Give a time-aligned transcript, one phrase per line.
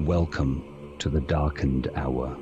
[0.00, 2.36] Welcome to the darkened hour.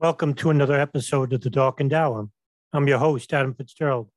[0.00, 2.30] Welcome to another episode of the Darkened Hour.
[2.72, 4.08] I'm your host, Adam Fitzgerald.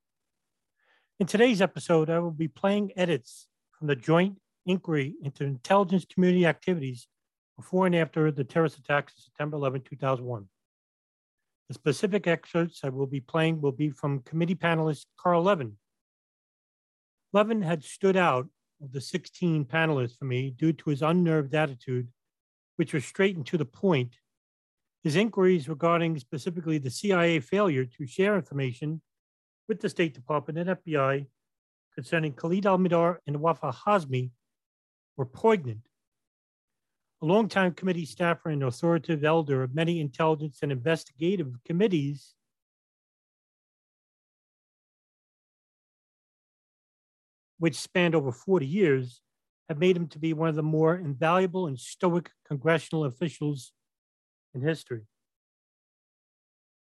[1.19, 6.45] In today's episode, I will be playing edits from the Joint Inquiry into Intelligence Community
[6.45, 7.07] Activities
[7.57, 10.47] before and after the terrorist attacks of September 11, 2001.
[11.67, 15.73] The specific excerpts I will be playing will be from committee panelist Carl Levin.
[17.33, 18.47] Levin had stood out
[18.81, 22.07] of the 16 panelists for me due to his unnerved attitude,
[22.75, 24.15] which was straight and to the point.
[25.03, 29.01] His inquiries regarding specifically the CIA failure to share information
[29.67, 31.27] with the State Department and FBI
[31.93, 34.31] concerning Khalid al-Mihdhar and Wafa Hazmi
[35.15, 35.87] were poignant
[37.21, 42.35] a longtime committee staffer and authoritative elder of many intelligence and investigative committees,
[47.59, 49.21] which spanned over 40 years,
[49.69, 53.73] have made him to be one of the more invaluable and stoic congressional officials
[54.53, 55.01] in history.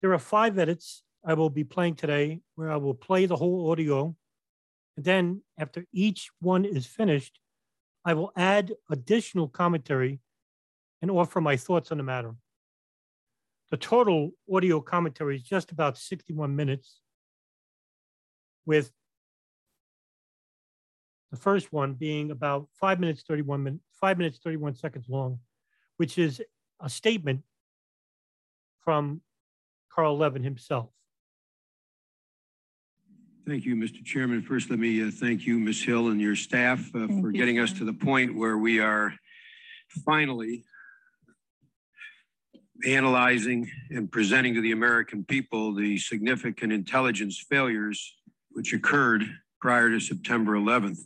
[0.00, 3.70] There are five edits I will be playing today where I will play the whole
[3.70, 4.16] audio.
[4.96, 7.38] And then, after each one is finished,
[8.04, 10.20] I will add additional commentary
[11.00, 12.34] and offer my thoughts on the matter.
[13.70, 17.00] The total audio commentary is just about 61 minutes,
[18.66, 18.92] with
[21.32, 25.38] the first one being about five minutes, 31 minutes, five minutes, 31 seconds long,
[25.96, 26.42] which is
[26.80, 27.40] a statement
[28.84, 29.22] from
[29.92, 30.90] Carl Levin himself.
[33.46, 34.04] Thank you, Mr.
[34.04, 34.42] Chairman.
[34.42, 35.82] First, let me uh, thank you, Ms.
[35.82, 39.14] Hill, and your staff uh, for getting us to the point where we are
[40.04, 40.64] finally
[42.86, 48.16] analyzing and presenting to the American people the significant intelligence failures
[48.50, 49.24] which occurred
[49.60, 50.98] prior to September 11th.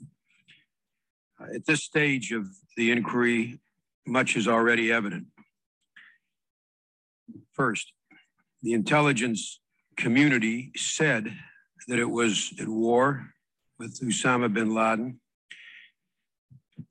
[1.40, 3.60] At this stage of the inquiry,
[4.06, 5.26] much is already evident.
[7.52, 7.92] First,
[8.62, 9.60] the intelligence
[9.96, 11.34] community said
[11.88, 13.32] that it was at war
[13.78, 15.20] with Osama bin Laden.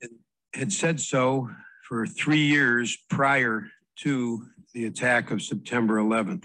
[0.00, 0.10] It
[0.54, 1.50] had said so
[1.88, 6.44] for three years prior to the attack of September 11th.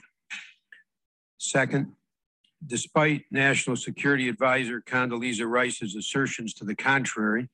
[1.38, 1.94] Second,
[2.66, 7.50] despite National Security Advisor Condoleezza Rice's assertions to the contrary,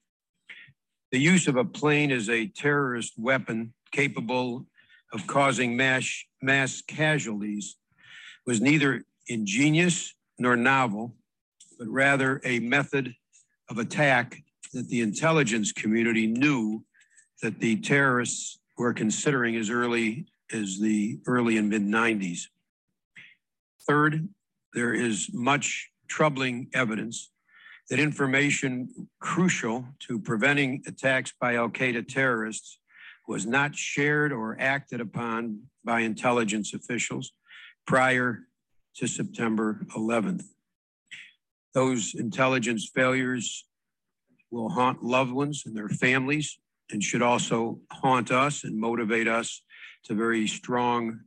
[1.12, 4.66] the use of a plane as a terrorist weapon capable
[5.14, 7.78] of causing mass, mass casualties
[8.46, 11.16] was neither ingenious nor novel,
[11.80, 13.16] but rather a method
[13.70, 14.42] of attack
[14.74, 16.84] that the intelligence community knew
[17.42, 22.48] that the terrorists were considering as early as the early and mid 90s.
[23.88, 24.28] Third,
[24.74, 27.32] there is much troubling evidence
[27.90, 32.80] that information crucial to preventing attacks by Al Qaeda terrorists
[33.28, 37.34] was not shared or acted upon by intelligence officials
[37.86, 38.48] prior
[38.96, 40.44] to September 11th.
[41.74, 43.66] Those intelligence failures
[44.52, 46.58] will haunt loved ones and their families
[46.90, 49.62] and should also haunt us and motivate us
[50.06, 51.20] to very strong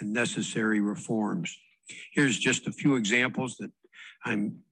[0.00, 1.56] and necessary reforms.
[2.12, 3.70] Here's just a few examples that
[4.24, 4.62] I'm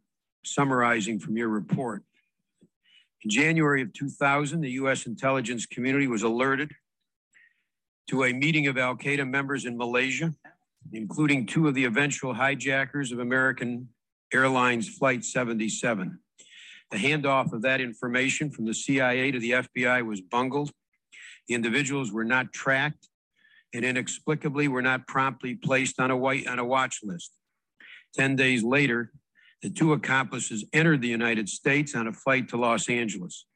[0.44, 2.02] summarizing from your report.
[3.22, 5.06] In January of 2000, the U.S.
[5.06, 6.72] intelligence community was alerted
[8.08, 10.32] to a meeting of Al Qaeda members in Malaysia
[10.92, 13.88] including two of the eventual hijackers of American
[14.32, 16.18] Airlines Flight 77.
[16.90, 20.72] The handoff of that information from the CIA to the FBI was bungled.
[21.48, 23.08] The individuals were not tracked
[23.72, 27.32] and inexplicably were not promptly placed on a, white, on a watch list.
[28.16, 29.12] 10 days later,
[29.62, 33.46] the two accomplices entered the United States on a flight to Los Angeles.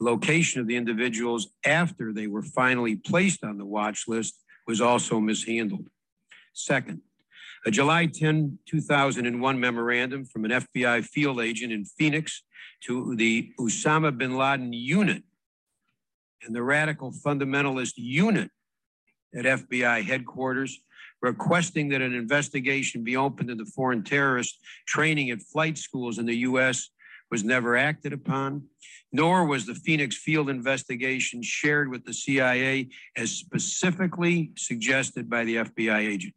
[0.00, 4.34] Location of the individuals after they were finally placed on the watch list
[4.66, 5.88] was also mishandled.
[6.52, 7.00] Second,
[7.66, 12.42] a July 10, 2001 memorandum from an FBI field agent in Phoenix
[12.84, 15.22] to the Osama bin Laden unit
[16.42, 18.50] and the radical fundamentalist unit
[19.34, 20.80] at FBI headquarters
[21.20, 26.36] requesting that an investigation be opened into foreign terrorist training at flight schools in the
[26.38, 26.90] U.S.
[27.30, 28.64] was never acted upon,
[29.12, 35.56] nor was the Phoenix field investigation shared with the CIA as specifically suggested by the
[35.56, 36.34] FBI agent.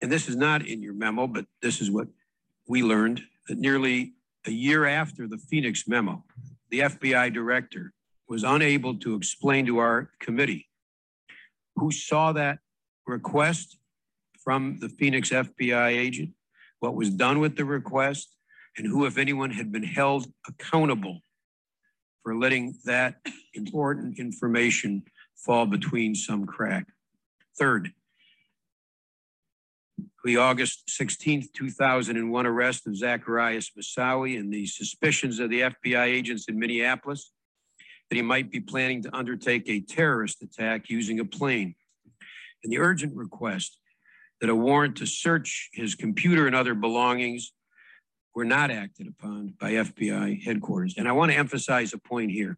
[0.00, 2.08] And this is not in your memo, but this is what
[2.68, 4.14] we learned that nearly
[4.46, 6.24] a year after the Phoenix memo,
[6.70, 7.92] the FBI director
[8.28, 10.68] was unable to explain to our committee
[11.76, 12.58] who saw that
[13.08, 13.78] request
[14.42, 16.30] from the Phoenix FBI agent,
[16.80, 18.36] what was done with the request,
[18.76, 21.20] and who, if anyone, had been held accountable
[22.22, 23.16] for letting that
[23.54, 25.02] important information
[25.36, 26.86] fall between some crack.
[27.58, 27.92] Third,
[30.24, 36.46] the August 16, 2001 arrest of Zacarias Moussaoui and the suspicions of the FBI agents
[36.48, 37.32] in Minneapolis
[38.10, 41.74] that he might be planning to undertake a terrorist attack using a plane.
[42.62, 43.78] And the urgent request
[44.40, 47.52] that a warrant to search his computer and other belongings
[48.34, 50.94] were not acted upon by FBI headquarters.
[50.96, 52.56] And I want to emphasize a point here.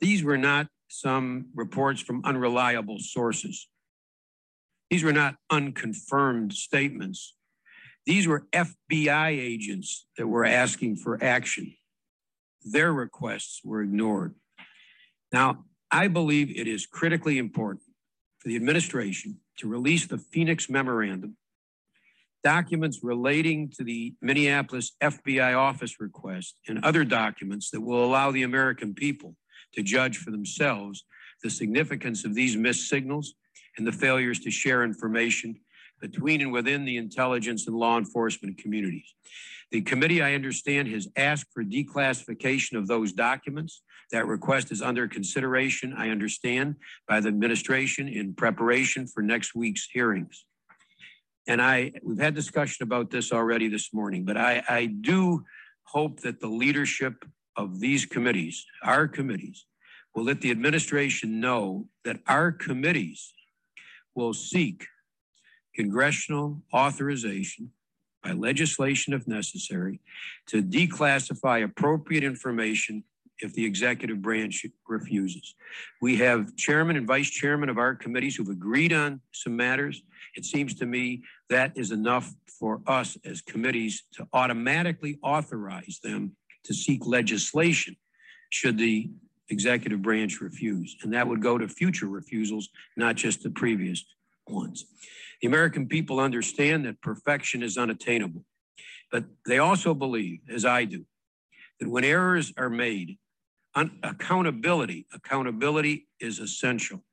[0.00, 3.68] These were not some reports from unreliable sources.
[4.90, 7.34] These were not unconfirmed statements.
[8.06, 11.74] These were FBI agents that were asking for action.
[12.64, 14.34] Their requests were ignored.
[15.32, 17.82] Now, I believe it is critically important
[18.38, 21.36] for the administration to release the Phoenix Memorandum,
[22.44, 28.44] documents relating to the Minneapolis FBI office request, and other documents that will allow the
[28.44, 29.34] American people
[29.74, 31.04] to judge for themselves
[31.42, 33.34] the significance of these missed signals
[33.76, 35.60] and the failures to share information
[36.00, 39.14] between and within the intelligence and law enforcement communities.
[39.70, 43.82] The committee, I understand, has asked for declassification of those documents.
[44.10, 49.88] That request is under consideration, I understand, by the administration in preparation for next week's
[49.92, 50.46] hearings.
[51.46, 55.44] And I, we've had discussion about this already this morning, but I, I do
[55.84, 57.24] hope that the leadership
[57.56, 59.66] of these committees, our committees,
[60.14, 63.34] will let the administration know that our committees
[64.14, 64.86] will seek
[65.78, 67.70] congressional authorization
[68.24, 70.00] by legislation if necessary,
[70.48, 73.04] to declassify appropriate information
[73.40, 75.54] if the executive branch refuses.
[76.02, 80.02] We have chairman and vice chairman of our committees who've agreed on some matters.
[80.34, 86.32] It seems to me that is enough for us as committees to automatically authorize them
[86.64, 87.96] to seek legislation
[88.50, 89.08] should the
[89.48, 90.96] executive branch refuse.
[91.02, 94.04] And that would go to future refusals, not just the previous
[94.48, 94.84] ones.
[95.40, 98.44] The American people understand that perfection is unattainable,
[99.12, 101.04] but they also believe, as I do,
[101.78, 103.18] that when errors are made,
[104.02, 107.04] accountability, accountability is essential.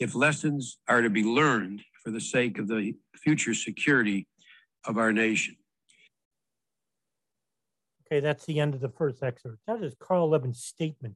[0.00, 4.26] If lessons are to be learned for the sake of the future security
[4.84, 5.56] of our nation.
[8.06, 9.58] Okay, that's the end of the first excerpt.
[9.66, 11.14] That is Carl Levin's statement,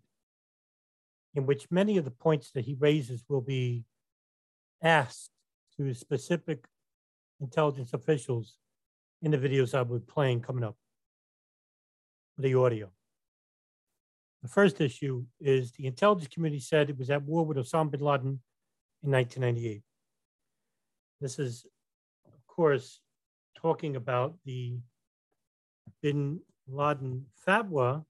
[1.35, 3.85] in which many of the points that he raises will be
[4.83, 5.31] asked
[5.81, 6.67] to specific
[7.41, 8.57] intelligence officials
[9.23, 10.77] in the videos I'll be playing coming up,
[12.37, 12.91] the audio.
[14.43, 18.01] The first issue is the intelligence community said it was at war with Osama bin
[18.01, 18.41] Laden
[19.03, 19.83] in 1998.
[21.21, 21.65] This is,
[22.27, 23.01] of course,
[23.57, 24.79] talking about the
[26.03, 28.05] bin Laden fatwa,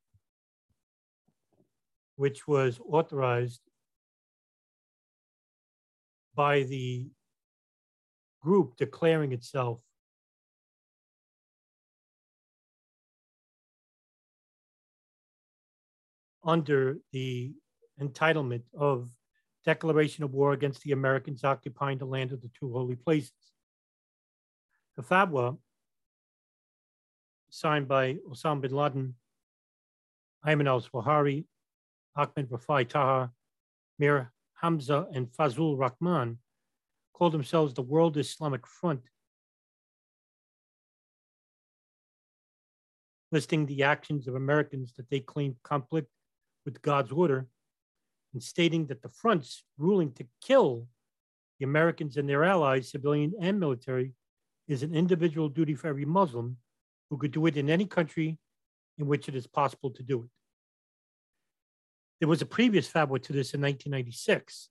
[2.17, 3.61] which was authorized
[6.35, 7.11] by the
[8.43, 9.81] group declaring itself
[16.45, 17.53] under the
[18.01, 19.09] entitlement of
[19.65, 23.33] declaration of war against the Americans occupying the land of the two holy places.
[24.97, 25.59] The fatwa,
[27.51, 29.15] signed by Osama bin Laden,
[30.47, 31.45] Ayman al-Zawahiri,
[32.17, 33.31] Ahmed Rafai Taha,
[33.99, 36.39] Mir Hamza, and Fazul Rahman,
[37.13, 39.03] called themselves the World Islamic Front,
[43.33, 46.09] listing the actions of Americans that they claimed conflict
[46.65, 47.47] with God's order
[48.33, 50.87] and stating that the fronts ruling to kill
[51.59, 54.15] the Americans and their allies, civilian and military,
[54.69, 56.57] is an individual duty for every Muslim
[57.11, 58.39] who could do it in any country
[58.99, 60.31] in which it is possible to do it.
[62.21, 64.69] There was a previous fatwa to this in 1996,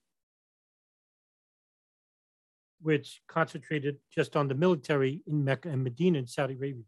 [2.82, 6.84] which concentrated just on the military in Mecca and Medina in Saudi Arabia.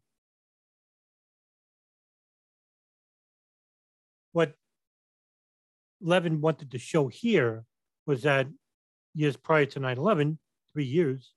[4.31, 4.53] What
[6.01, 7.65] Levin wanted to show here
[8.05, 8.47] was that
[9.13, 10.39] years prior to 9 11,
[10.73, 11.33] three years,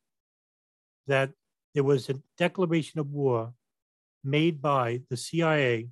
[1.06, 1.30] that
[1.74, 3.52] there was a declaration of war
[4.22, 5.88] made by the CIA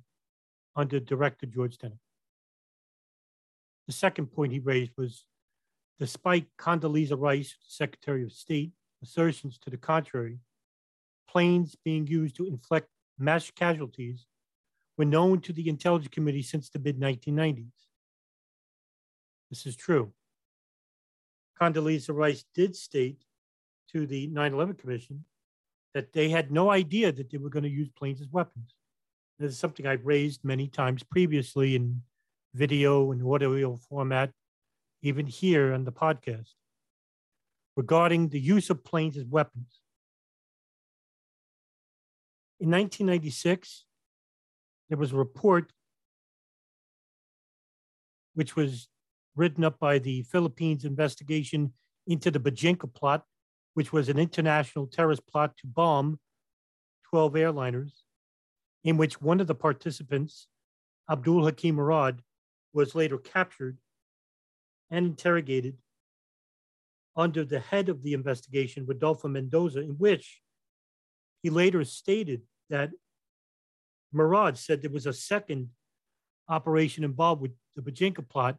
[0.75, 1.97] under Director George Tenet.
[3.87, 5.25] The second point he raised was
[5.99, 8.71] despite Condoleezza Rice, Secretary of State,
[9.01, 10.39] assertions to the contrary,
[11.27, 14.25] planes being used to inflict mass casualties
[14.97, 17.71] were known to the intelligence committee since the mid 1990s.
[19.49, 20.11] This is true.
[21.59, 23.23] Condoleezza Rice did state
[23.91, 25.25] to the 9 11 Commission
[25.93, 28.75] that they had no idea that they were going to use planes as weapons.
[29.39, 32.01] This is something I've raised many times previously in
[32.53, 34.31] video and audio format,
[35.03, 36.53] even here on the podcast,
[37.75, 39.81] regarding the use of planes as weapons.
[42.59, 43.83] In 1996,
[44.87, 45.73] there was a report
[48.33, 48.87] which was
[49.35, 51.73] written up by the Philippines investigation
[52.07, 53.23] into the Bojinka plot,
[53.73, 56.19] which was an international terrorist plot to bomb
[57.09, 57.91] 12 airliners,
[58.85, 60.47] in which one of the participants,
[61.09, 62.21] Abdul Hakim Murad,
[62.73, 63.77] was later captured
[64.93, 65.75] and interrogated
[67.15, 70.39] under the head of the investigation, Rodolfo Mendoza, in which
[71.41, 72.91] he later stated that
[74.11, 75.69] Murad said there was a second
[76.47, 78.55] operation involved with the Bojinka plot,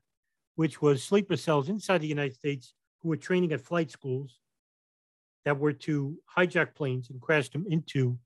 [0.56, 4.40] which was sleeper cells inside the United States who were training at flight schools
[5.44, 8.18] that were to hijack planes and crash them into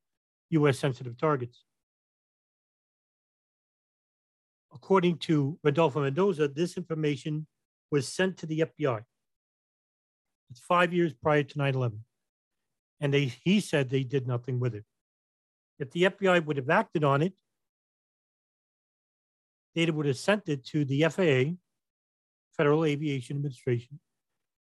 [0.51, 1.63] US sensitive targets.
[4.73, 7.47] According to Rodolfo Mendoza, this information
[7.91, 9.03] was sent to the FBI.
[10.51, 12.05] It's five years prior to 9 11.
[13.01, 14.85] And they, he said they did nothing with it.
[15.79, 17.35] If the FBI would have acted on it,
[19.75, 21.55] they would have sent it to the FAA,
[22.57, 24.01] Federal Aviation Administration,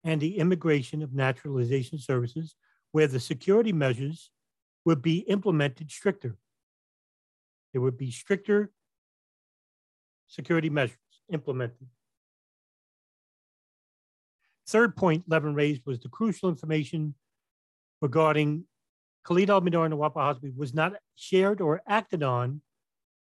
[0.04, 2.54] and the Immigration of Naturalization Services,
[2.92, 4.30] where the security measures
[4.84, 6.36] would be implemented stricter.
[7.72, 8.70] There would be stricter
[10.28, 10.96] security measures
[11.30, 11.88] implemented.
[14.66, 17.14] Third point Levin raised was the crucial information
[18.00, 18.64] regarding
[19.24, 22.60] Khalid al-Mihdhar and Nawaf al-Hazmi was not shared or acted on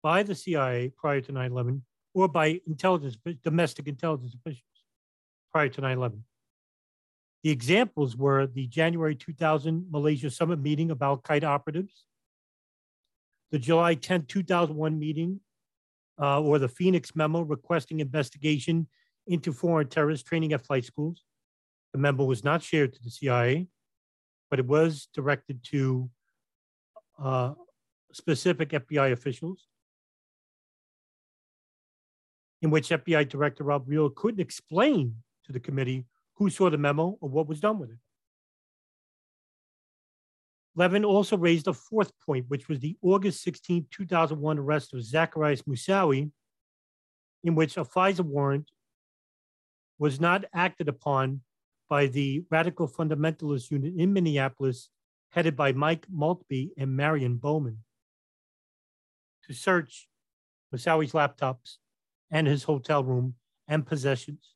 [0.02, 1.82] by the CIA prior to 9-11
[2.14, 4.64] or by intelligence, domestic intelligence officials
[5.52, 6.20] prior to 9-11.
[7.44, 12.06] The examples were the January 2000 Malaysia Summit meeting of Al Qaeda operatives,
[13.52, 15.40] the July 10, 2001 meeting,
[16.22, 18.88] uh, or the Phoenix memo requesting investigation
[19.28, 21.24] into foreign terrorist training at flight schools.
[21.94, 23.68] The memo was not shared to the CIA,
[24.50, 26.10] but it was directed to
[27.22, 27.54] uh,
[28.14, 29.68] specific FBI officials,
[32.62, 35.16] in which FBI Director Rob Mueller couldn't explain
[35.46, 36.06] to the committee
[36.36, 37.98] who saw the memo or what was done with it.
[40.76, 45.64] Levin also raised a fourth point, which was the August 16, 2001 arrest of Zacarias
[45.64, 46.32] Moussaoui,
[47.44, 48.72] in which a FISA warrant
[49.98, 51.42] was not acted upon
[51.90, 54.90] by the radical fundamentalist unit in Minneapolis,
[55.32, 57.80] headed by Mike Maltbie and Marion Bowman,
[59.48, 60.08] to search
[60.74, 61.78] Moussaoui's laptops
[62.32, 63.36] and his hotel room
[63.68, 64.56] and possessions.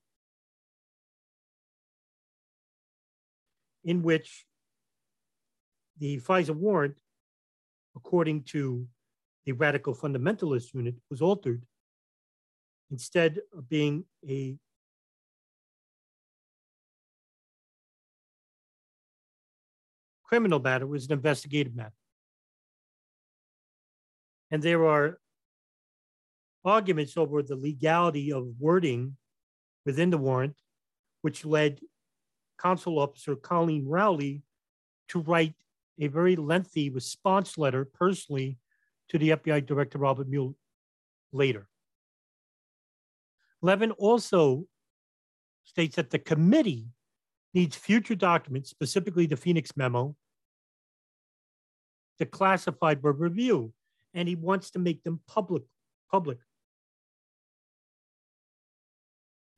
[3.83, 4.45] in which
[5.97, 6.97] the FISA warrant,
[7.95, 8.87] according to
[9.45, 11.65] the radical fundamentalist unit, was altered.
[12.91, 14.57] Instead of being a
[20.33, 21.93] criminal matter, was an investigative matter.
[24.49, 25.19] And there are
[26.65, 29.15] arguments over the legality of wording
[29.85, 30.55] within the warrant,
[31.21, 31.81] which led
[32.59, 34.41] Counsel Officer Colleen Rowley
[35.09, 35.53] to write
[35.99, 38.57] a very lengthy response letter personally
[39.09, 40.55] to the FBI Director Robert Mueller
[41.31, 41.67] later.
[43.61, 44.65] Levin also
[45.63, 46.87] states that the committee
[47.53, 50.15] needs future documents, specifically the Phoenix memo,
[52.19, 53.73] to classified review,
[54.13, 55.63] and he wants to make them public.
[56.11, 56.37] Public.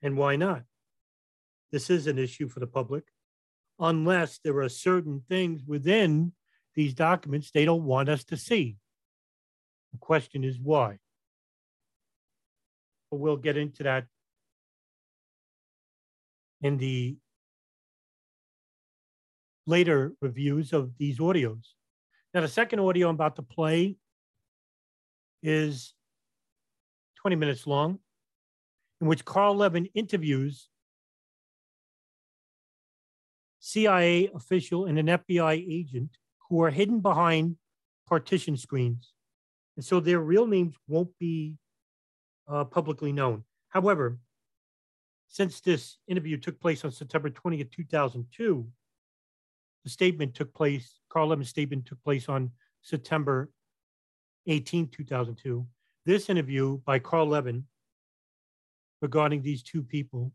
[0.02, 0.64] And why not?
[1.76, 3.04] this is an issue for the public
[3.80, 6.32] unless there are certain things within
[6.74, 8.78] these documents they don't want us to see.
[9.92, 11.00] The question is why.
[13.12, 14.06] But we'll get into that
[16.62, 17.18] in the
[19.68, 21.74] later reviews of these audios.
[22.36, 23.96] Now, the second audio I'm about to play
[25.42, 25.94] is
[27.22, 28.00] 20 minutes long,
[29.00, 30.68] in which Carl Levin interviews
[33.62, 36.18] CIA official and an FBI agent
[36.50, 37.56] who are hidden behind
[38.06, 39.14] partition screens.
[39.78, 41.56] And so their real names won't be
[42.50, 43.46] uh, publicly known.
[43.70, 44.20] However,
[45.30, 48.68] since this interview took place on September 20th, 2002,
[49.86, 53.50] the statement took place, Carl Levin's statement took place on September
[54.48, 55.66] 18, 2002.
[56.06, 57.64] This interview by Carl Levin
[59.02, 60.34] regarding these two people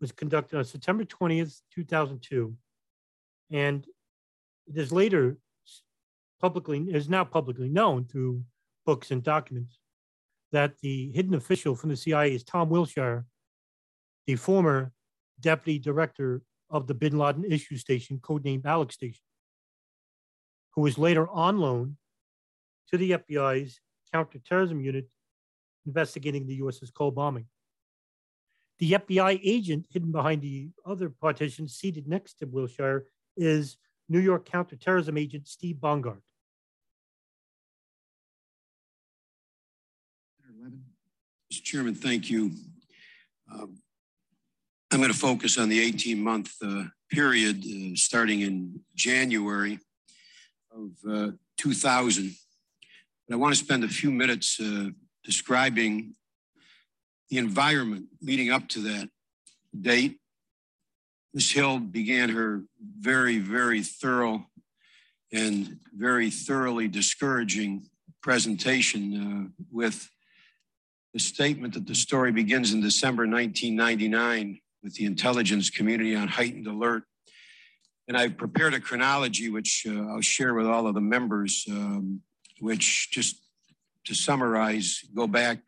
[0.00, 2.54] was conducted on September 20th, 2002.
[3.50, 3.86] And
[4.66, 5.36] it is later
[6.40, 8.42] publicly, is now publicly known through
[8.86, 9.78] books and documents
[10.52, 13.26] that the hidden official from the CIA is Tom Wilshire,
[14.26, 14.92] the former
[15.40, 16.40] deputy director
[16.70, 19.25] of the bin Laden issue station, codenamed Alec Station,
[20.76, 21.96] who was later on loan
[22.90, 23.80] to the FBI's
[24.12, 25.08] counterterrorism unit
[25.86, 27.46] investigating the USS Cole bombing.
[28.78, 33.06] The FBI agent hidden behind the other partition seated next to Wilshire
[33.36, 33.78] is
[34.08, 36.20] New York counterterrorism agent Steve Bongardt.
[41.52, 41.62] Mr.
[41.62, 42.52] Chairman, thank you.
[43.50, 43.78] Um,
[44.90, 49.78] I'm going to focus on the 18 month uh, period uh, starting in January
[50.76, 52.24] of uh, 2000.
[52.24, 52.34] And
[53.32, 54.90] I want to spend a few minutes uh,
[55.24, 56.14] describing
[57.30, 59.08] the environment leading up to that
[59.78, 60.18] date.
[61.34, 61.50] Ms.
[61.50, 62.62] Hill began her
[62.98, 64.46] very, very thorough
[65.32, 67.88] and very thoroughly discouraging
[68.22, 70.08] presentation uh, with
[71.12, 76.66] the statement that the story begins in December 1999 with the intelligence community on heightened
[76.66, 77.04] alert.
[78.08, 82.20] And I've prepared a chronology, which uh, I'll share with all of the members, um,
[82.60, 83.36] which just
[84.04, 85.58] to summarize, go back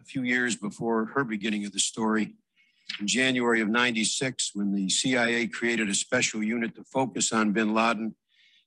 [0.00, 2.34] a few years before her beginning of the story.
[3.00, 7.74] In January of 96, when the CIA created a special unit to focus on bin
[7.74, 8.14] Laden.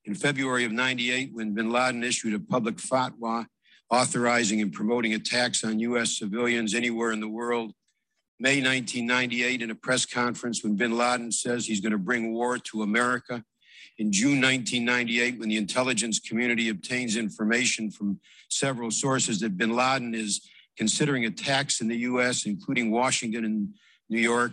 [0.04, 3.46] In February of 98, when bin Laden issued a public fatwa
[3.90, 6.18] authorizing and promoting attacks on U.S.
[6.18, 7.72] civilians anywhere in the world
[8.40, 12.60] May 1998 in a press conference when bin Laden says he's going to bring war
[12.60, 13.44] to America.
[13.98, 18.20] In June 1998, when the intelligence community obtains information from
[18.50, 20.48] several sources that bin Laden is
[20.78, 23.70] considering attacks in the U.S., including Washington and
[24.08, 24.52] New York.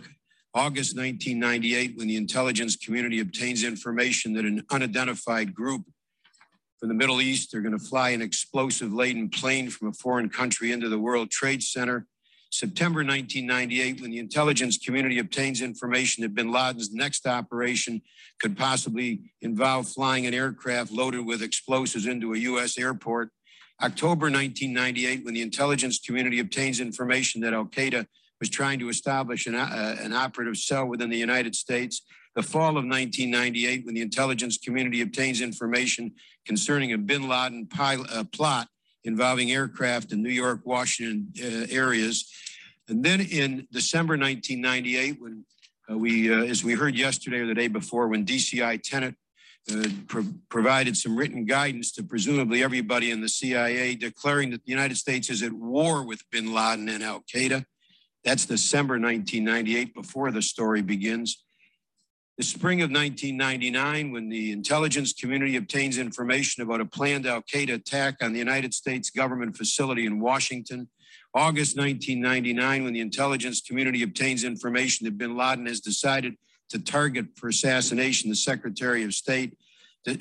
[0.55, 5.83] August 1998, when the intelligence community obtains information that an unidentified group
[6.79, 10.29] from the Middle East are going to fly an explosive laden plane from a foreign
[10.29, 12.07] country into the World Trade Center
[12.51, 18.01] September 1998, when the intelligence community obtains information that bin Laden's next operation
[18.39, 22.77] could possibly involve flying an aircraft loaded with explosives into a U.S.
[22.77, 23.31] airport.
[23.81, 28.05] October 1998, when the intelligence community obtains information that Al Qaeda
[28.39, 32.01] was trying to establish an, uh, an operative cell within the United States.
[32.35, 36.13] The fall of 1998, when the intelligence community obtains information
[36.45, 38.67] concerning a bin Laden pilot, uh, plot
[39.05, 42.29] involving aircraft in New York, Washington uh, areas.
[42.89, 45.45] And then in December 1998, when
[45.89, 49.15] uh, we, uh, as we heard yesterday or the day before, when DCI Tenet
[49.71, 54.71] uh, pro- provided some written guidance to presumably everybody in the CIA, declaring that the
[54.71, 57.65] United States is at war with bin Laden and Al Qaeda.
[58.23, 61.44] That's December 1998, before the story begins.
[62.37, 67.75] The spring of 1999, when the intelligence community obtains information about a planned Al Qaeda
[67.75, 70.89] attack on the United States government facility in Washington.
[71.33, 76.35] August 1999, when the intelligence community obtains information that bin Laden has decided
[76.71, 79.57] to target for assassination the Secretary of State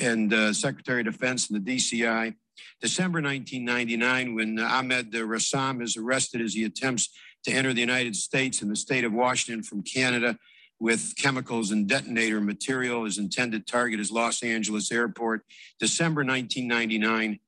[0.01, 2.33] and uh, Secretary of Defense and the DCI.
[2.81, 7.09] December 1999, when Ahmed Ressam is arrested as he attempts
[7.43, 10.39] to enter the United States and the state of Washington from Canada
[10.81, 13.05] with chemicals and detonator material.
[13.05, 15.43] His intended target is Los Angeles Airport.
[15.79, 17.39] December 1999,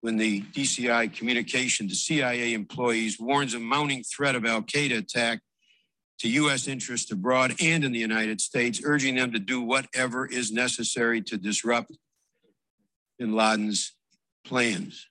[0.00, 5.40] when the DCI communication to CIA employees warns of mounting threat of Al Qaeda attack
[6.18, 6.66] to U.S.
[6.66, 11.36] interests abroad and in the United States, urging them to do whatever is necessary to
[11.36, 11.92] disrupt
[13.18, 13.94] bin Laden's
[14.44, 15.08] plans.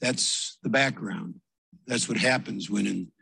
[0.00, 1.40] That's the background.
[1.86, 3.12] That's what happens when in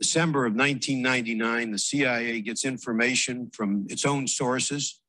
[0.00, 5.00] December of 1999, the CIA gets information from its own sources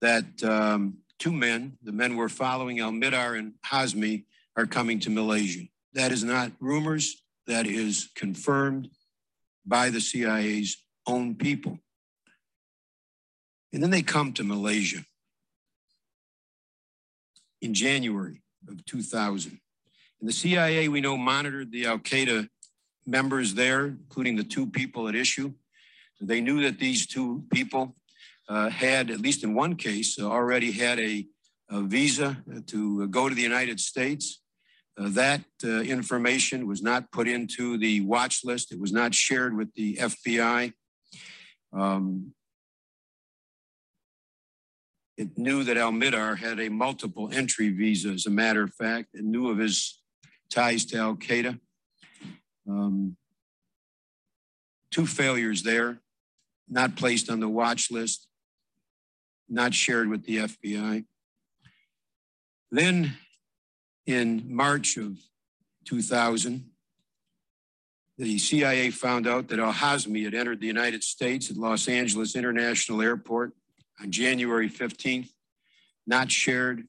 [0.00, 4.24] that um, two men, the men we're following, Al Mihdhar and Hazmi,
[4.56, 5.66] are coming to Malaysia.
[5.94, 8.90] That is not rumors, that is confirmed.
[9.66, 11.78] by the CIA's own people.
[13.72, 15.04] And then they come to Malaysia
[17.60, 19.60] in January of 2000.
[20.20, 22.48] And the CIA, we know, monitored the Al Qaeda
[23.10, 25.52] members there, including the two people at issue.
[26.20, 27.96] They knew that these two people
[28.48, 31.26] uh, had, at least in one case, uh, already had a,
[31.70, 34.42] a, visa to go to the United States.
[34.98, 38.72] Uh, that uh, information was not put into the watch list.
[38.72, 40.72] It was not shared with the FBI.
[41.72, 42.34] Um,
[45.16, 49.14] it knew that Al Mihdhar had a multiple entry visa, as a matter of fact,
[49.14, 50.00] and knew of his
[50.50, 51.60] ties to Al Qaeda.
[52.70, 53.16] Um,
[54.92, 55.98] two failures there,
[56.68, 58.28] not placed on the watch list,
[59.48, 61.04] not shared with the FBI.
[62.70, 63.16] Then
[64.06, 65.18] in March of
[65.86, 66.70] 2000,
[68.18, 72.36] the CIA found out that Al Hazmi had entered the United States at Los Angeles
[72.36, 73.52] International Airport
[74.00, 75.30] on January 15th,
[76.06, 76.86] not shared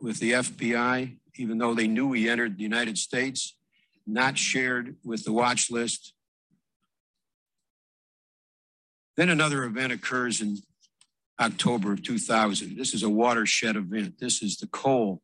[0.00, 3.53] with the FBI, even though they knew he entered the United States,
[4.06, 6.12] not shared with the watch list.
[9.16, 10.58] Then another event occurs in
[11.40, 12.76] October of 2000.
[12.76, 14.18] This is a watershed event.
[14.18, 15.22] This is the Cole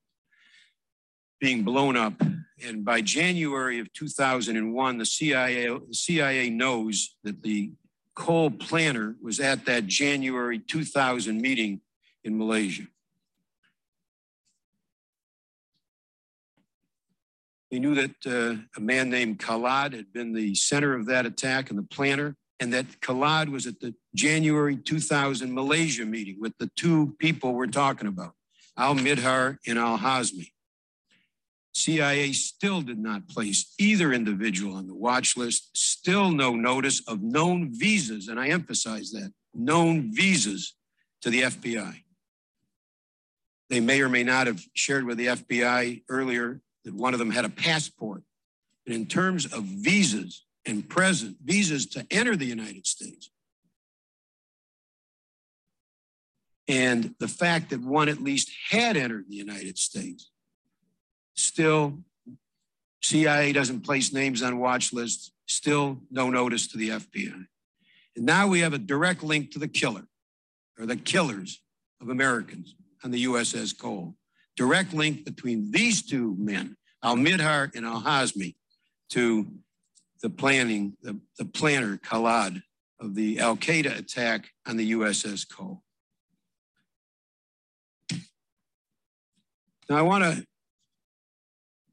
[1.40, 2.14] being blown up.
[2.64, 7.72] And by January of 2001, the CIA, the CIA knows that the
[8.14, 11.80] Cole Planner was at that January 2000 meeting
[12.22, 12.84] in Malaysia.
[17.70, 21.70] They knew that uh, a man named Khallad had been the center of that attack
[21.70, 26.70] and the planner, and that Khallad was at the January 2000 Malaysia meeting with the
[26.76, 28.32] two people we're talking about,
[28.76, 30.50] Al Mihdhar and Al Hazmi.
[31.72, 37.22] CIA still did not place either individual on the watch list, still no notice of
[37.22, 40.74] known visas, and I emphasize that known visas
[41.22, 42.02] to the FBI.
[43.68, 47.30] They may or may not have shared with the FBI earlier that one of them
[47.30, 48.22] had a passport.
[48.86, 53.30] But in terms of visas and present visas to enter the United States,
[56.68, 60.30] and the fact that one at least had entered the United States,
[61.40, 61.98] Still,
[63.02, 65.32] CIA doesn't place names on watch lists.
[65.48, 67.46] Still, no notice to the FBI.
[68.14, 70.06] And now we have a direct link to the killer
[70.78, 71.62] or the killers
[72.00, 74.16] of Americans on the USS Cole.
[74.60, 78.56] Direct link between these two men, Al Mihdhar and Al Hazmi,
[79.08, 79.50] to
[80.20, 82.60] the planning, the, the planner, Khallad,
[83.00, 85.82] of the Al Qaeda attack on the USS Cole.
[89.88, 90.46] Now, I want to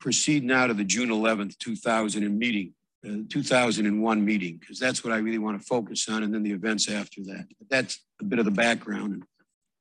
[0.02, 2.74] proceed now to the June 11th, 2000 meeting,
[3.08, 6.52] uh, 2001 meeting, because that's what I really want to focus on, and then the
[6.52, 7.46] events after that.
[7.60, 9.24] But that's a bit of the background.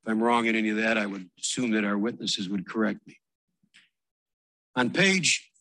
[0.07, 3.05] If I'm wrong in any of that, I would assume that our witnesses would correct
[3.05, 3.17] me.
[4.73, 5.51] On page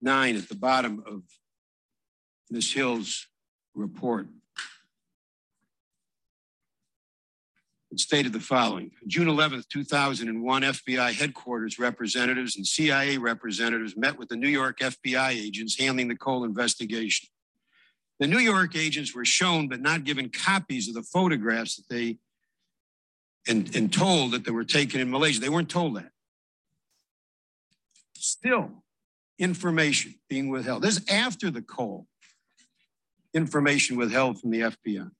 [0.00, 1.22] nine at the bottom of
[2.48, 2.72] Ms.
[2.72, 3.26] Hill's
[3.74, 4.28] report.
[7.92, 14.30] It stated the following June 11th, 2001, FBI headquarters representatives and CIA representatives met with
[14.30, 17.28] the New York FBI agents handling the Cole investigation.
[18.18, 22.16] The New York agents were shown but not given copies of the photographs that they
[23.46, 25.40] and, and told that they were taken in Malaysia.
[25.40, 26.12] They weren't told that.
[28.14, 28.70] Still,
[29.38, 30.80] information being withheld.
[30.80, 32.06] This is after the Cole
[33.34, 35.10] information withheld from the FBI.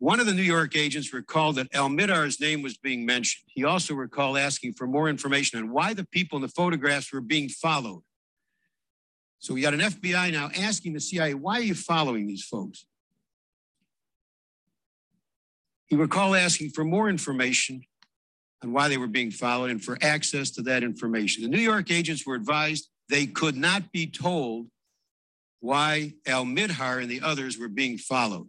[0.00, 3.44] One of the New York agents recalled that Al Mihdhar's name was being mentioned.
[3.48, 7.20] He also recalled asking for more information on why the people in the photographs were
[7.20, 8.02] being followed.
[9.40, 12.86] So we got an FBI now asking the CIA, why are you following these folks?
[15.84, 17.82] He recalled asking for more information
[18.64, 21.42] on why they were being followed and for access to that information.
[21.42, 24.68] The New York agents were advised they could not be told
[25.60, 28.48] why Al Mihdhar and the others were being followed.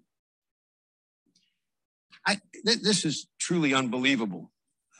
[2.25, 4.51] I, th- this is truly unbelievable.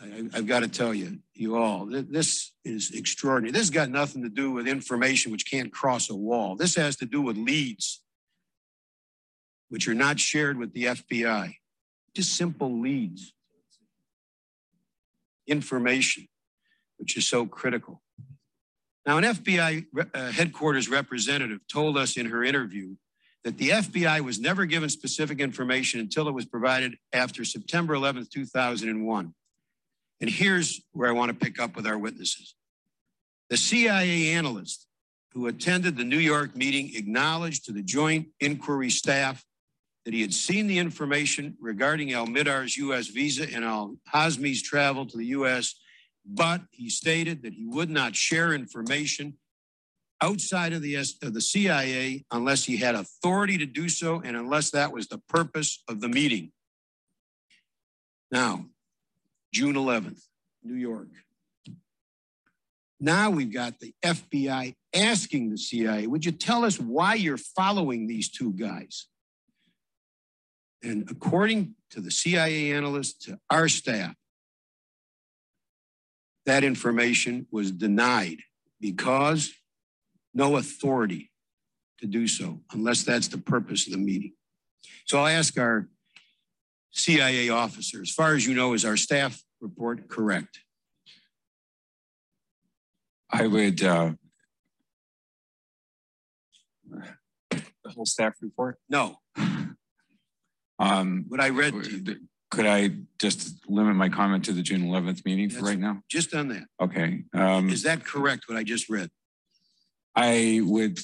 [0.01, 3.51] I, have got to tell you, you all, th- this is extraordinary.
[3.51, 6.55] This has got nothing to do with information which can't cross a wall.
[6.55, 8.01] This has to do with leads
[9.71, 11.55] which are not shared with the FBI.
[12.13, 13.33] Just simple leads.
[15.47, 16.27] Information,
[16.97, 18.01] which is so critical.
[19.05, 22.95] Now, an FBI uh, headquarters representative told us in her interview
[23.43, 28.29] that the FBI was never given specific information until it was provided after September 11th,
[28.29, 29.33] 2001.
[30.21, 32.53] And here's where I want to pick up with our witnesses.
[33.49, 34.87] The CIA analyst
[35.33, 39.43] who attended the New York meeting acknowledged to the Joint Inquiry staff
[40.05, 43.07] that he had seen the information regarding Al Mihdhar's U.S.
[43.07, 45.75] visa and Al Hazmi's travel to the U.S.,
[46.25, 49.37] but he stated that he would not share information
[50.21, 54.71] outside of the, of the CIA unless he had authority to do so and unless
[54.71, 56.51] that was the purpose of the meeting.
[58.31, 58.65] Now,
[59.53, 60.21] June 11th,
[60.63, 61.07] New York.
[62.99, 68.07] Now we've got the FBI asking the CIA, would you tell us why you're following
[68.07, 69.07] these two guys?
[70.83, 74.13] And according to the CIA analyst, to our staff,
[76.45, 78.37] that information was denied
[78.79, 79.51] because
[80.33, 81.31] no authority
[81.99, 84.33] to do so, unless that's the purpose of the meeting.
[85.05, 85.87] So I'll ask our
[86.91, 90.59] CIA officer, as far as you know, is our staff report correct?
[93.29, 94.13] I would, uh,
[96.89, 98.77] the whole staff report?
[98.89, 99.17] No.
[100.79, 101.73] Um, What I read
[102.49, 102.89] could I
[103.19, 106.01] just limit my comment to the June 11th meeting for right now?
[106.09, 107.23] just on that, Okay.
[107.33, 109.09] Um, is that correct, what I just read?
[110.15, 110.99] I would,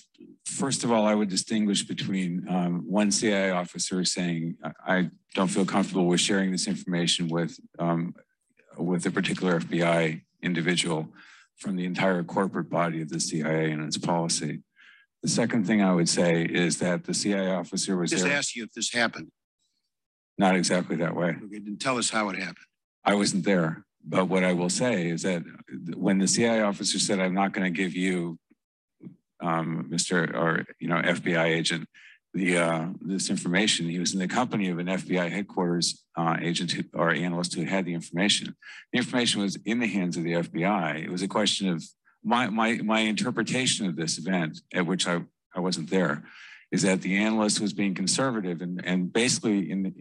[0.46, 5.65] first of all, I would distinguish between um, one CIA officer saying, I, don't feel
[5.65, 8.15] comfortable with sharing this information with, um,
[8.76, 11.10] with a particular FBI individual
[11.58, 14.63] from the entire corporate body of the CIA and its policy.
[15.22, 18.17] The second thing I would say is that the CIA officer was there.
[18.17, 19.32] Just there, ask you if this happened.
[20.39, 21.36] not exactly that way.
[21.43, 22.65] Okay, then tell us how it happened.
[23.06, 23.86] I wasn't there.
[24.04, 25.43] But what I will say is that
[25.96, 28.39] when the CIA officer said, I'm not going to give you,
[29.41, 30.34] um, Mr.
[30.34, 31.88] or, you know, FBI agent,
[32.34, 36.71] the, uh, this information, he was in the company of an FBI headquarters, uh, agent
[36.71, 38.56] who, or analyst who had the information.
[38.91, 41.04] The information was in the hands of the FBI.
[41.04, 41.84] It was a question of
[42.23, 45.21] my, my, my interpretation of this event at which I,
[45.56, 46.23] I wasn't there
[46.71, 49.93] is that the analyst was being conservative and, and basically in the,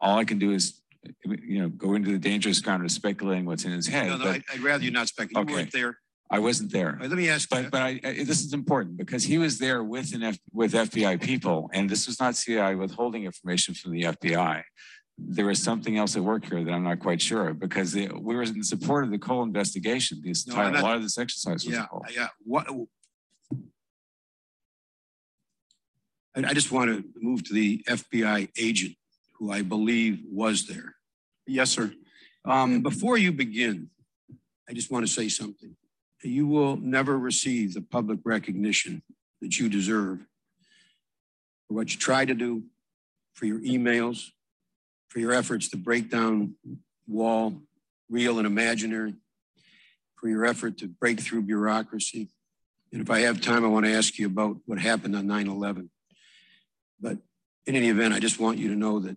[0.00, 0.80] all I can do is,
[1.24, 4.08] you know, go into the dangerous ground of speculating what's in his head.
[4.08, 5.48] No, no, but I- I'd rather you not speculate.
[5.48, 5.62] You Okay.
[5.62, 5.98] weren't there.
[6.32, 6.90] I wasn't there.
[6.92, 9.38] All right, let me ask you, But but I, I this is important because he
[9.38, 13.74] was there with an F, with FBI people, and this was not CIA withholding information
[13.74, 14.62] from the FBI.
[15.18, 18.06] There is something else at work here that I'm not quite sure of because they,
[18.08, 20.20] we were in support of the Cole investigation.
[20.24, 22.04] This No, entire, not- a lot of this exercise was yeah, Cole.
[22.14, 22.66] yeah, what?
[26.36, 28.94] I, I just want to move to the FBI agent
[29.38, 30.94] who I believe was there.
[31.46, 31.92] Yes, sir.
[32.44, 33.90] Um, before you begin,
[34.68, 35.74] I just want to say something.
[36.22, 39.02] You will never receive the public recognition
[39.40, 40.18] that you deserve
[41.66, 42.64] for what you try to do,
[43.34, 44.30] for your emails,
[45.08, 46.54] for your efforts to break down
[47.06, 47.62] wall,
[48.08, 49.14] real and imaginary,
[50.16, 52.28] for your effort to break through bureaucracy.
[52.92, 55.46] And if I have time, I want to ask you about what happened on 9
[55.48, 55.90] 11.
[57.00, 57.18] But
[57.66, 59.16] in any event, I just want you to know that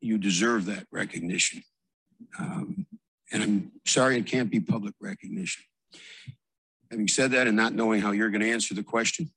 [0.00, 1.62] you deserve that recognition.
[2.38, 2.86] Um,
[3.32, 5.64] and I'm sorry it can't be public recognition.
[6.90, 9.30] Having said that and not knowing how you're going to answer the question,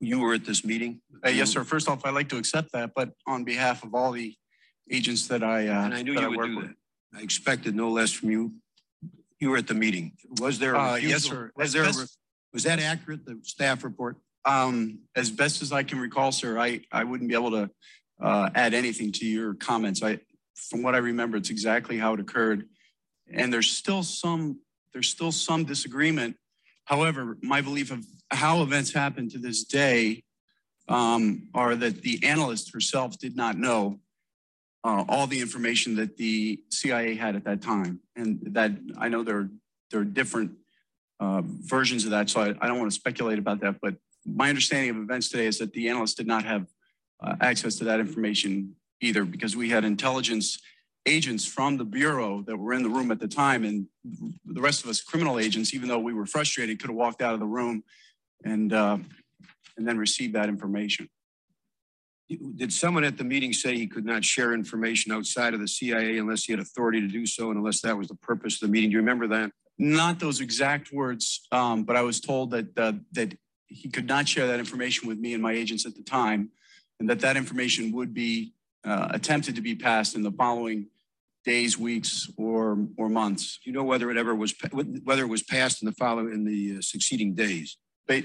[0.00, 1.00] you were at this meeting.
[1.24, 1.64] uh, yes, sir.
[1.64, 4.34] First off, I'd like to accept that, but on behalf of all the
[4.90, 6.66] agents that I, uh, And I knew you would work do with.
[6.68, 6.76] that.
[7.18, 8.54] I expected no less from you.
[9.38, 10.12] You were at the meeting.
[10.40, 11.50] Was there a Uh, yes, sir.
[11.56, 12.06] Was As there,
[12.52, 14.16] was that accurate, the staff report?
[14.44, 17.70] Um, as best as I can recall, sir, I, I wouldn't be able to,
[18.20, 20.02] uh, add anything to your comments.
[20.02, 20.18] I,
[20.54, 22.68] from what I remember, it's exactly how it occurred.
[23.32, 24.60] And there's still some,
[24.92, 26.36] there's still some disagreement.
[26.84, 30.24] However, my belief of how events happened to this day,
[30.88, 34.00] um, are that the analyst herself did not know
[34.82, 38.00] uh, all the information that the CIA had at that time.
[38.16, 39.50] And that, I know there, are-
[39.90, 40.52] there are different,
[41.20, 44.48] uh, versions of that, so I, I don't want to speculate about that, but my
[44.48, 46.66] understanding of events today is that the analyst did not have
[47.22, 50.58] uh, access to that information either because we had intelligence
[51.10, 53.86] agents from the bureau that were in the room at the time and
[54.44, 57.34] the rest of us criminal agents even though we were frustrated could have walked out
[57.34, 57.82] of the room
[58.44, 58.96] and uh,
[59.76, 61.08] and then received that information
[62.56, 66.18] Did someone at the meeting say he could not share information outside of the CIA
[66.18, 68.72] unless he had authority to do so and unless that was the purpose of the
[68.72, 68.90] meeting?
[68.90, 69.50] Do you remember that?
[69.80, 73.34] not those exact words um, but i was told that uh, that
[73.66, 76.50] he could not share that information with me and my agents at the time
[77.00, 78.52] and that that information would be
[78.84, 80.86] uh, attempted to be passed in the following
[81.44, 84.54] days weeks or or months you know whether it ever was,
[85.04, 87.76] whether it was passed in the following, in the uh, succeeding days?
[88.06, 88.24] But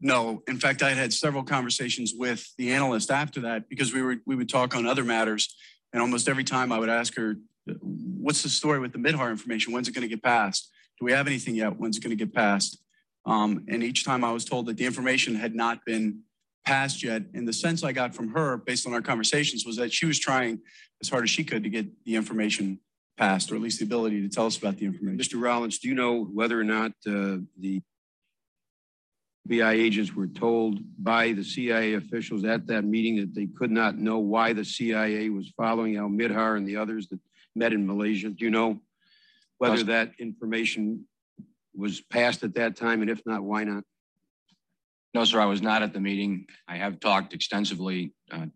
[0.00, 4.02] no, in fact, I had had several conversations with the analyst after that because we
[4.02, 5.54] were we would talk on other matters,
[5.92, 7.36] and almost every time I would ask her,
[7.80, 9.72] "What's the story with the Mihdhar information?
[9.72, 10.70] When's it going to get passed?
[11.00, 11.78] Do we have anything yet?
[11.78, 12.78] When's it going to get passed?"
[13.24, 16.20] Um, and each time I was told that the information had not been
[16.64, 17.22] passed yet.
[17.34, 20.18] And the sense I got from her, based on our conversations, was that she was
[20.18, 20.60] trying
[21.00, 22.80] as hard as she could to get the information
[23.16, 25.18] passed, or at least the ability to tell us about the information.
[25.18, 25.40] Mr.
[25.40, 27.82] Rolince, do you know whether or not uh, the
[29.48, 33.98] FBI agents were told by the CIA officials at that meeting that they could not
[33.98, 37.18] know why the CIA was following Al Mihdhar and the others that
[37.54, 38.30] met in Malaysia?
[38.30, 38.80] Do you know
[39.58, 41.06] whether that information
[41.74, 43.02] was passed at that time?
[43.02, 43.84] And if not, why not?
[45.14, 46.46] No, sir, I was not at the meeting.
[46.66, 48.46] I have talked extensively uh,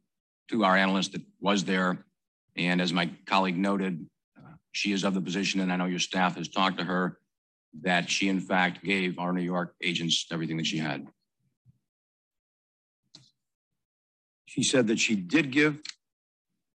[0.49, 2.07] to our analyst that was there.
[2.57, 4.07] And as my colleague noted,
[4.39, 7.19] uh, she is of the position, and I know your staff has talked to her,
[7.83, 11.07] that she in fact gave our New York agents everything that she had.
[14.47, 15.79] She said that she did give.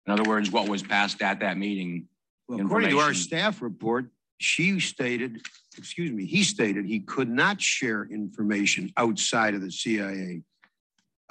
[0.05, 2.07] In other words, what was passed at that meeting.
[2.49, 4.07] Well, according to our staff report,
[4.39, 5.41] she stated,
[5.79, 10.41] excuse me, he stated he could not share information outside of the CIA,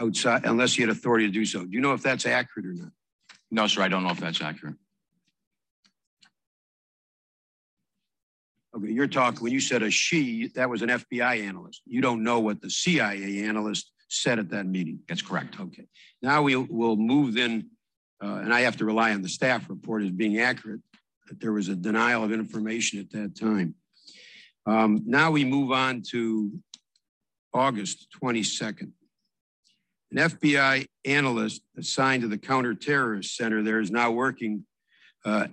[0.00, 1.64] outside unless he had authority to do so.
[1.64, 2.90] Do you know if that's accurate or not?
[3.50, 4.74] No, sir, I don't know if that's accurate.
[8.76, 11.82] Okay, you're talking, when you said a she, that was an FBI analyst.
[11.86, 15.00] You don't know what the CIA analyst said at that meeting.
[15.08, 15.58] That's correct.
[15.60, 15.86] Okay.
[16.22, 17.70] Now we will move then,
[18.22, 20.80] uh, and I have to rely on the staff report as being accurate,
[21.28, 23.74] that there was a denial of information at that time.
[24.68, 26.52] Um, now we move on to
[27.54, 28.92] August 22nd.
[30.12, 34.66] An FBI analyst assigned to the Counterterrorist Center there is now working
[35.24, 35.46] uh,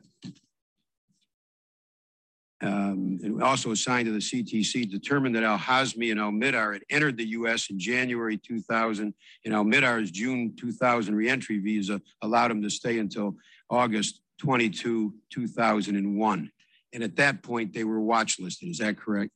[2.62, 6.84] um, and also assigned to the CTC, determined that Al Hazmi and Al Mihdhar had
[6.90, 7.70] entered the U.S.
[7.70, 9.14] in January 2000,
[9.46, 13.36] and Al Mihdhar's June 2000 reentry visa allowed him to stay until
[13.70, 16.52] August 22, 2001.
[16.96, 18.70] And at that point, they were watch listed.
[18.70, 19.30] Is that correct?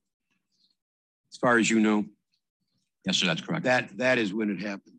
[1.34, 2.06] As far as you know?
[3.06, 3.66] Yes, sir, that's correct.
[3.66, 4.96] That, that is when it happened.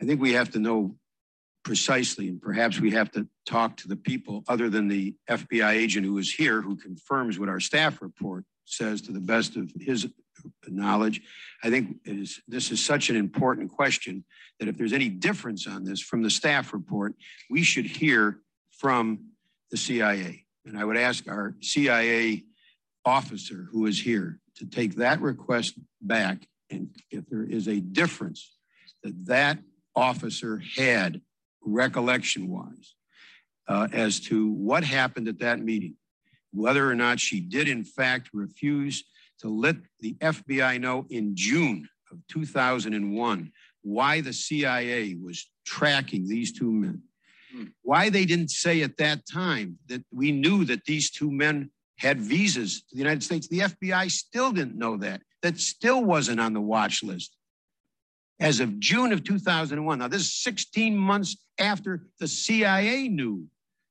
[0.00, 0.96] I think we have to know
[1.64, 6.06] precisely, and perhaps we have to talk to the people other than the FBI agent
[6.06, 10.08] who is here who confirms what our staff report says to the best of his
[10.66, 11.22] knowledge.
[11.62, 14.24] I think is, this is such an important question
[14.58, 17.14] that if there's any difference on this from the staff report,
[17.50, 19.20] we should hear from
[19.70, 20.44] the CIA.
[20.64, 22.44] And I would ask our CIA
[23.04, 26.46] officer who is here to take that request back.
[26.70, 28.56] And if there is a difference
[29.02, 29.58] that that
[29.96, 31.20] officer had
[31.62, 32.94] recollection wise
[33.66, 35.94] uh, as to what happened at that meeting,
[36.52, 39.04] whether or not she did in fact refuse
[39.40, 46.52] to let the FBI know in June of 2001 why the CIA was tracking these
[46.52, 47.02] two men.
[47.52, 47.64] Hmm.
[47.82, 52.20] Why they didn't say at that time that we knew that these two men had
[52.20, 53.48] visas to the United States.
[53.48, 55.22] The FBI still didn't know that.
[55.42, 57.36] That still wasn't on the watch list.
[58.40, 63.46] As of June of 2001, now this is 16 months after the CIA knew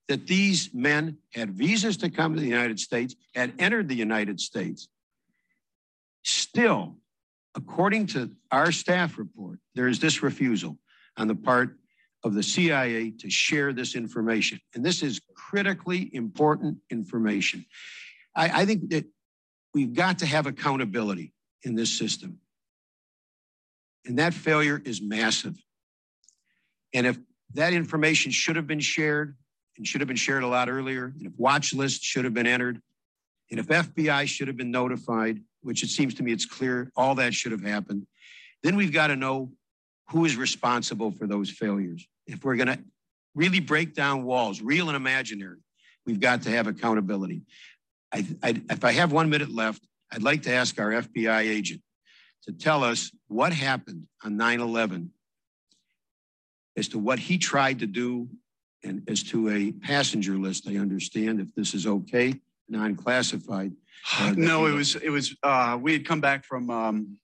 [0.08, 4.40] that these men had visas to come to the United States, had entered the United
[4.40, 4.88] States.
[6.28, 6.98] Still,
[7.56, 10.78] according to our staff report, there is this refusal
[11.16, 11.78] on the part
[12.22, 14.60] of the CIA to share this information.
[14.76, 17.66] And this is critically important information.
[18.36, 19.06] I, I think that
[19.74, 21.32] we've got to have accountability
[21.64, 22.40] in this system.
[24.06, 25.56] And that failure is massive.
[26.94, 27.18] And if
[27.54, 29.38] that information should have been shared
[29.78, 32.48] and should have been shared a lot earlier, and if watch lists should have been
[32.48, 32.82] entered,
[33.50, 37.14] and if FBI should have been notified, which it seems to me it's clear all
[37.16, 38.08] that should have happened,
[38.64, 39.52] then we've got to know
[40.10, 42.08] who is responsible for those failures.
[42.26, 42.80] If we're going to
[43.36, 45.58] really break down walls, real and imaginary,
[46.06, 47.42] we've got to have accountability.
[48.14, 51.82] I, I, if I have one minute left, I'd like to ask our FBI agent
[52.44, 55.12] to tell us what happened on 9 11
[56.78, 58.30] as to what he tried to do
[58.86, 60.66] and as to a passenger list.
[60.66, 62.36] I understand if this is okay,
[62.70, 63.74] non classified.
[64.36, 67.18] No, it was, it was, uh, we had come back from um,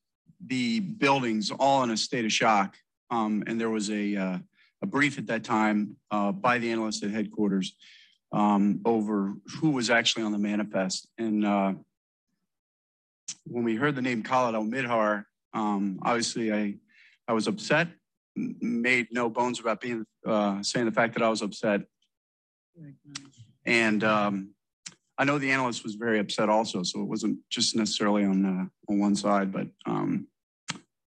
[0.45, 2.75] the buildings all in a state of shock.
[3.09, 4.37] Um, and there was a, uh,
[4.81, 7.75] a brief at that time uh, by the analyst at headquarters
[8.33, 11.07] um, over who was actually on the manifest.
[11.17, 11.73] And uh,
[13.45, 16.75] when we heard the name Khalid Al Mihdhar, um, obviously I,
[17.27, 17.87] I was upset,
[18.35, 21.81] made no bones about being uh, saying the fact that I was upset.
[23.65, 24.52] And um,
[25.23, 28.91] I know the analyst was very upset also, so it wasn't just necessarily on uh,
[28.91, 30.27] on one side, but um,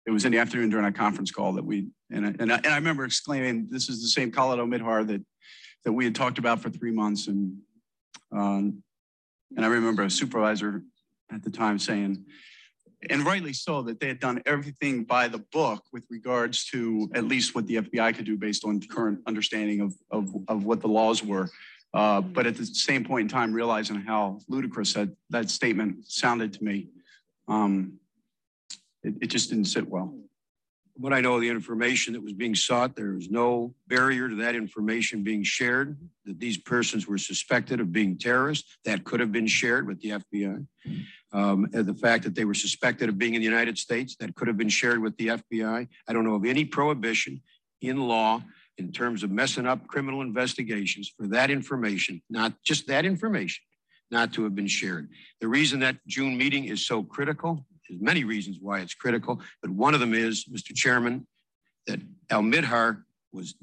[0.07, 2.55] it was in the afternoon during a conference call that we and I, and I,
[2.55, 5.21] and I remember exclaiming, "This is the same Khalid Al-Mihdhar that
[5.85, 7.59] that we had talked about for three months." And
[8.31, 8.81] um,
[9.55, 10.81] and I remember a supervisor
[11.31, 12.25] at the time saying,
[13.11, 17.25] and rightly so, that they had done everything by the book with regards to at
[17.25, 20.87] least what the FBI could do based on current understanding of of, of what the
[20.87, 21.47] laws were.
[21.93, 26.53] Uh, but at the same point in time, realizing how ludicrous that, that statement sounded
[26.53, 26.87] to me,
[27.47, 27.93] um,
[29.03, 30.15] it, it just didn't sit well.
[30.95, 34.35] What I know of the information that was being sought, there was no barrier to
[34.35, 38.77] that information being shared, that these persons were suspected of being terrorists.
[38.83, 40.67] That could have been shared with the FBI.
[41.31, 44.35] Um, and the fact that they were suspected of being in the United States, that
[44.35, 45.87] could have been shared with the FBI.
[46.07, 47.41] I don't know of any prohibition
[47.81, 48.43] in law
[48.79, 53.61] in terms of messing up criminal investigations for that information, not just that information,
[54.09, 55.09] not to have been shared.
[55.41, 59.69] The reason that June meeting is so critical, there's many reasons why it's critical, but
[59.69, 60.73] one of them is, Mr.
[60.73, 61.27] Chairman,
[61.87, 61.99] that
[62.29, 63.03] Al Mihdhar
[63.33, 63.55] was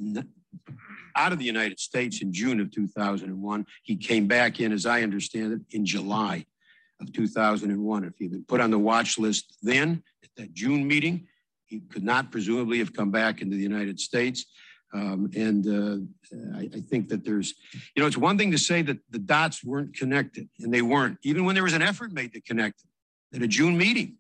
[1.17, 3.67] out of the United States in June of 2001.
[3.83, 6.45] He came back in, as I understand it, in July
[7.01, 8.05] of 2001.
[8.05, 11.27] If he'd been put on the watch list then, at that June meeting,
[11.65, 14.45] he could not presumably have come back into the United States.
[14.93, 17.55] Um, and uh, I, I, think that there's,
[17.95, 21.19] you know, it's one thing to say that the dots weren't connected, and they weren't,
[21.23, 22.91] even when there was an effort made to connect them
[23.35, 24.17] at a June meeting.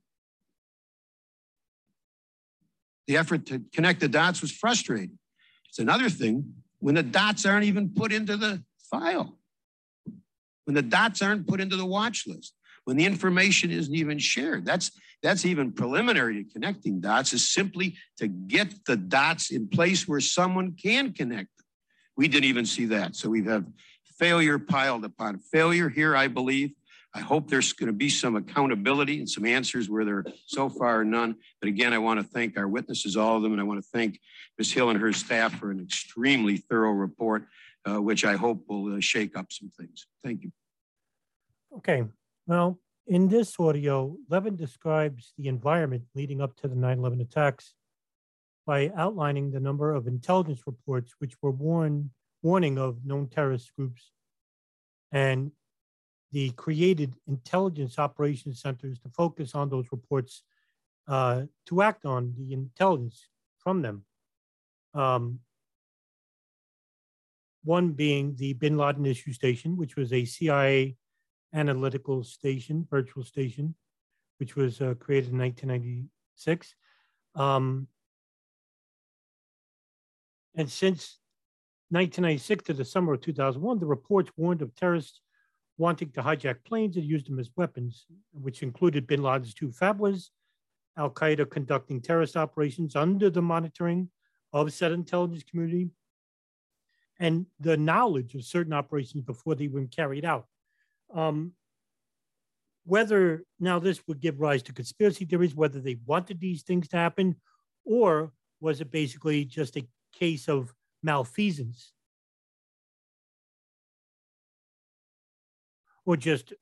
[3.06, 5.18] The effort to connect the dots was frustrating.
[5.68, 9.38] It's another thing when the dots aren't even put into the file,
[10.64, 12.54] when the dots aren't put into the watch list,
[12.86, 14.64] when the information isn't even shared.
[14.64, 20.06] That's that's even preliminary to connecting dots is simply to get the dots in place
[20.06, 21.66] where someone can connect them.
[22.16, 23.16] We didn't even see that.
[23.16, 23.64] So we have
[24.18, 26.72] failure piled upon failure here, I believe.
[27.12, 30.68] I hope there's going to be some accountability and some answers where there are so
[30.68, 31.36] far none.
[31.60, 33.88] But again, I want to thank our witnesses, all of them, and I want to
[33.90, 34.20] thank
[34.58, 34.72] Ms.
[34.72, 37.46] Hill and her staff for an extremely thorough report,
[37.88, 40.06] uh, which I hope will uh, shake up some things.
[40.22, 40.52] Thank you.
[41.78, 42.04] Okay.
[42.46, 42.78] Well,
[43.08, 47.74] in this audio, Levin describes the environment leading up to the 9 11 attacks
[48.64, 52.10] by outlining the number of intelligence reports which were warn,
[52.42, 54.12] warning of known terrorist groups
[55.12, 55.50] and
[56.32, 60.42] the created intelligence operations centers to focus on those reports
[61.08, 63.28] uh, to act on the intelligence
[63.58, 64.04] from them.
[64.94, 65.40] Um,
[67.64, 70.96] one being the Bin Laden Issue Station, which was a CIA
[71.56, 73.74] analytical station, virtual station,
[74.38, 76.74] which was uh, created in 1996.
[77.34, 77.88] Um,
[80.54, 81.18] and since
[81.90, 85.20] 1996 to the summer of 2001, the reports warned of terrorists
[85.78, 90.30] wanting to hijack planes and use them as weapons, which included bin Laden's two fatwas,
[90.96, 94.08] Al Qaeda conducting terrorist operations under the monitoring
[94.52, 95.90] of said intelligence community,
[97.18, 100.46] and the knowledge of certain operations before they were carried out.
[101.14, 101.52] Um,
[102.84, 106.96] whether now this would give rise to conspiracy theories, whether they wanted these things to
[106.96, 107.36] happen,
[107.84, 111.92] or was it basically just a case of malfeasance?
[116.04, 116.52] Or just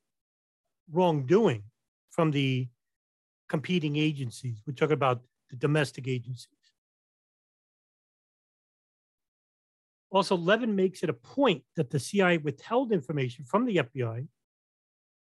[0.91, 1.65] wrongdoing
[2.11, 2.69] from the
[3.49, 4.63] competing agencies.
[4.67, 5.21] We're talking about
[5.51, 6.54] the domestic agencies.
[10.15, 14.27] Also, Levin makes it a point that the CIA withheld information from the FBI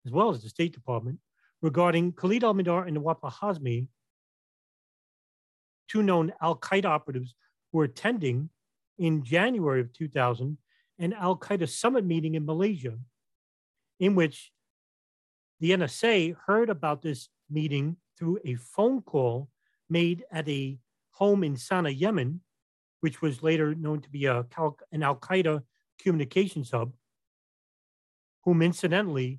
[0.06, 1.18] as well as the State Department,
[1.60, 3.88] regarding Khalid al Mihdhar and Nawaf al Hazmi,
[5.88, 7.34] two known Al Qaeda operatives
[7.70, 8.48] who were attending
[8.98, 10.56] in January of 2000
[10.98, 12.96] an Al Qaeda summit meeting in Malaysia,
[14.00, 14.52] in which
[15.60, 19.48] the NSA heard about this meeting through a phone call
[19.90, 20.78] made at a
[21.10, 22.40] home in Sana'a, Yemen,
[23.06, 24.44] which was later known to be a,
[24.90, 25.62] an Al Qaeda
[26.02, 26.92] communications hub,
[28.42, 29.38] whom incidentally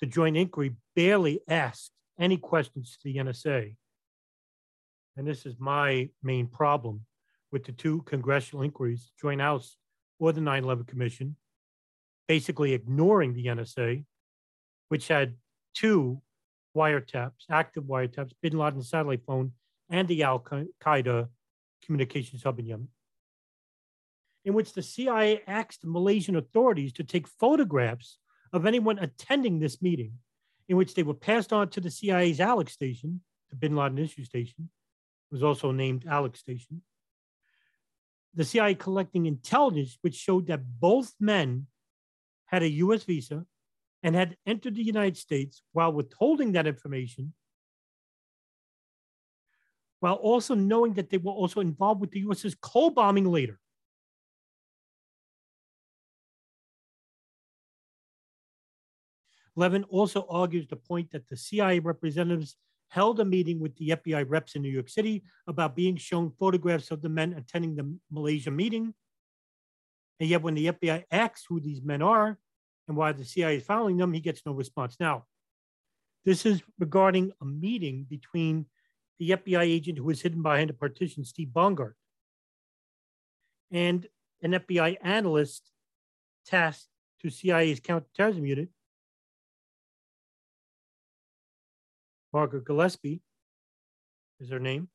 [0.00, 3.74] the joint inquiry barely asked any questions to the NSA.
[5.14, 7.02] And this is my main problem
[7.52, 9.76] with the two congressional inquiries, Joint House
[10.18, 11.36] or the 9 11 Commission,
[12.26, 14.06] basically ignoring the NSA,
[14.88, 15.34] which had
[15.74, 16.22] two
[16.74, 19.52] wiretaps, active wiretaps, bin Laden satellite phone,
[19.90, 20.40] and the Al
[20.82, 21.28] Qaeda
[21.86, 22.88] communications hub in Yemen,
[24.44, 28.18] in which the CIA asked Malaysian authorities to take photographs
[28.52, 30.12] of anyone attending this meeting,
[30.68, 33.20] in which they were passed on to the CIA's Alec station,
[33.50, 34.68] the bin Laden issue station,
[35.30, 36.82] was also named Alec station.
[38.34, 41.66] The CIA collecting intelligence which showed that both men
[42.46, 43.46] had a US visa
[44.02, 47.32] and had entered the United States while withholding that information,
[50.00, 53.58] while also knowing that they were also involved with the US's Cole bombing later.
[59.56, 62.56] Levin also argues the point that the CIA representatives
[62.88, 66.90] held a meeting with the FBI reps in New York City about being shown photographs
[66.90, 68.94] of the men attending the Malaysia meeting.
[70.20, 72.38] And yet, when the FBI asks who these men are
[72.86, 74.96] and why the CIA is following them, he gets no response.
[75.00, 75.24] Now,
[76.24, 78.66] this is regarding a meeting between
[79.18, 81.94] the FBI agent who was hidden behind a partition, Steve Bongardt,
[83.70, 84.06] and
[84.42, 85.70] an FBI analyst
[86.44, 86.88] tasked
[87.22, 88.68] to CIA's counterterrorism unit
[92.36, 93.22] Margaret Gillespie
[94.40, 94.88] is her name,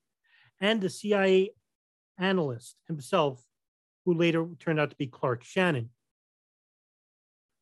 [0.59, 1.49] and the CIA
[2.19, 3.43] analyst himself,
[4.05, 5.89] who later turned out to be Clark Shannon.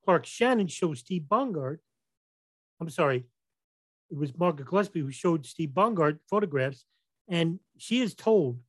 [0.03, 1.77] Clark Shannon shows Steve Bongardt,
[2.81, 3.23] I'm sorry,
[4.11, 6.85] it was Margaret Gillespie who showed Steve Bongardt photographs,
[7.27, 8.59] and she is told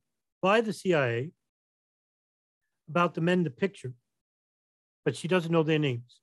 [0.41, 1.31] by the CIA
[2.89, 3.93] about the men in the picture,
[5.05, 6.21] but she doesn't know their names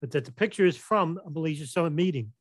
[0.00, 2.32] but that the picture is from a Malaysia Summit meeting.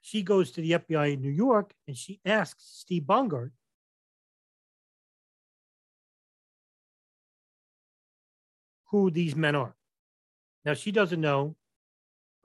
[0.00, 3.52] She goes to the FBI in New York and she asks Steve Bongardt
[8.90, 9.74] who these men are.
[10.64, 11.56] Now, she doesn't know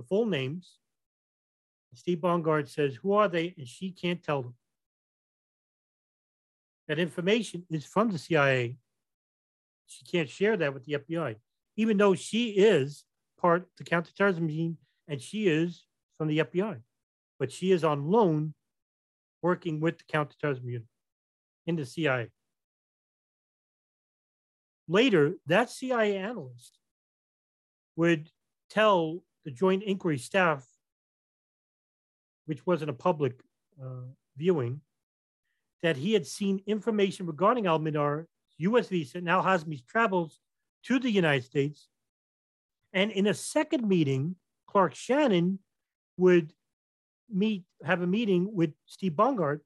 [0.01, 0.77] the full names.
[1.93, 3.53] Steve Bongardt says, Who are they?
[3.57, 4.55] And she can't tell them.
[6.87, 8.77] That information is from the CIA.
[9.85, 11.35] She can't share that with the FBI,
[11.75, 13.03] even though she is
[13.39, 14.77] part of the counterterrorism team,
[15.07, 15.85] and she is
[16.17, 16.77] from the FBI,
[17.39, 18.53] but she is on loan
[19.41, 20.87] working with the counterterrorism unit
[21.67, 22.29] in the CIA.
[24.87, 26.77] Later, that CIA analyst
[27.95, 28.29] would
[28.69, 30.65] tell the Joint Inquiry staff,
[32.45, 33.41] which wasn't a public
[33.81, 34.81] uh, viewing,
[35.81, 38.25] that he had seen information regarding Al Mihdhar,
[38.57, 40.39] US visa, and Al Hazmi's travels
[40.83, 41.87] to the United States.
[42.93, 44.35] And in a second meeting,
[44.67, 45.59] Clark Shannon
[46.17, 46.53] would
[47.29, 49.61] meet, have a meeting with Steve Bongardt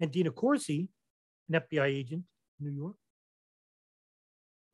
[0.00, 0.88] and Dina Corsi,
[1.48, 2.24] an FBI agent
[2.58, 2.96] in New York,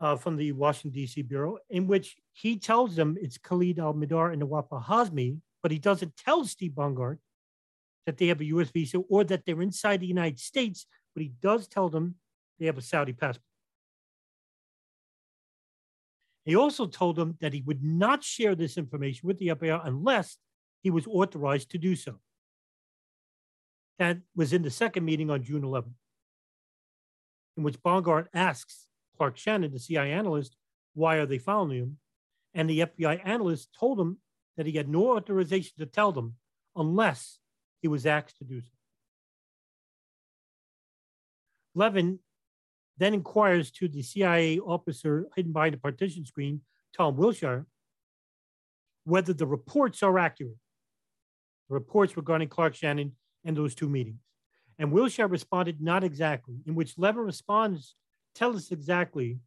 [0.03, 1.22] uh, from the Washington, D.C.
[1.22, 5.78] Bureau, in which he tells them it's Khalid al Mihdhar and Nawaf Hazmi, but he
[5.78, 7.18] doesn't tell Steve Bongardt
[8.07, 8.70] that they have a U.S.
[8.70, 12.16] visa or that they're inside the United States, but he does tell them
[12.59, 13.44] they have a Saudi passport.
[16.44, 20.36] He also told them that he would not share this information with the FBI unless
[20.82, 22.18] he was authorized to do so.
[24.00, 25.94] That was in the second meeting on June 11th,
[27.57, 28.88] in which Bongardt asks
[29.23, 30.57] Clark Shannon, the CIA analyst,
[30.95, 31.99] why are they following him?
[32.55, 34.18] And the FBI analyst told him
[34.57, 36.35] that he had no authorization to tell them
[36.75, 37.39] unless
[37.83, 38.66] he was asked to do so.
[41.77, 42.18] Levin
[42.99, 46.62] then inquires to the CIA officer hidden behind the partition screen,
[46.93, 47.64] Tom Wilshire,
[49.05, 50.59] whether the reports are accurate.
[51.68, 53.12] The reports regarding Clark Shannon
[53.45, 54.18] and those two meetings.
[54.81, 57.95] And Wilshire responded, not exactly, in which Levin responds,
[58.35, 59.39] tell us exactly.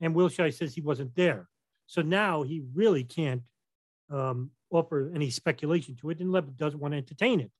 [0.00, 1.48] And Wilshire says he wasn't there.
[1.86, 3.42] So now he really can't
[4.10, 7.50] um, offer any speculation to it, and Levin doesn't want to entertain it.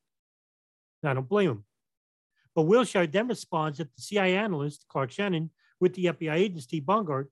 [1.04, 1.64] I don't blame him.
[2.54, 6.84] But Wilshire then responds that the CIA analyst, Clark Shannon, with the FBI agent, Steve
[6.84, 7.26] Bongard,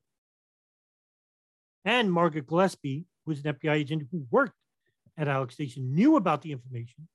[1.85, 4.55] and Margaret Gillespie, who's an FBI agent who worked
[5.17, 7.09] at Alec Station, knew about the information.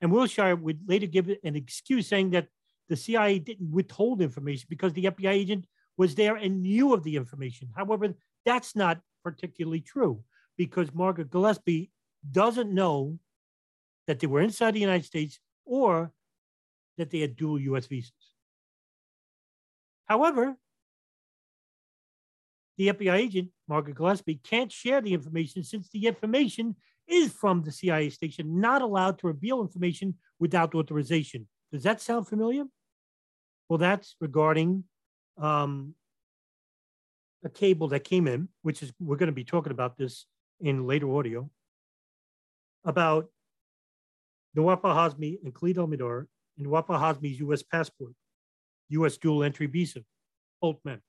[0.00, 2.48] And Wilshire would later give an excuse saying that
[2.88, 5.66] the CIA didn't withhold information because the FBI agent
[5.96, 7.68] was there and knew of the information.
[7.74, 8.14] However,
[8.44, 10.22] that's not particularly true
[10.56, 11.90] because Margaret Gillespie
[12.30, 13.18] doesn't know
[14.06, 16.12] that they were inside the United States or
[16.96, 18.12] that they had dual US visas.
[20.06, 20.56] However,
[22.78, 26.76] the FBI agent, Margaret Gillespie, can't share the information since the information
[27.08, 31.48] is from the CIA station, not allowed to reveal information without authorization.
[31.72, 32.64] Does that sound familiar?
[33.68, 34.84] Well, that's regarding
[35.38, 35.94] um,
[37.44, 40.26] a cable that came in, which is, we're going to be talking about this
[40.60, 41.50] in later audio,
[42.84, 43.28] about
[44.54, 47.62] Nawaf Hazmi and Khalid Al Mihdhar and Nawaf Hazmi's U.S.
[47.62, 48.12] passport,
[48.90, 49.16] U.S.
[49.16, 50.00] dual entry visa,
[50.62, 51.00] both men,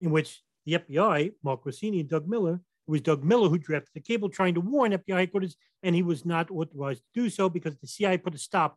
[0.00, 3.90] in which the FBI, Mark Rossini and Doug Miller, it was Doug Miller who drafted
[3.94, 7.48] the cable trying to warn FBI headquarters, and he was not authorized to do so
[7.48, 8.76] because the CIA put a stop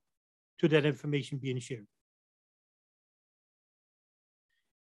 [0.60, 1.88] to that information being shared.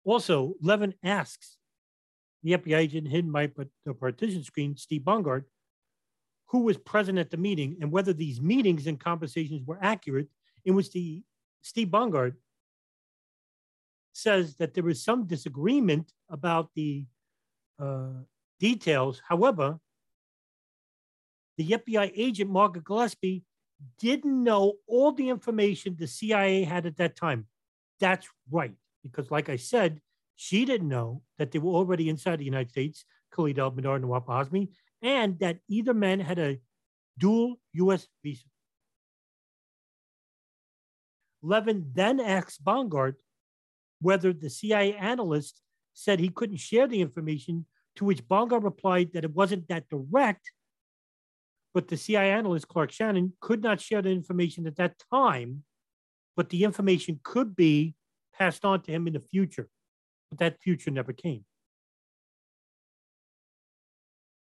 [0.05, 1.57] Also, Levin asks
[2.43, 3.51] the FBI agent hidden by
[3.85, 5.45] the partition screen, Steve Bongardt,
[6.49, 10.29] who was present at the meeting and whether these meetings and conversations were accurate,
[10.65, 11.23] in which the
[11.63, 12.35] Steve Bongardt
[14.13, 17.05] says that there was some disagreement about the
[17.81, 18.23] uh,
[18.61, 19.21] details.
[19.27, 19.79] However,
[21.57, 23.45] the FBI agent, Margaret Gillespie,
[23.99, 27.47] didn't know all the information the CIA had at that time.
[28.01, 28.75] That's right,
[29.05, 30.01] because like I said,
[30.37, 34.27] she didn't know that they were already inside the United States, Khalid al-Mihdhar and Nawaf
[34.27, 34.71] Hazmi,
[35.03, 36.59] and that either man had a
[37.19, 38.09] dual U.S.
[38.23, 38.45] visa.
[41.43, 43.17] Levin then asked Bongardt
[44.01, 45.61] whether the CIA analyst
[45.93, 50.51] said he couldn't share the information, to which Bongardt replied that it wasn't that direct,
[51.73, 55.65] but the CIA analyst, Clark Shannon, could not share the information at that time,
[56.37, 57.95] but the information could be
[58.39, 59.69] passed on to him in the future.
[60.31, 61.45] But that future never came.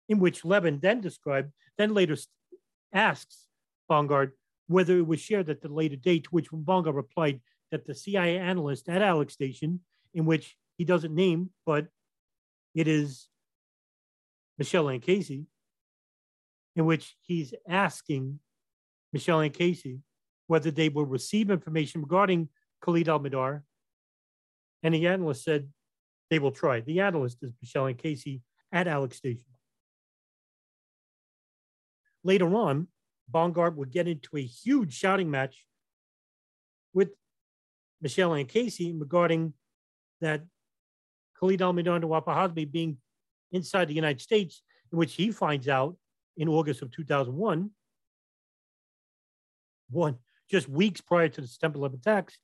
[0.09, 2.17] In which Levin then described, then later
[2.93, 3.47] asks
[3.91, 4.33] Bongardt
[4.69, 7.41] whether it was shared at the later date, to which Bongardt replied
[7.71, 9.81] that the CIA analyst at Alec Station,
[10.15, 11.89] in which he doesn't name, but
[12.75, 13.29] it is
[14.59, 15.47] Michelle Ann Casey,
[16.77, 18.39] in which he's asking
[19.13, 20.01] Michelle Ann Casey
[20.47, 22.49] whether they will receive information regarding
[22.83, 23.63] Khalid al-Mihdhar.
[24.83, 25.69] And the analyst said
[26.31, 26.81] they will try.
[26.81, 29.45] The analyst is Michelle Ann Casey at Alec Station.
[32.25, 32.89] Later on,
[33.31, 35.67] Bongardt would get into a huge shouting match
[36.93, 37.11] with
[38.01, 39.55] Michelle Ann Casey regarding
[40.21, 40.43] that
[41.39, 42.99] Khalid al-Mihdhar and Nawaf Hazmi being
[43.51, 45.97] inside the United States, in which he finds out
[46.37, 47.71] in August of 2001,
[49.91, 50.17] one
[50.51, 52.39] just weeks prior to the September 11 attacks,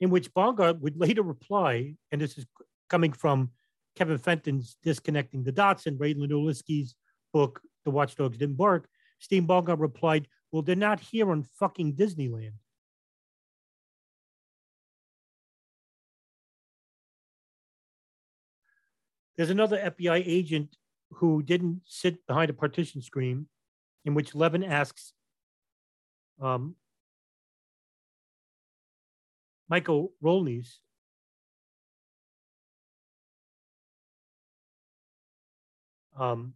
[0.00, 2.46] in which Bongardt would later reply, and this is
[2.88, 3.50] coming from
[3.96, 6.94] Kevin Fenton's Disconnecting the Dots and Ray Nowosielski's
[7.32, 8.88] book, The Watchdogs Didn't Bark.
[9.18, 12.52] Steve Bongardt replied, Well, they're not here on fucking Disneyland.
[19.36, 20.76] There's another FBI agent
[21.12, 23.46] who didn't sit behind a partition screen,
[24.04, 25.12] in which Levin asks
[26.40, 26.76] um,
[29.70, 30.78] Michael Rolince
[36.18, 36.54] um,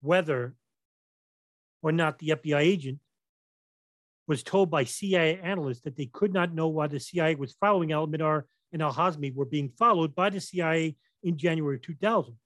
[0.00, 0.54] whether
[1.82, 3.00] or not the FBI agent
[4.26, 7.90] was told by CIA analysts that they could not know why the CIA was following
[7.90, 12.36] Al Mihdhar and Al Hazmi were being followed by the CIA in January 2000.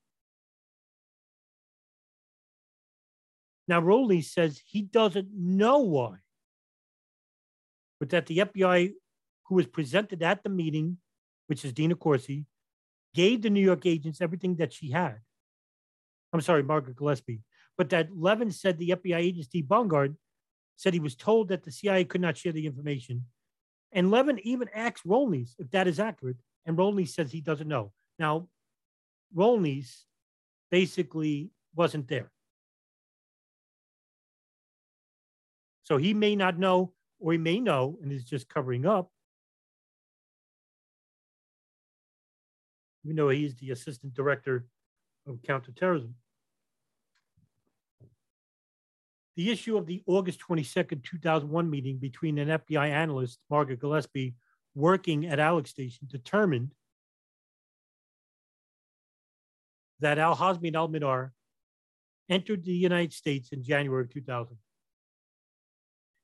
[3.69, 6.17] Now, Rowley says he doesn't know why,
[8.01, 8.93] but that the FBI,
[9.47, 10.99] who was presented at the meeting,
[11.47, 12.47] which is Dina Corsi,
[13.15, 15.19] gave the New York agents everything that she had.
[16.33, 17.43] I'm sorry, Margaret Gillespie.
[17.79, 20.17] But that Levin said the FBI agent Steve Bongardt
[20.77, 23.27] said he was told that the CIA could not share the information.
[23.93, 26.37] And Levin even asked Rolince if that is accurate,
[26.67, 27.93] and Rolince says he doesn't know.
[28.19, 28.49] Now,
[29.35, 30.03] Rolince
[30.71, 32.31] basically wasn't there.
[35.85, 39.11] So he may not know, or he may know and is just covering up.
[43.05, 44.65] We know he's the assistant director
[45.27, 46.15] of counterterrorism.
[49.37, 54.35] The issue of the August 22nd, 2001 meeting between an FBI analyst, Margaret Gillespie,
[54.75, 56.73] working at Alec Station, determined
[60.01, 61.31] that Al Hazmi and Al Mihdhar
[62.29, 64.57] entered the United States in January of 2000.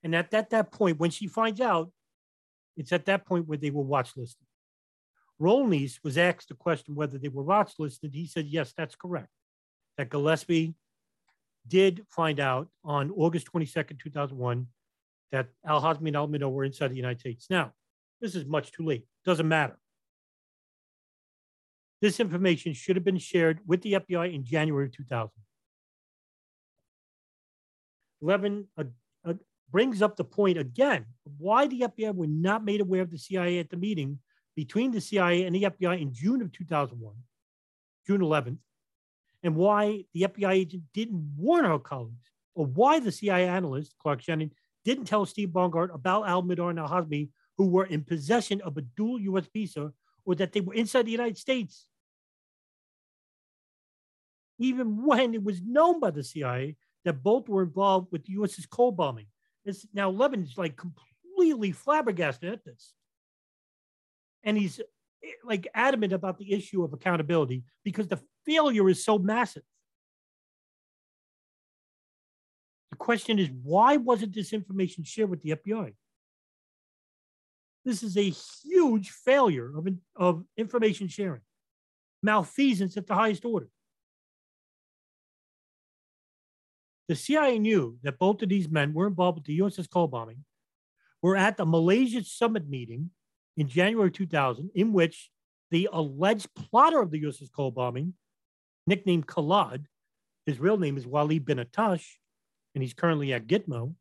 [0.03, 1.91] And at that, that point, when she finds out,
[2.77, 4.47] it's at that point where they were watch listed.
[5.41, 8.13] Rolince was asked the question whether they were watch listed.
[8.15, 9.31] He said, yes, that's correct.
[9.97, 10.75] That Gillespie
[11.67, 14.67] did find out on August 22nd, 2001,
[15.33, 17.47] that Al Hazmi and Al Mihdhar were inside the United States.
[17.49, 17.73] Now,
[18.21, 19.07] this is much too late.
[19.25, 19.79] Doesn't matter.
[22.03, 25.31] This information should have been shared with the FBI in January 2000.
[28.23, 28.85] Levin uh,
[29.27, 29.35] uh,
[29.71, 31.07] brings up the point again
[31.39, 34.19] why the FBI were not made aware of the CIA at the meeting
[34.57, 37.15] between the CIA and the FBI in June of 2001,
[38.07, 38.59] June 11th,
[39.43, 44.23] and why the FBI agent didn't warn our colleagues, or why the CIA analyst, Clark
[44.23, 44.53] Shannon,
[44.85, 48.77] didn't tell Steve Bongardt about Al Mihdhar and Al Hazmi, who were in possession of
[48.77, 49.47] a dual U.S.
[49.53, 49.93] visa,
[50.25, 51.87] or that they were inside the United States.
[54.59, 58.67] Even when it was known by the CIA that both were involved with the US's
[58.67, 59.27] Cole bombing.
[59.65, 62.93] It's, now Levin's like completely flabbergasted at this.
[64.45, 69.19] And he's eh, like adamant about the issue of accountability because the failure is so
[69.19, 69.63] massive.
[72.91, 75.95] The question is, why wasn't this information shared with the FBI?
[77.85, 78.33] This is a
[78.63, 81.41] huge failure of, of information sharing,
[82.23, 83.69] malfeasance at the highest order.
[87.09, 90.45] The CIA knew that both of these men were involved with the USS Cole bombing,
[91.23, 93.11] were at the Malaysia summit meeting
[93.57, 95.31] in January 2000, in which
[95.71, 98.15] the alleged plotter of the USS Cole bombing,
[98.87, 99.87] nicknamed Khalid,
[100.47, 102.07] his real name is Walid bin Attash,
[102.75, 103.95] and he's currently at Gitmo,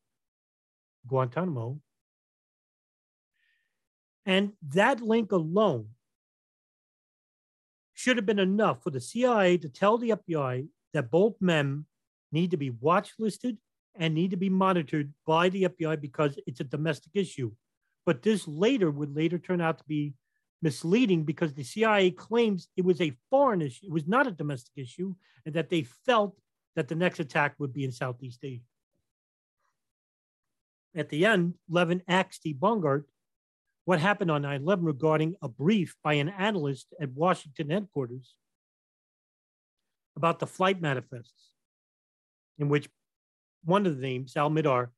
[1.07, 1.79] Guantanamo.
[4.25, 5.89] And that link alone
[7.93, 11.85] should have been enough for the CIA to tell the FBI that both men
[12.31, 13.57] need to be watch listed
[13.95, 17.51] and need to be monitored by the FBI because it's a domestic issue.
[18.09, 20.15] But this later would later turn out to be
[20.63, 24.73] misleading because the CIA claims it was a foreign issue, it was not a domestic
[24.77, 25.13] issue,
[25.45, 26.35] and that they felt
[26.75, 28.63] that the next attack would be in Southeast Asia.
[30.95, 32.57] At the end, Levin asked Steve
[33.85, 38.33] what happened on 9 11 regarding a brief by an analyst at Washington headquarters
[40.15, 41.51] about the flight manifests,
[42.57, 42.89] in which
[43.63, 44.89] one of the names, Al Mihdhar,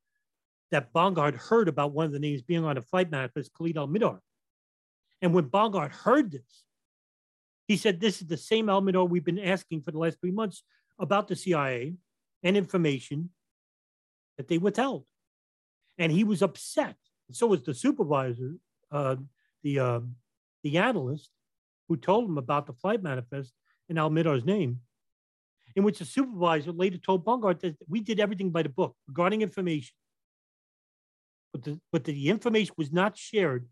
[0.71, 3.87] that Bongardt heard about one of the names being on a flight manifest, Khalid Al
[3.87, 4.19] Mihdhar.
[5.21, 6.63] And when Bongardt heard this,
[7.67, 10.31] he said, This is the same Al Mihdhar we've been asking for the last three
[10.31, 10.63] months
[10.99, 11.93] about the CIA
[12.43, 13.29] and information
[14.37, 15.05] that they withheld.
[15.97, 16.95] And he was upset.
[17.27, 18.55] And so was the supervisor,
[18.91, 19.17] uh,
[19.63, 19.99] the, uh,
[20.63, 21.29] the analyst
[21.87, 23.53] who told him about the flight manifest
[23.89, 24.79] in Al Mihdhar's name
[25.75, 29.41] in which the supervisor later told Bongardt that we did everything by the book regarding
[29.41, 29.93] information.
[31.53, 33.67] But the, but the information was not shared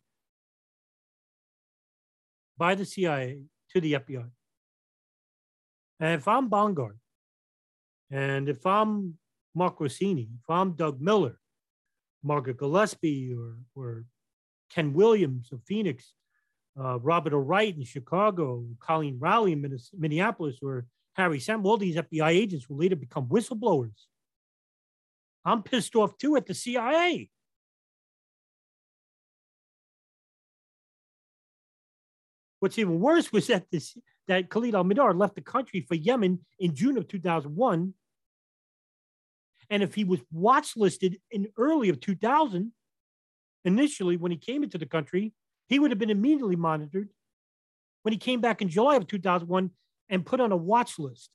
[2.58, 4.30] by the CIA to the FBI.
[6.00, 6.98] And if I'm Bongardt,
[8.12, 9.18] and if I'm
[9.56, 11.40] Mark Rossini, if I'm Doug Miller,
[12.24, 14.06] Margaret Gillespie, or, or
[14.70, 16.14] Ken Williams of Phoenix,
[16.80, 17.38] uh, Robert O.
[17.38, 22.78] Wright in Chicago, Colleen Rowley in Minneapolis, or Harry Samit, all these FBI agents will
[22.78, 24.06] later become whistleblowers.
[25.46, 27.30] I'm pissed off too at the CIA.
[32.60, 33.98] What's even worse was that this
[34.28, 37.94] that Khalid al-Mihdhar left the country for Yemen in June of 2001.
[39.72, 42.72] And if he was watch listed in early of 2000,
[43.66, 45.34] initially when he came into the country,
[45.68, 47.10] he would have been immediately monitored.
[48.04, 49.72] When he came back in July of 2001,
[50.10, 51.30] and put on a watch list.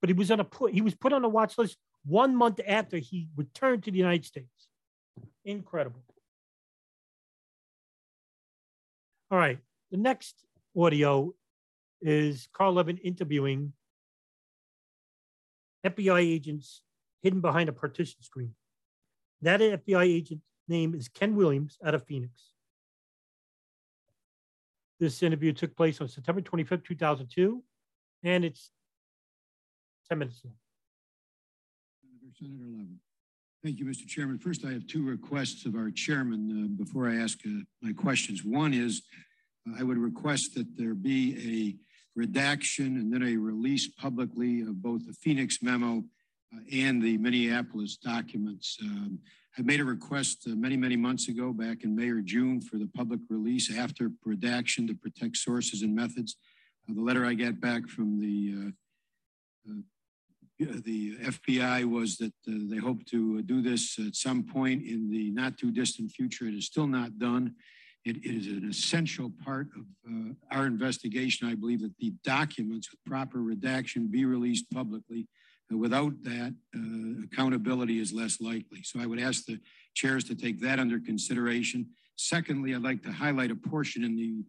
[0.00, 2.60] But he was on a put he was put on a watch list one month
[2.66, 4.68] after he returned to the United States.
[5.44, 6.02] Incredible.
[9.36, 9.58] All right.
[9.90, 11.34] The next audio
[12.00, 13.74] is Carl Levin interviewing
[15.84, 16.80] FBI agents
[17.22, 18.54] hidden behind a partition screen.
[19.42, 22.32] That FBI agent name is Ken Williams out of Phoenix.
[25.00, 27.62] This interview took place on September 25th, 2002,
[28.24, 28.70] and it's
[30.08, 30.54] 10 minutes long.
[32.00, 33.05] Senator Levin.
[33.66, 34.06] Thank you, Mr.
[34.06, 34.38] Chairman.
[34.38, 38.44] First, I have two requests of our chairman uh, before I ask uh, my questions.
[38.44, 39.02] One is
[39.68, 44.80] uh, I would request that there be a redaction and then a release publicly of
[44.80, 46.04] both the Phoenix memo
[46.54, 48.78] uh, and the Minneapolis documents.
[48.82, 49.18] Um,
[49.58, 52.76] I made a request uh, many, many months ago, back in May or June, for
[52.76, 56.36] the public release after redaction to protect sources and methods.
[56.86, 58.54] The letter I got back from the
[59.68, 59.80] uh, uh
[60.58, 65.30] the FBI was that uh, they hope to do this at some point in the
[65.30, 66.46] not too distant future.
[66.46, 67.54] It is still not done.
[68.04, 71.48] it is an essential part of uh, our investigation.
[71.48, 75.28] I believe that the documents with proper redaction be released publicly
[75.70, 78.82] Without that, uh, accountability is less likely.
[78.84, 79.58] So I would ask the
[79.94, 81.86] chairs to take that under consideration.
[82.16, 84.44] Secondly, I'd like to highlight a portion in the,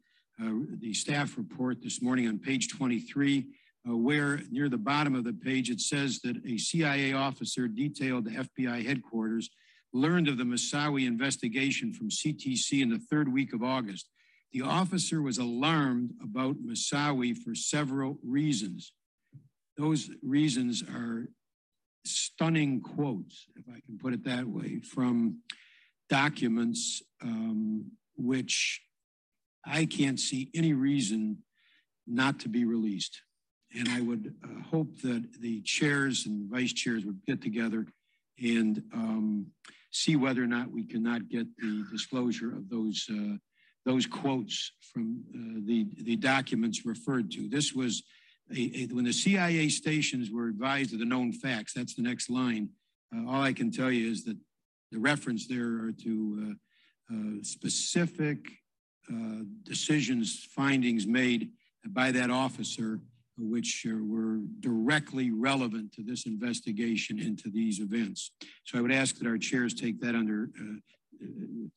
[0.45, 3.47] uh, the staff report this morning on page 23,
[3.87, 8.25] uh, where near the bottom of the page it says that a CIA officer detailed
[8.25, 9.49] to FBI headquarters
[9.93, 14.09] learned of the Moussaoui investigation from CTC in the third week of August.
[14.51, 18.93] The officer was alarmed about Moussaoui for several reasons.
[19.77, 21.29] Those reasons are
[22.05, 25.41] stunning quotes, if I can put it that way, from
[26.09, 28.81] documents um, which
[29.65, 31.39] I can't see any reason
[32.07, 33.21] not to be released.
[33.75, 37.85] And I would uh, hope that the chairs and vice chairs would get together
[38.41, 39.47] and um,
[39.91, 43.37] see whether or not we cannot get the disclosure of those uh,
[43.87, 47.47] those quotes from uh, the, the documents referred to.
[47.47, 48.03] This was
[48.53, 52.29] a, a, when the CIA stations were advised of the known facts, that's the next
[52.29, 52.69] line.
[53.15, 54.35] Uh, all I can tell you is that
[54.91, 56.57] the reference there are to
[57.11, 58.39] uh, uh, specific
[59.09, 61.51] uh, decisions, findings made
[61.87, 62.99] by that officer,
[63.37, 68.31] which were directly relevant to this investigation into these events.
[68.65, 70.49] So I would ask that our chairs take that under,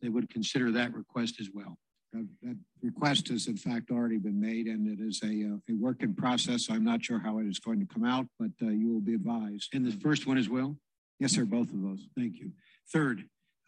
[0.00, 1.76] they would consider that request as well.
[2.16, 5.74] Uh, that request has in fact already been made and it is a, uh, a
[5.74, 6.68] work in process.
[6.68, 9.14] I'm not sure how it is going to come out, but uh, you will be
[9.14, 9.68] advised.
[9.74, 10.76] And the first one as well?
[11.20, 12.08] Yes, sir, both of those.
[12.16, 12.50] Thank you.
[12.92, 13.20] Third,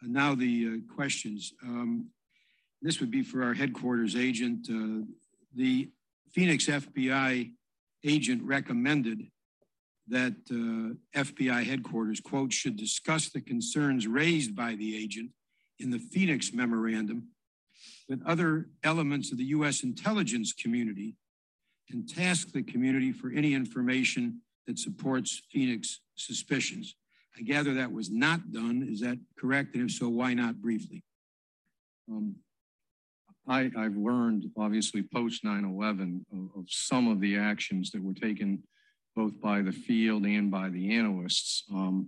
[0.03, 1.53] uh, now the uh, questions.
[1.63, 2.07] Um,
[2.81, 4.67] this would be for our headquarters agent.
[4.69, 5.05] Uh,
[5.55, 5.89] the
[6.33, 7.53] Phoenix FBI
[8.03, 9.27] agent recommended
[10.07, 10.33] that
[11.15, 15.31] FBI headquarters, quote, should discuss the concerns raised by the agent
[15.79, 17.29] in the Phoenix memorandum
[18.09, 19.83] with other elements of the U.S.
[19.83, 21.15] intelligence community
[21.89, 26.95] and task the community for any information that supports Phoenix suspicions.
[27.37, 28.87] I gather that was not done.
[28.89, 29.75] Is that correct?
[29.75, 31.03] And if so, why not briefly?
[32.09, 32.35] Um,
[33.47, 38.13] I, have learned, obviously, post 9 11 of, of, some of the actions that were
[38.13, 38.63] taken
[39.15, 41.63] both by the field and by the analysts.
[41.71, 42.07] Um,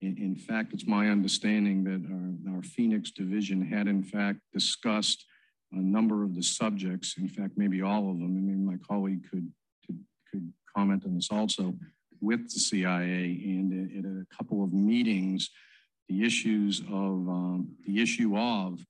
[0.00, 5.24] in, in, fact, it's my understanding that our, our Phoenix division had, in fact, discussed
[5.72, 9.28] a number of the subjects, in fact, maybe all of them, and maybe my colleague
[9.28, 9.50] could,
[9.84, 9.98] could,
[10.30, 11.74] could comment on this also,
[12.20, 15.50] with the CIA and at a couple of meetings,
[16.08, 18.80] the issues of um, the issue of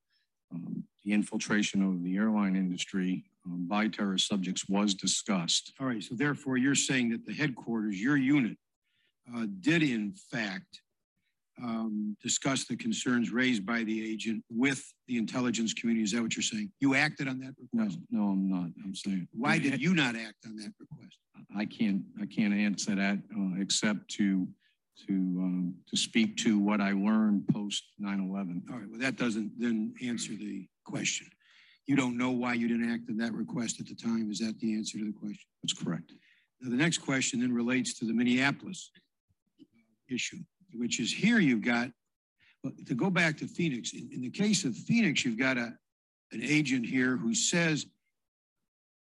[0.55, 5.72] um, the infiltration of the airline industry um, by terrorist subjects was discussed.
[5.80, 8.57] All right, so therefore you're saying that the headquarters, your unit,
[9.34, 10.80] uh, did in fact
[11.62, 16.05] um, discuss the concerns raised by the agent with the intelligence community.
[16.05, 16.70] Is that what you're saying?
[16.80, 17.99] You acted on that request?
[18.11, 18.70] No, no, I'm not.
[18.84, 19.28] I'm saying.
[19.32, 21.18] Why did you not act on that request?
[21.57, 22.03] I can't.
[22.20, 24.46] I can't answer that uh, except to
[25.07, 28.70] to um, to speak to what I learned post 9/11.
[28.70, 28.88] All right.
[28.90, 31.28] Well, that doesn't then answer the question.
[31.86, 34.30] You don't know why you didn't act on that request at the time.
[34.30, 35.49] Is that the answer to the question?
[35.62, 36.12] That's correct.
[36.61, 38.91] Now, the next question then relates to the Minneapolis
[40.11, 40.39] issue
[40.74, 41.91] which is here you've got,
[42.86, 45.72] to go back to Phoenix, in, in the case of Phoenix, you've got a,
[46.32, 47.86] an agent here who says,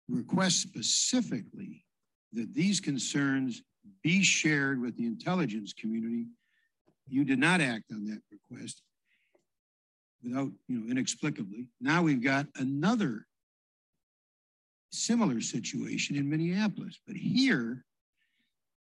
[0.07, 1.85] requests specifically
[2.33, 3.61] that these concerns
[4.03, 6.25] be shared with the intelligence community.
[7.07, 8.81] You did not act on that request
[10.23, 11.67] without, you know, inexplicably.
[11.79, 13.25] Now we've got another
[14.91, 16.99] similar situation in Minneapolis.
[17.05, 17.85] But here,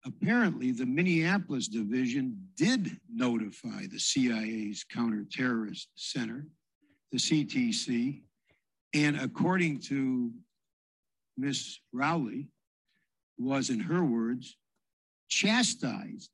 [0.05, 6.45] apparently the Minneapolis division did notify the CIA's counterterrorist center,
[7.11, 8.21] the CTC,
[8.93, 10.31] and according to
[11.37, 12.47] Miss Rowley,
[13.37, 14.57] was in her words,
[15.29, 16.29] chastised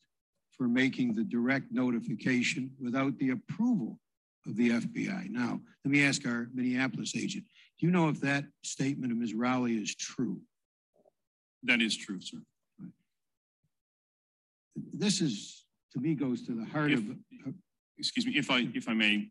[0.57, 3.99] for making the direct notification without the approval
[4.45, 5.29] of the FBI.
[5.29, 7.45] Now, let me ask our Minneapolis agent,
[7.79, 9.33] do you know if that statement of Ms.
[9.33, 10.39] Rowley is true?
[11.63, 12.39] That is true, sir
[14.93, 17.11] this is to me goes to the heart if, of.
[17.47, 17.51] Uh,
[17.97, 19.29] excuse me, if I if I may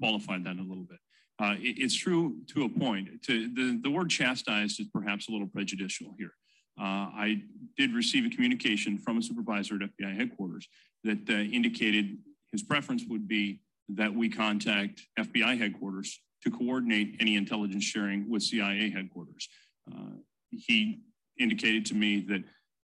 [0.00, 0.98] qualify that a little bit.
[1.38, 3.08] Uh, it, it's true to a point.
[3.24, 6.32] To the the word chastised is perhaps a little prejudicial here.
[6.78, 7.42] Uh, I
[7.76, 10.68] did receive a communication from a supervisor at FBI headquarters
[11.04, 12.18] that uh, indicated
[12.52, 18.42] his preference would be that we contact FBI headquarters to coordinate any intelligence sharing with
[18.42, 19.48] CIA headquarters.
[19.90, 20.16] Uh,
[20.50, 21.00] he
[21.38, 22.42] indicated to me that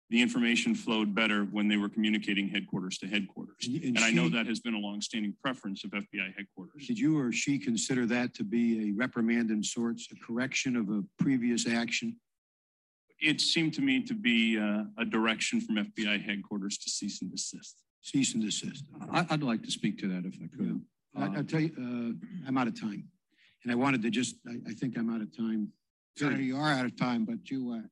[0.09, 3.67] the information flowed better when they were communicating headquarters to headquarters.
[3.67, 6.87] And, and, and I know that has been a longstanding preference of FBI headquarters.
[6.87, 10.91] Did you or she consider that to be a reprimand in sorts, a correction of
[10.91, 12.17] a previous action?
[13.19, 17.31] It seemed to me to be uh, a direction from FBI headquarters to cease and
[17.31, 17.83] desist.
[18.07, 18.85] Cease and desist.
[19.11, 20.81] I, would like to speak to that if I could.
[21.17, 21.25] Yeah.
[21.25, 23.03] I, will tell you, uh, I'm out of time.
[23.65, 25.73] And I wanted to just, I, I think I'm out of time.
[26.17, 27.89] Sorry, you are out of time, but you uh,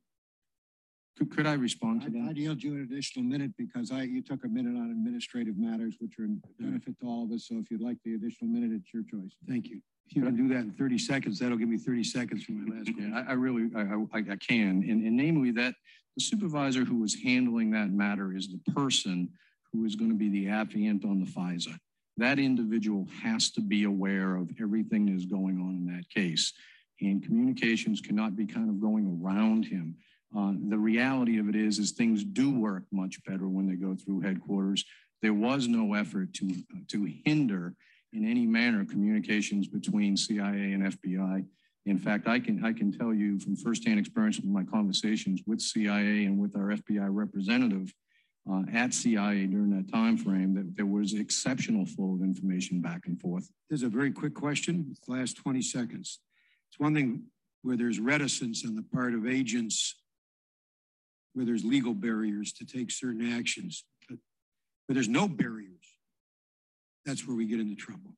[1.18, 2.28] could, could I respond to I, that?
[2.30, 5.96] I'd yield you an additional minute because I you took a minute on administrative matters,
[5.98, 7.48] which are in benefit to all of us.
[7.48, 9.32] So if you'd like the additional minute, it's your choice.
[9.48, 9.80] Thank you.
[10.06, 12.72] If you can do that in 30 seconds, that'll give me 30 seconds for my
[12.72, 13.14] last question.
[13.14, 13.80] I, I really, I,
[14.16, 14.84] I, I can.
[14.88, 15.74] And, and namely that
[16.16, 19.28] the supervisor who was handling that matter is the person
[19.74, 21.76] who is going to be the affiant on the FISA.
[22.16, 26.52] That individual has to be aware of everything that is going on in that case.
[27.00, 29.96] And communications cannot be kind of going around him.
[30.36, 33.96] Uh, the reality of it is, is things do work much better when they go
[33.96, 34.84] through headquarters.
[35.22, 36.50] There was no effort to,
[36.88, 37.74] to hinder
[38.12, 41.44] in any manner communications between CIA and FBI.
[41.86, 45.60] In fact, I can I can tell you from firsthand experience with my conversations with
[45.60, 47.92] CIA and with our FBI representative
[48.50, 53.02] uh, at CIA during that time frame that there was exceptional flow of information back
[53.06, 53.48] and forth.
[53.68, 56.20] There's a very quick question, last 20 seconds.
[56.70, 57.24] It's one thing
[57.62, 59.94] where there's reticence on the part of agents,
[61.32, 64.18] where there's legal barriers to take certain actions, but
[64.86, 65.70] where there's no barriers,
[67.06, 68.14] that's where we get into trouble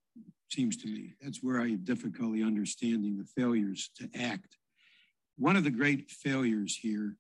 [0.51, 1.15] seems to me.
[1.21, 4.57] That's where I have difficulty understanding the failures to act.
[5.37, 7.17] One of the great failures here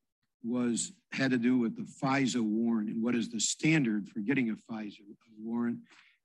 [0.47, 4.51] was had to do with the FISA warrant and what is the standard for getting
[4.51, 5.01] a FISA
[5.38, 5.78] warrant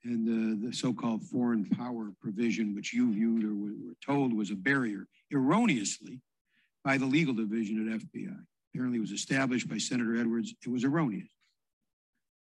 [0.03, 4.55] and the, the so-called foreign power provision, which you viewed or were told was a
[4.55, 6.19] barrier, erroneously
[6.83, 8.35] by the legal division at FBI.
[8.73, 10.53] Apparently it was established by Senator Edwards.
[10.65, 11.27] It was erroneous.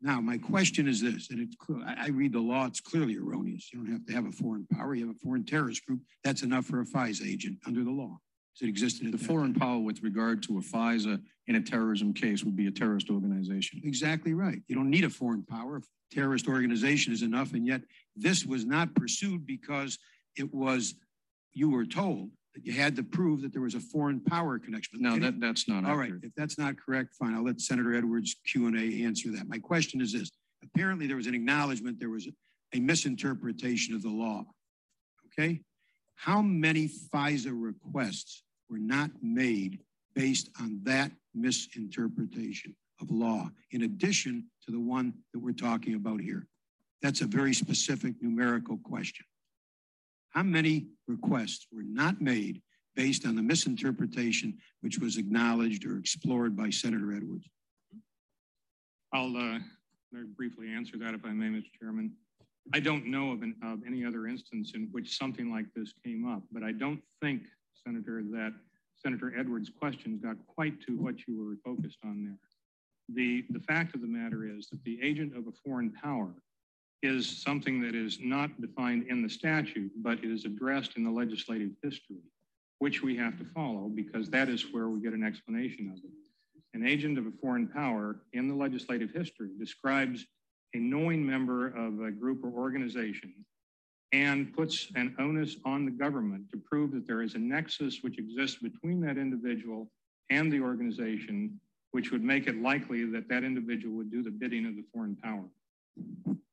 [0.01, 3.71] Now, my question is this, and it's clear, I read the law, it's clearly erroneous.
[3.71, 6.01] You don't have to have a foreign power, you have a foreign terrorist group.
[6.23, 8.19] That's enough for a FISA agent under the law.
[8.61, 12.67] Existed The foreign power with regard to a FISA in a terrorism case would be
[12.67, 13.81] a terrorist organization.
[13.83, 14.61] Exactly right.
[14.67, 15.77] You don't need a foreign power.
[15.77, 17.53] A terrorist organization is enough.
[17.53, 17.81] And yet
[18.15, 19.99] this was not pursued because
[20.37, 20.95] it was,
[21.53, 25.01] you were told that you had to prove that there was a foreign power connection.
[25.01, 26.11] No, that, that's not All accurate.
[26.13, 26.23] right.
[26.23, 27.35] If that's not correct, fine.
[27.35, 29.49] I'll let Senator Edwards Q&A answer that.
[29.49, 30.31] My question is this.
[30.63, 34.45] Apparently there was an acknowledgement there was a, a misinterpretation of the law.
[35.27, 35.59] Okay?
[36.15, 39.79] How many FISA requests were not made
[40.13, 46.21] based on that misinterpretation of law, in addition to the one that we're talking about
[46.21, 46.47] here?
[47.01, 49.25] That's a very specific numerical question.
[50.29, 52.61] How many requests were not made
[52.95, 57.47] based on the misinterpretation which was acknowledged or explored by Senator Edwards?
[59.13, 59.59] I'll uh,
[60.11, 61.65] very briefly answer that, if I may, Mr.
[61.79, 62.11] Chairman.
[62.73, 66.27] I don't know of, an, of any other instance in which something like this came
[66.27, 67.43] up, but I don't think,
[67.83, 68.53] Senator, that
[68.95, 72.39] Senator Edwards' questions got quite to what you were focused on there.
[73.09, 76.33] The, the fact of the matter is that the agent of a foreign power
[77.03, 81.71] is something that is not defined in the statute, but is addressed in the legislative
[81.83, 82.23] history,
[82.79, 86.11] which we have to follow because that is where we get an explanation of it.
[86.73, 90.25] An agent of a foreign power in the legislative history describes
[90.73, 93.33] a knowing member of a group or organization
[94.15, 98.17] and puts an onus on the government to prove that there is a nexus which
[98.17, 99.91] exists between that individual
[100.29, 101.59] and the organization,
[101.91, 105.17] which would make it likely that that individual would do the bidding of the foreign
[105.17, 105.43] power.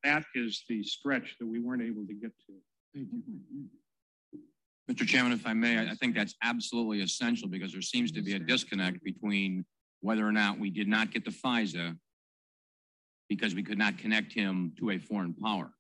[0.03, 2.53] That is the stretch that we weren't able to get to.
[2.93, 3.69] Thank you.
[4.91, 5.07] Mr.
[5.07, 8.41] Chairman, if I may, I think that's absolutely essential because there seems to be a
[8.41, 9.65] disconnect between
[10.01, 11.97] whether or not we did not get the FISA
[13.29, 15.73] because we could not connect him to a foreign power.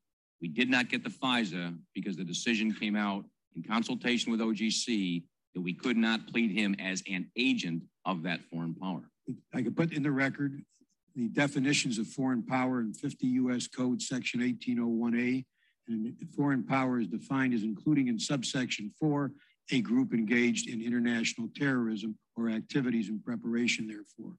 [0.42, 3.24] We did not get the FISA because the decision came out
[3.54, 5.22] in consultation with OGC
[5.54, 9.02] that we could not plead him as an agent of that foreign power.
[9.54, 10.60] I could put in the record
[11.14, 13.68] the definitions of foreign power in 50 U.S.
[13.68, 15.44] Code Section 1801A.
[15.88, 19.30] And foreign power is defined as including in subsection 4
[19.70, 24.34] a group engaged in international terrorism or activities in preparation therefore.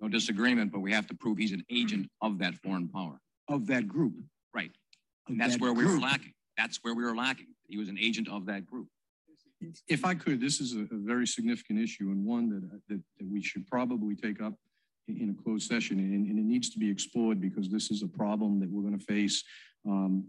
[0.00, 3.20] No disagreement, but we have to prove he's an agent of that foreign power.
[3.48, 4.14] Of that group.
[4.54, 4.70] Right.
[5.30, 5.88] And that's where group.
[5.88, 6.32] we were lacking.
[6.56, 7.46] That's where we were lacking.
[7.68, 8.88] He was an agent of that group.
[9.88, 13.26] If I could, this is a, a very significant issue and one that, that, that
[13.30, 14.54] we should probably take up
[15.06, 18.06] in a closed session, and, and, it needs to be explored because this is a
[18.06, 19.42] problem that we're going to face
[19.86, 20.24] um,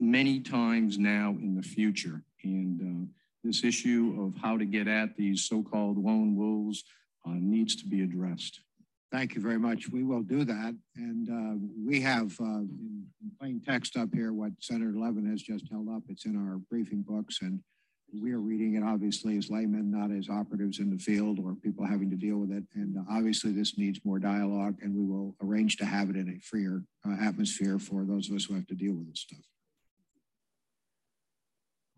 [0.00, 2.22] many times now in the future.
[2.44, 6.84] And uh, this issue of how to get at these so-called lone wolves
[7.26, 8.60] uh, needs to be addressed.
[9.10, 9.88] Thank you very much.
[9.88, 10.74] We will do that.
[10.96, 13.06] And uh, we have uh, in
[13.40, 16.02] plain text up here what Senator Levin has just held up.
[16.08, 17.60] It's in our briefing books and
[18.14, 21.86] we are reading it obviously as laymen, not as operatives in the field or people
[21.86, 22.64] having to deal with it.
[22.74, 26.28] And uh, obviously, this needs more dialogue, and we will arrange to have it in
[26.28, 29.40] a freer uh, atmosphere for those of us who have to deal with this stuff.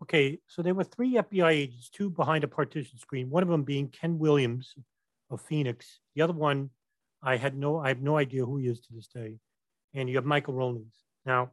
[0.03, 3.29] Okay, so there were three FBI agents, two behind a partition screen.
[3.29, 4.75] One of them being Ken Williams
[5.29, 5.99] of Phoenix.
[6.15, 6.71] The other one,
[7.23, 9.37] I had no, I have no idea who he is to this day.
[9.93, 10.97] And you have Michael Rolince.
[11.25, 11.51] Now,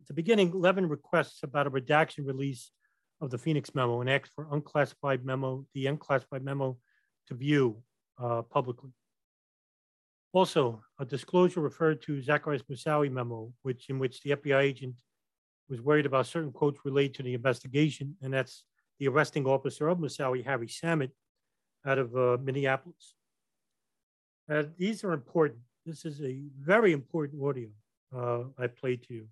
[0.00, 2.70] at the beginning, Levin requests about a redaction release
[3.20, 6.76] of the Phoenix memo and asked for unclassified memo, the unclassified memo
[7.28, 7.82] to view
[8.22, 8.90] uh, publicly.
[10.32, 14.94] Also, a disclosure referred to Zacarias Moussaoui memo, which in which the FBI agent
[15.68, 18.64] was worried about certain quotes related to the investigation, and that's
[18.98, 21.10] the arresting officer of Moussaoui, Harry Samit,
[21.86, 23.14] out of uh, Minneapolis.
[24.48, 25.60] Uh, these are important.
[25.84, 27.68] This is a very important audio
[28.16, 29.26] uh, I played to you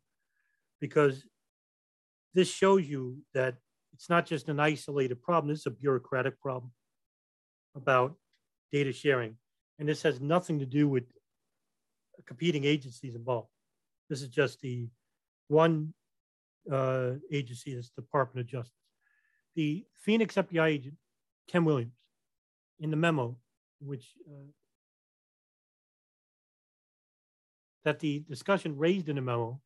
[0.80, 1.24] because
[2.34, 3.56] this shows you that
[3.92, 6.72] it's not just an isolated problem, this is a bureaucratic problem
[7.76, 8.16] about
[8.72, 9.36] data sharing.
[9.78, 11.04] And this has nothing to do with
[12.26, 13.48] competing agencies involved.
[14.10, 14.88] This is just the
[15.48, 15.94] one
[16.70, 18.72] uh, agency, this Department of Justice.
[19.54, 20.96] The Phoenix FBI agent,
[21.48, 21.94] Ken Williams,
[22.80, 23.36] in the memo,
[23.80, 24.46] which uh,
[27.84, 29.60] that the discussion raised in the memo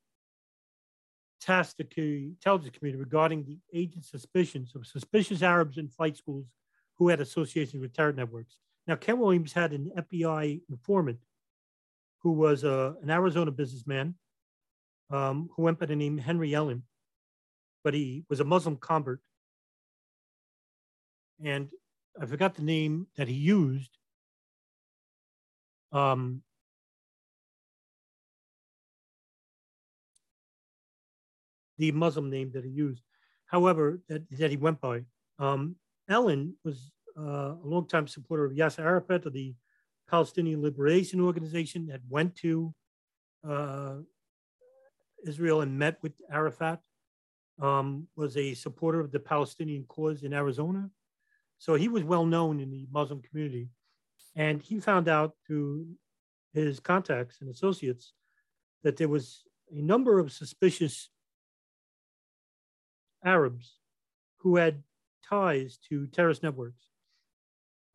[1.41, 6.47] tasked the intelligence community regarding the agent's suspicions of suspicious Arabs in flight schools
[6.97, 8.59] who had associations with terror networks.
[8.87, 11.19] Now, Ken Williams had an FBI informant
[12.23, 14.15] who was uh, an Arizona businessman
[15.11, 16.83] um, who went by the name Henry Ellen,
[17.85, 19.21] but he was a Muslim convert.
[21.43, 21.69] And
[22.21, 23.97] I forgot the name that he used.
[25.93, 26.43] Um,
[31.79, 33.03] the Muslim name that he used.
[33.47, 35.03] However, that, that he went by.
[35.39, 35.77] Um,
[36.09, 39.55] Ellen was uh, a longtime supporter of Yasser Arafat of the
[40.09, 42.75] Palestinian Liberation Organization that went to
[43.49, 43.97] uh,
[45.27, 46.81] Israel and met with Arafat,
[47.61, 50.91] um, was a supporter of the Palestinian cause in Arizona.
[51.59, 53.69] So he was well known in the Muslim community.
[54.37, 55.87] And he found out through
[56.53, 58.13] his contacts and associates
[58.85, 61.11] that there was a number of suspicious
[63.25, 63.79] Arabs
[64.39, 64.83] who had
[65.29, 66.85] ties to terrorist networks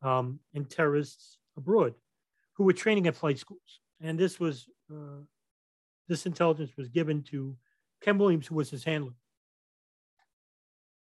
[0.02, 1.94] um, and terrorists abroad
[2.54, 3.80] who were training at flight schools.
[4.00, 5.22] And this was uh,
[6.08, 7.56] this intelligence was given to
[8.02, 9.14] Ken Williams, who was his handler.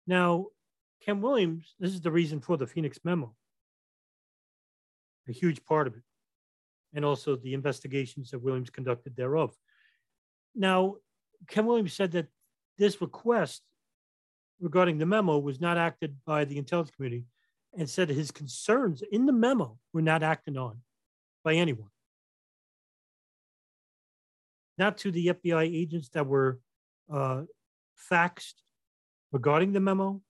[0.05, 0.47] Now,
[1.05, 3.33] Ken Williams, this is the reason for the Phoenix memo,
[5.27, 6.03] a huge part of it,
[6.93, 9.55] and also the investigations that Williams conducted thereof.
[10.55, 10.95] Now,
[11.47, 12.27] Ken Williams said that
[12.77, 13.61] this request
[14.59, 17.25] regarding the memo was not acted by the intelligence Committee
[17.77, 20.81] and said his concerns in the memo were not acted on
[21.43, 21.89] by anyone.
[24.77, 26.59] Not to the FBI agents that were
[27.11, 27.43] uh,
[28.11, 28.55] faxed
[29.31, 30.21] regarding the memo,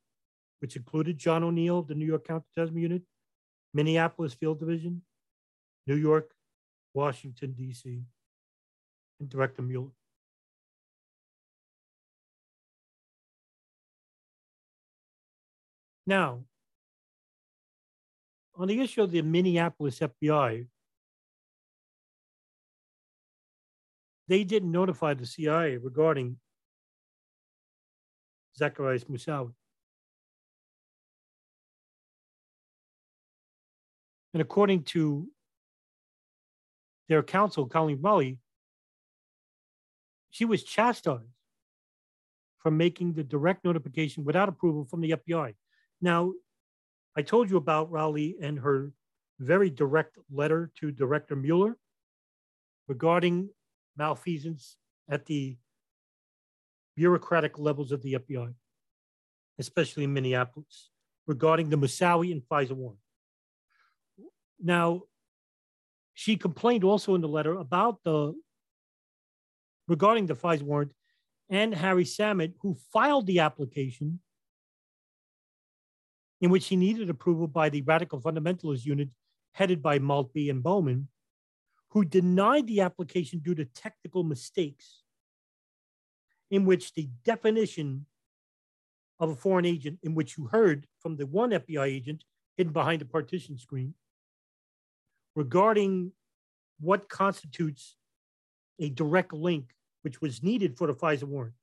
[0.59, 3.03] which included John O'Neill, the New York Counterterrorism Unit,
[3.73, 5.01] Minneapolis Field Division,
[5.87, 6.31] New York,
[6.93, 8.01] Washington, D.C.,
[9.19, 9.91] and Director Mueller.
[16.09, 16.39] Now,
[18.55, 20.65] on the issue of the Minneapolis FBI,
[24.27, 26.37] they didn't notify the CIA regarding
[28.59, 29.53] Zacarias Moussaoui.
[34.33, 35.27] And according to
[37.07, 38.39] their counsel, Colleen Rowley,
[40.31, 41.35] she was chastised
[42.57, 45.53] for making the direct notification without approval from the FBI.
[46.01, 46.33] Now,
[47.15, 48.91] I told you about Rowley and her
[49.39, 51.77] very direct letter to Director Mueller
[52.87, 53.49] regarding
[53.97, 54.77] malfeasance
[55.09, 55.57] at the
[56.95, 58.53] bureaucratic levels of the FBI,
[59.57, 60.89] especially in Minneapolis,
[61.27, 62.99] regarding the Moussaoui and FISA warrant.
[64.61, 65.03] Now,
[66.13, 68.33] she complained also in the letter about the
[69.87, 70.91] regarding the FISA warrant
[71.49, 74.19] and Harry Samit, who filed the application
[76.41, 79.09] in which he needed approval by the radical fundamentalist unit
[79.53, 81.07] headed by Maltbie and Bowman,
[81.89, 85.03] who denied the application due to technical mistakes,
[86.51, 88.05] in which the definition
[89.19, 92.23] of a foreign agent, in which you heard from the one FBI agent
[92.57, 93.93] hidden behind a partition screen,
[95.35, 96.11] regarding
[96.79, 97.95] what constitutes
[98.79, 101.55] a direct link, which was needed for the FISA warrant.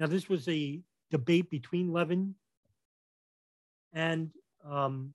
[0.00, 0.80] Now, this was a
[1.10, 2.34] debate between Levin
[3.94, 4.30] and
[4.68, 5.14] um,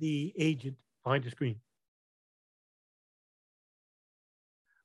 [0.00, 1.60] the agent behind the screen.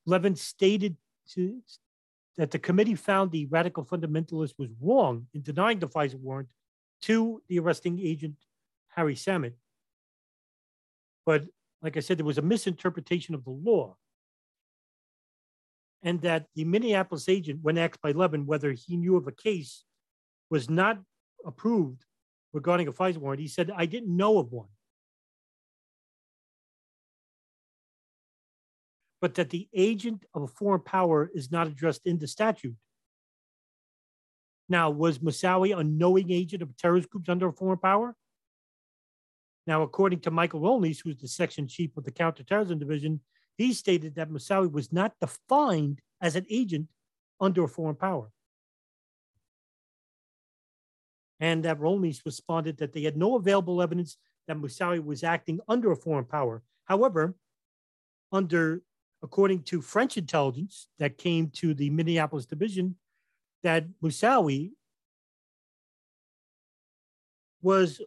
[0.06, 0.95] Levin stated
[1.34, 1.62] to,
[2.38, 6.49] that the committee found the radical fundamentalist was wrong in denying the FISA warrant
[7.02, 8.36] to the arresting agent,
[8.90, 9.56] Harry Samit.
[11.26, 11.45] But
[11.82, 13.95] like I said, there was a misinterpretation of the law.
[16.04, 19.84] And that the Minneapolis agent, when asked by Levin whether he knew of a case,
[20.49, 20.99] was not
[21.45, 22.06] approved
[22.53, 23.41] regarding a FISA warrant.
[23.41, 24.69] He said, I didn't know of one.
[29.19, 32.76] But that the agent of a foreign power is not addressed in the statute.
[34.69, 38.15] Now, was Moussaoui a knowing agent of terrorist groups under a foreign power?
[39.65, 43.22] Now, according to Michael Rolince, who's the section chief of the counterterrorism division,
[43.57, 46.88] he stated that Moussaoui was not defined as an agent
[47.40, 48.30] under a foreign power.
[51.40, 55.92] And that Rolince responded that they had no available evidence that Moussaoui was acting under
[55.92, 56.64] a foreign power.
[56.86, 57.36] However,
[58.32, 58.82] under
[59.24, 62.96] according to French intelligence that came to the Minneapolis division,
[63.64, 64.72] that Moussaoui
[67.62, 68.02] was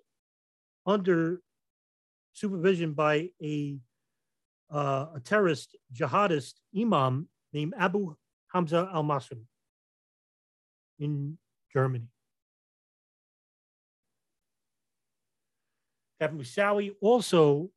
[0.87, 1.41] under
[2.33, 3.79] supervision by a
[4.73, 8.15] uh, a terrorist jihadist imam named Abu
[8.53, 9.43] Hamza al Masri
[11.01, 11.37] in
[11.73, 12.07] Germany.
[16.21, 17.71] That Moussaoui also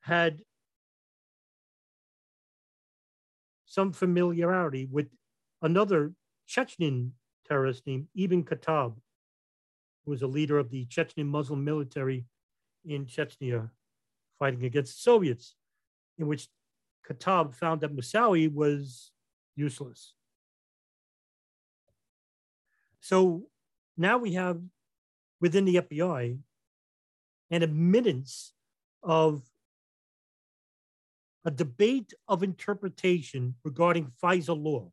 [0.00, 0.40] had
[3.66, 5.06] some familiarity with
[5.62, 6.12] another
[6.46, 7.12] Chechen
[7.46, 8.94] terrorist named Ibn Khattab,
[10.04, 12.24] who was a leader of the Chechen Muslim military
[12.84, 13.70] in Chechnya
[14.38, 15.54] fighting against the Soviets,
[16.18, 16.48] in which
[17.08, 19.12] Khattab found that Moussaoui was
[19.54, 20.14] useless.
[23.00, 23.44] So
[23.96, 24.60] now we have
[25.40, 26.38] within the FBI
[27.50, 28.52] an admittance
[29.02, 29.42] of
[31.44, 34.90] a debate of interpretation regarding FISA law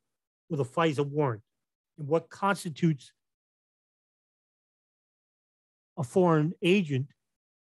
[0.49, 1.41] or the FISA warrant
[1.97, 3.11] and what constitutes
[5.97, 7.07] a foreign agent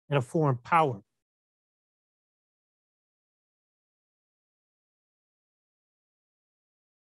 [0.10, 1.02] and a foreign power.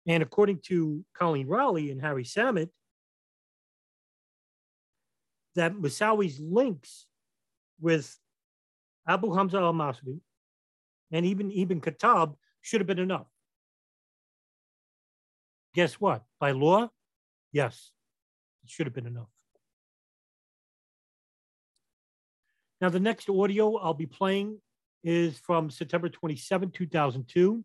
[0.06, 2.70] And according to Colleen Rowley and Harry Samit,
[5.54, 7.06] that Moussaoui's links
[7.80, 8.16] with
[9.06, 10.20] Abu Hamza al Masri
[11.10, 13.26] and even Ibn Khattab should have been enough.
[15.74, 16.22] Guess what?
[16.38, 16.88] By law,
[17.52, 17.92] yes,
[18.64, 19.28] it should have been enough.
[22.80, 24.58] Now, the next audio I'll be playing
[25.04, 27.64] is from September 27, 2002,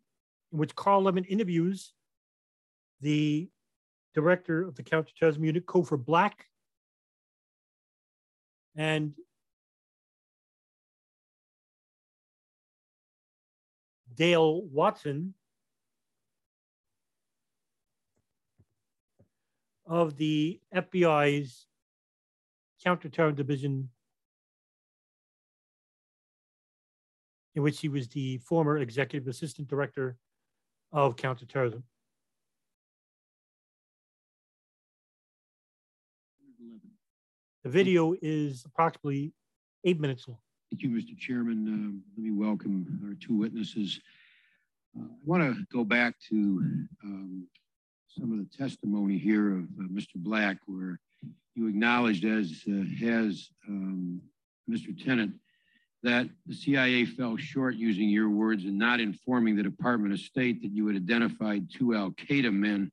[0.52, 1.94] in which Carl Levin interviews
[3.02, 3.50] the
[4.14, 6.46] director of the counterterrorism unit, Cofer Black.
[8.76, 9.14] And
[14.16, 15.34] Dale Watson
[19.86, 21.68] of the FBI's
[22.84, 23.90] counterterrorism division,
[27.56, 30.18] in which he was the former executive assistant director
[30.92, 31.84] of counterterrorism.
[37.64, 39.34] The video is approximately
[39.84, 40.38] eight minutes long.
[40.76, 41.18] Thank you, Mr.
[41.18, 41.68] Chairman.
[41.70, 44.02] Um, let me welcome our two witnesses.
[44.94, 46.36] Uh, I want to go back to
[47.02, 47.48] um,
[48.10, 50.16] some of the testimony here of uh, Mr.
[50.18, 51.00] Black, where
[51.56, 54.22] you acknowledged, as uh, has um,
[54.70, 55.02] Mr.
[55.02, 55.30] Tenet,
[56.04, 60.62] that the CIA fell short, using your words, in not informing the Department of State
[60.62, 62.92] that you had identified two Al Qaeda men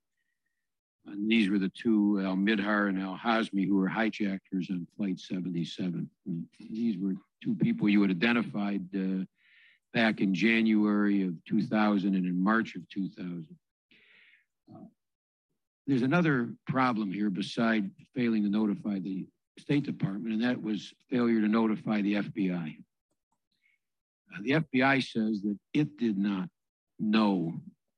[1.06, 5.18] and these were the two, Al Mihdhar and Al Hazmi, who were hijackers on Flight
[5.18, 6.08] 77.
[6.26, 9.24] And these were two people you had identified uh,
[9.92, 13.46] back in January of 2000 and in March of 2000.
[14.72, 14.78] Uh,
[15.86, 19.26] there's another problem here beside failing to notify the
[19.58, 22.76] State Department, and that was failure to notify the FBI.
[24.34, 26.48] Uh, the FBI says that it did not
[26.98, 27.54] know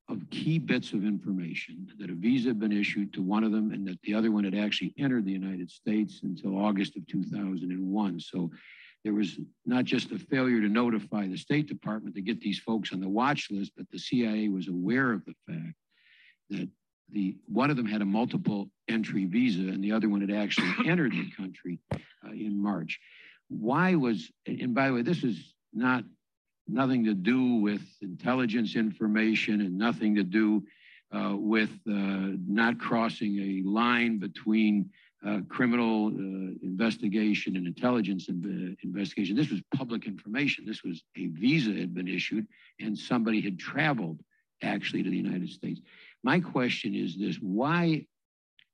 [0.09, 3.73] of key bits of information that a visa had been issued to one of them
[3.73, 8.21] and that the other one had actually entered the United States until August of 2001.
[8.21, 8.51] So
[9.03, 12.93] there was not just a failure to notify the State Department to get these folks
[12.93, 15.75] on the watch list, but the CIA was aware of the fact
[16.51, 16.69] that
[17.11, 20.73] the one of them had a multiple entry visa and the other one had actually
[20.87, 22.99] entered the country uh, in March.
[23.49, 26.05] Why was, and by the way, this is not
[26.67, 30.65] nothing to do with intelligence information and nothing to do
[31.15, 34.91] uh, with uh, not crossing a line between
[35.27, 36.11] uh, criminal uh,
[36.63, 39.37] investigation and intelligence in, investigation.
[39.37, 40.65] This was public information.
[40.67, 42.47] This was a visa had been issued
[42.81, 44.21] and somebody had traveled
[44.63, 45.81] actually to the United States.
[46.23, 48.07] My question is this, why,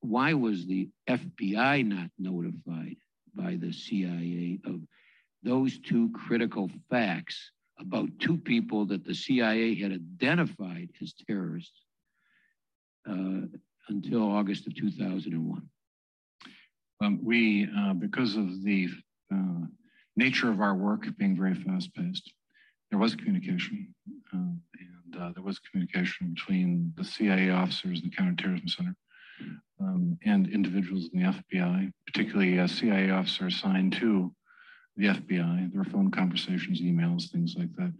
[0.00, 2.96] why was the FBI not notified
[3.34, 4.80] by the CIA of
[5.42, 7.50] those two critical facts
[7.80, 11.80] about two people that the CIA had identified as terrorists
[13.08, 13.46] uh,
[13.88, 15.62] until August of 2001.
[17.02, 18.88] Um, we, uh, because of the
[19.32, 19.66] uh,
[20.16, 22.30] nature of our work being very fast paced,
[22.90, 23.94] there was communication.
[24.32, 28.96] Uh, and uh, there was communication between the CIA officers and the Counterterrorism Center
[29.80, 34.32] um, and individuals in the FBI, particularly a CIA officer assigned to
[35.00, 35.74] the FBI.
[35.74, 37.92] Were phone conversations, emails, things like that.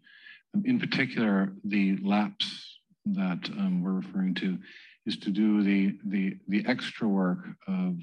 [0.55, 4.59] Um, in particular, the lapse that um, we're referring to
[5.07, 7.97] is to do the, the, the extra work of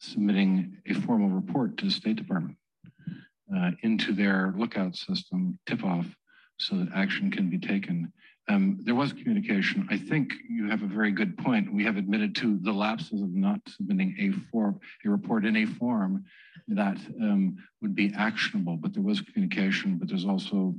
[0.00, 2.56] submitting a formal report to the State Department
[3.54, 6.06] uh, into their lookout system, tip off,
[6.58, 8.12] so that action can be taken.
[8.48, 9.86] Um, there was communication.
[9.90, 11.72] I think you have a very good point.
[11.72, 15.64] We have admitted to the lapses of not submitting a form, a report in a
[15.66, 16.24] form
[16.68, 20.74] that um, would be actionable, but there was communication, but there's also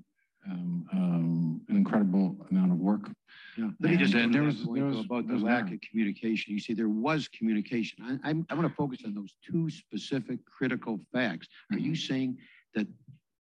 [0.48, 3.10] um, um, an incredible amount of work.
[3.58, 3.70] Yeah.
[3.80, 5.74] Let me just And, uh, there was- there was- about the lack merit.
[5.84, 6.54] of communication.
[6.54, 7.98] You see, there was communication.
[8.24, 11.48] I, I'm, I want to focus on those two specific critical facts.
[11.72, 12.38] Are you saying
[12.76, 12.86] that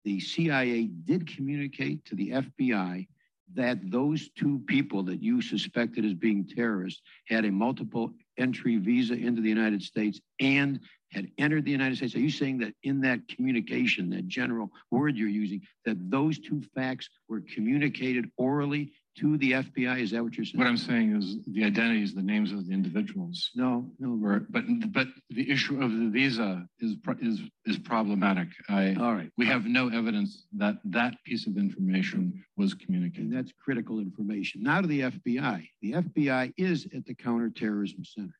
[0.04, 3.08] the CIA did communicate to the FBI
[3.56, 9.14] that those two people that you suspected as being terrorists had a multiple entry visa
[9.14, 10.80] into the United States and
[11.12, 12.16] had entered the United States?
[12.16, 16.62] Are you saying that in that communication, that general word you're using, that those two
[16.74, 20.00] facts were communicated orally to the FBI?
[20.00, 20.58] Is that what you're saying?
[20.58, 23.52] What I'm saying is the identities, the names of the individuals.
[23.56, 24.16] No, no.
[24.16, 28.48] Were, but but the issue of the visa is is is problematic.
[28.70, 29.30] I all right.
[29.38, 33.26] We have no evidence that that piece of information was communicated.
[33.26, 34.64] And that's critical information.
[34.64, 35.68] Now to the FBI.
[35.82, 38.36] The FBI is at the Counterterrorism Center.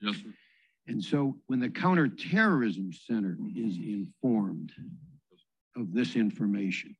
[0.00, 0.32] Yes, sir.
[0.86, 4.72] And so when the Counterterrorism Center is informed
[5.76, 6.96] of this information,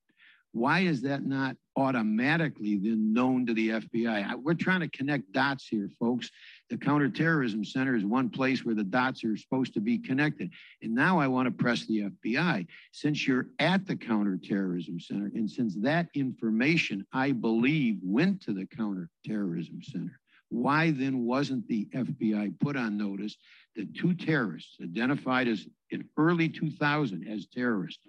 [0.59, 4.23] why is that not automatically then known to the FBI?
[4.23, 6.31] I- We're trying to connect dots here, folks.
[6.71, 10.51] The Counterterrorism Center is one place where the dots are supposed to be connected.
[10.83, 12.67] And now I want to press the FBI.
[12.93, 18.67] Since you're at the Counterterrorism Center, and since that information, I believe, went to the
[18.67, 20.19] Counterterrorism Center,
[20.51, 23.37] why then wasn't the FBI put on notice
[23.77, 28.07] that two terrorists identified as in early 2000 as terrorists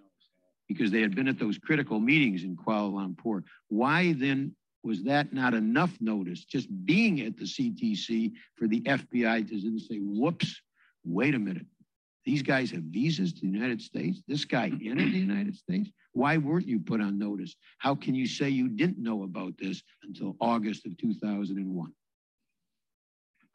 [0.70, 3.44] because they had been at those critical meetings in Kuala Lumpur.
[3.68, 9.50] Why then was that not enough notice just being at the CTC for the FBI
[9.50, 10.62] to then say, whoops,
[11.04, 11.66] wait a minute.
[12.24, 14.22] These guys have visas to the United States.
[14.28, 15.90] This guy entered the United States.
[16.14, 17.56] Why weren't you put on notice?
[17.80, 21.92] How can you say you didn't know about this until August of 2001?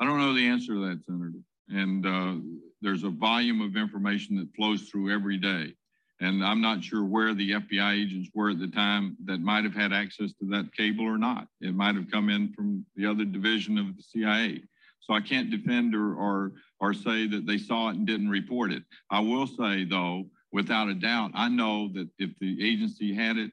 [0.00, 1.38] I don't know the answer to that, Senator.
[1.68, 2.34] And uh,
[2.82, 5.74] there's a volume of information that flows through every day.
[6.20, 9.74] And I'm not sure where the FBI agents were at the time that might have
[9.74, 11.48] had access to that cable or not.
[11.60, 14.62] It might have come in from the other division of the CIA.
[15.00, 18.72] So I can't defend or, or, or say that they saw it and didn't report
[18.72, 18.84] it.
[19.10, 23.50] I will say, though, without a doubt, I know that if the agency had it,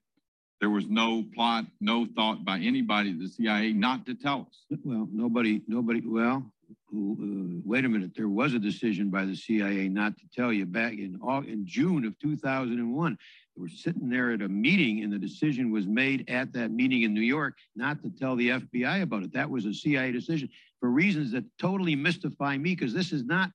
[0.61, 4.79] there was no plot, no thought by anybody at the CIA not to tell us.
[4.85, 6.45] Well, nobody, nobody, well,
[6.91, 8.11] wait a minute.
[8.15, 12.05] There was a decision by the CIA not to tell you back in, in June
[12.05, 13.17] of 2001.
[13.55, 17.03] They were sitting there at a meeting and the decision was made at that meeting
[17.03, 19.33] in New York not to tell the FBI about it.
[19.33, 20.49] That was a CIA decision
[20.79, 23.51] for reasons that totally mystify me because this is not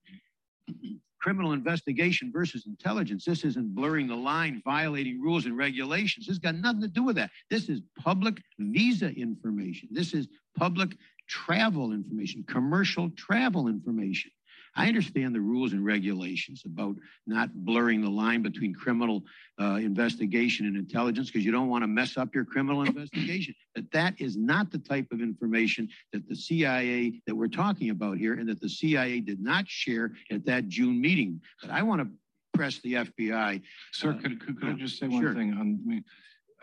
[1.19, 3.25] criminal investigation versus intelligence.
[3.25, 6.25] This isn't blurring the line, violating rules and regulations.
[6.25, 7.31] This has got nothing to do with that.
[7.49, 9.89] This is public visa information.
[9.91, 10.95] This is public
[11.27, 14.31] travel information, commercial travel information.
[14.77, 16.95] I understand the rules and regulations about
[17.25, 19.23] not blurring the line between criminal
[19.59, 23.55] uh, investigation and intelligence because you don't want to mess up your criminal investigation.
[23.75, 28.17] But that is not the type of information that the CIA that we're talking about
[28.17, 31.41] here and that the CIA did not share at that June meeting.
[31.61, 32.07] But I want to
[32.55, 33.61] press the FBI.
[33.91, 35.35] Sir, uh, could, could, could I just say one sure.
[35.35, 36.03] thing on me?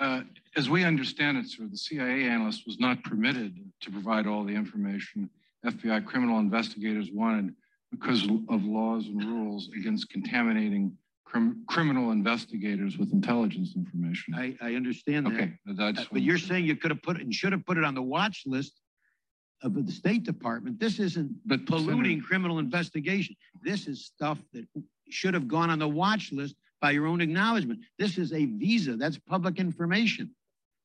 [0.00, 0.22] Uh,
[0.56, 4.54] as we understand it, sir, the CIA analyst was not permitted to provide all the
[4.54, 5.30] information
[5.64, 7.54] FBI criminal investigators wanted
[7.90, 14.34] because of laws and rules against contaminating crim- criminal investigators with intelligence information.
[14.34, 15.32] I, I understand that.
[15.34, 17.84] Okay, Uh, But you're saying you could have put it and should have put it
[17.84, 18.80] on the watch list
[19.62, 20.78] of the State Department.
[20.78, 23.34] This isn't but polluting criminal investigation.
[23.62, 24.66] This is stuff that
[25.08, 27.80] should have gone on the watch list by your own acknowledgement.
[27.98, 28.96] This is a visa.
[28.96, 30.30] That's public information.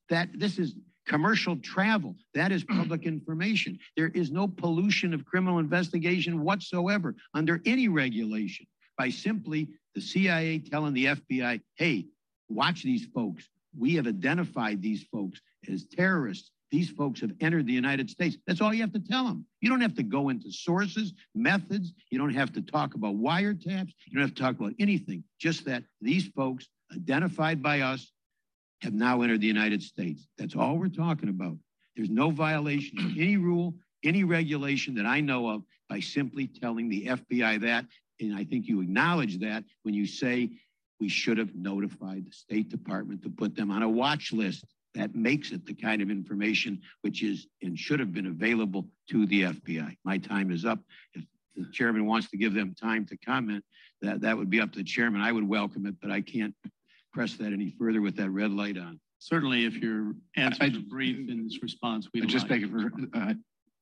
[0.10, 0.76] That this is
[1.08, 2.16] commercial travel.
[2.34, 3.80] That is public information.
[3.98, 8.66] There is no pollution of criminal investigation whatsoever under any regulation
[8.98, 12.06] by simply the CIA telling the FBI, hey,
[12.48, 13.48] watch these folks.
[13.78, 15.42] We have identified these folks
[15.72, 16.52] as terrorists.
[16.72, 18.38] These folks have entered the United States.
[18.46, 19.46] That's all you have to tell them.
[19.60, 21.94] You don't have to go into sources, methods.
[22.12, 23.92] You don't have to talk about wiretaps.
[24.06, 25.24] You don't have to talk about anything.
[25.40, 28.12] Just that these folks, identified by us,
[28.82, 30.28] have now entered the United States.
[30.38, 31.58] That's all we're talking about.
[31.96, 33.74] There's no violation of any rule,
[34.04, 37.86] any regulation that I know of by simply telling the FBI that.
[38.22, 40.52] And I think you acknowledge that when you say
[41.00, 44.66] we should have notified the State Department to put them on a watch list.
[44.96, 49.26] That makes it the kind of information which is and should have been available to
[49.28, 49.98] the FBI.
[50.04, 50.80] My time is up.
[51.14, 51.26] If
[51.56, 53.64] the chairman wants to give them time to comment,
[54.02, 55.22] that, that would be up to the chairman.
[55.22, 56.56] I would welcome it, but I can't
[57.14, 59.00] press that any further with that red light on.
[59.20, 63.34] Certainly, if your answer is brief in this response, we Just make it, for- uh,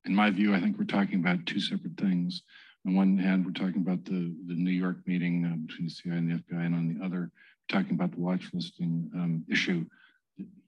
[0.05, 2.41] in my view, I think we're talking about two separate things.
[2.88, 6.17] On one hand, we're talking about the, the New York meeting uh, between the CIA
[6.17, 9.85] and the FBI, and on the other, we're talking about the watch listing um, issue.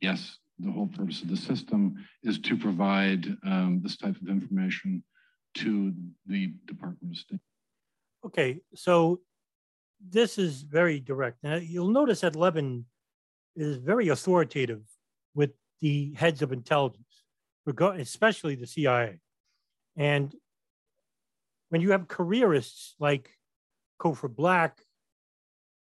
[0.01, 5.03] Yes, the whole purpose of the system is to provide um, this type of information
[5.55, 5.93] to
[6.25, 7.39] the Department of State.
[8.25, 9.21] Okay, so
[10.05, 11.37] this is very direct.
[11.43, 12.85] Now, you'll notice that Levin
[13.55, 14.81] is very authoritative
[15.33, 15.51] with
[15.81, 17.23] the heads of intelligence,
[17.67, 19.19] especially the CIA.
[19.97, 20.33] And
[21.69, 23.29] when you have careerists like
[23.99, 24.79] Cofer Black,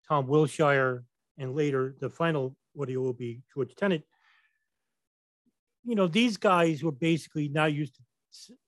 [0.08, 1.04] Tom Wilshire,
[1.38, 4.04] and later the final audio will be George Tenet,
[5.84, 8.02] you know, these guys were basically not used to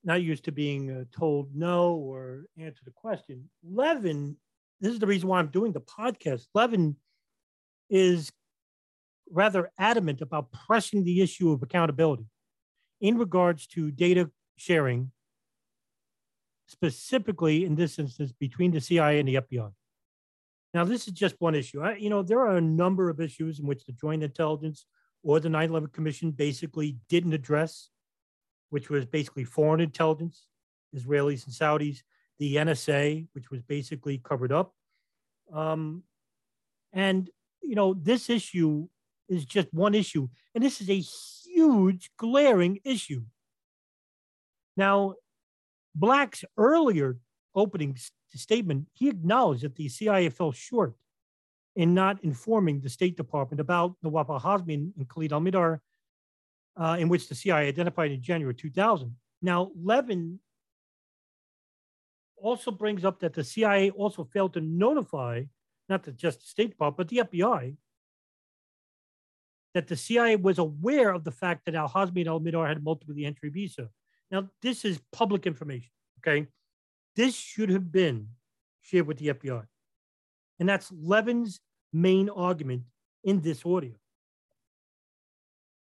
[0.03, 3.51] not used to being uh, told no or answer the question.
[3.63, 4.37] Levin,
[4.81, 6.47] this is the reason why I'm doing the podcast.
[6.55, 6.97] Levin
[7.91, 8.33] is
[9.31, 12.27] rather adamant about pressing the issue of accountability
[13.01, 15.13] in regards to data sharing,
[16.67, 19.73] specifically in this instance between the CIA and the FBI.
[20.73, 21.83] Now, this is just one issue.
[21.83, 24.87] I, you know, there are a number of issues in which the Joint Intelligence
[25.23, 27.91] or the 9 11 Commission basically didn't address
[28.71, 30.47] which was basically foreign intelligence,
[30.97, 32.03] Israelis and Saudis,
[32.39, 34.73] the NSA, which was basically covered up.
[35.53, 36.05] Um,
[36.93, 37.29] and,
[37.63, 38.89] you know, this issue
[39.29, 43.23] is just one issue, and this is a huge, glaring issue.
[44.77, 45.15] Now,
[45.95, 47.17] Black's earlier
[47.55, 47.97] opening
[48.35, 50.95] statement, he acknowledged that the CIA fell short
[51.77, 55.81] in not informing the State Department about Nawaf al-Hazmi and Khalid al-Mihdhar
[56.77, 59.15] uh, in which the CIA identified in January 2000.
[59.43, 60.39] Now, Levin
[62.37, 65.43] also brings up that the CIA also failed to notify,
[65.89, 67.77] not the just the State Department, but the FBI,
[69.75, 72.83] that the CIA was aware of the fact that Al Hazmi and Al Mihdhar had
[72.83, 73.89] multiple entry visa.
[74.31, 76.47] Now, this is public information, okay?
[77.21, 78.29] This should have been
[78.81, 79.67] shared with the FBI.
[80.59, 81.61] And that's Levin's
[81.93, 82.85] main argument
[83.23, 83.93] in this audio.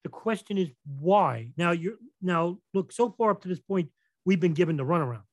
[0.05, 0.69] The question is
[1.01, 1.48] why.
[1.56, 3.89] Now you're now look so far up to this point,
[4.24, 5.24] we've been given the runaround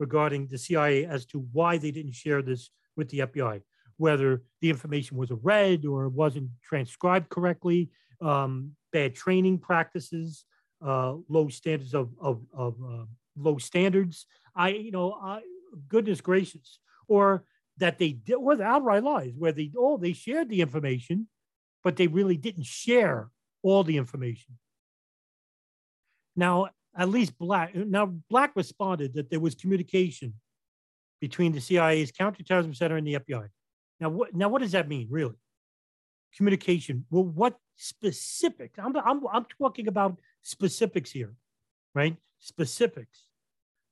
[0.00, 3.62] regarding the CIA as to why they didn't share this with the FBI,
[3.98, 7.90] whether the information was read or it wasn't transcribed correctly,
[8.20, 10.44] um, bad training practices,
[10.84, 13.04] uh, low standards of, of, of uh,
[13.36, 14.26] low standards.
[14.54, 15.40] I, you know, I,
[15.88, 16.78] goodness gracious,
[17.08, 17.44] or
[17.78, 21.28] that they did, or the outright lies, where they, oh, they shared the information,
[21.82, 23.30] but they really didn't share
[23.62, 24.58] all the information.
[26.36, 30.34] Now, at least Black, now Black responded that there was communication
[31.20, 33.48] between the CIA's counterterrorism center and the FBI.
[34.00, 35.36] Now, what, now what does that mean, really?
[36.36, 37.06] Communication.
[37.10, 38.72] Well, what specific?
[38.78, 41.34] I'm, I'm, I'm talking about specifics here,
[41.94, 42.16] right?
[42.44, 43.22] Specifics.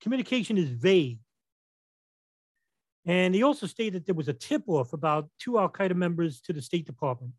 [0.02, 1.20] Communication is vague.
[3.06, 6.52] And he also stated there was a tip off about two Al Qaeda members to
[6.52, 7.32] the State Department.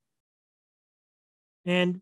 [1.65, 2.01] And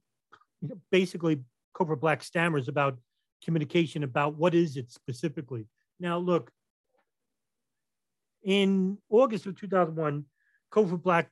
[0.91, 1.41] basically
[1.75, 2.97] Cofer Black stammers about
[3.43, 5.67] communication about what is it specifically.
[5.99, 6.49] Now, look,
[8.43, 10.23] in August of 2001,
[10.71, 11.29] Cofer Black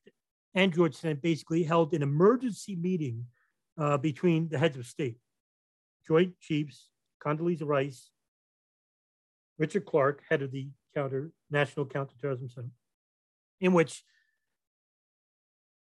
[0.53, 3.26] and George Tenet basically held an emergency meeting
[3.77, 5.18] uh, between the heads of state,
[6.06, 6.89] Joint Chiefs,
[7.24, 8.10] Condoleezza Rice,
[9.58, 12.72] Richard Clarke, head of the counter National Counterterrorism Center,
[13.60, 14.04] in which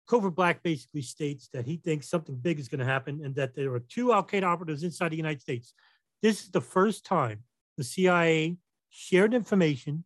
[0.09, 3.55] Cofer Black basically states that he thinks something big is going to happen and that
[3.55, 5.73] there are two Al Qaeda operatives inside the United States.
[6.23, 7.43] This is the first time
[7.77, 8.57] the CIA
[8.91, 10.05] shared information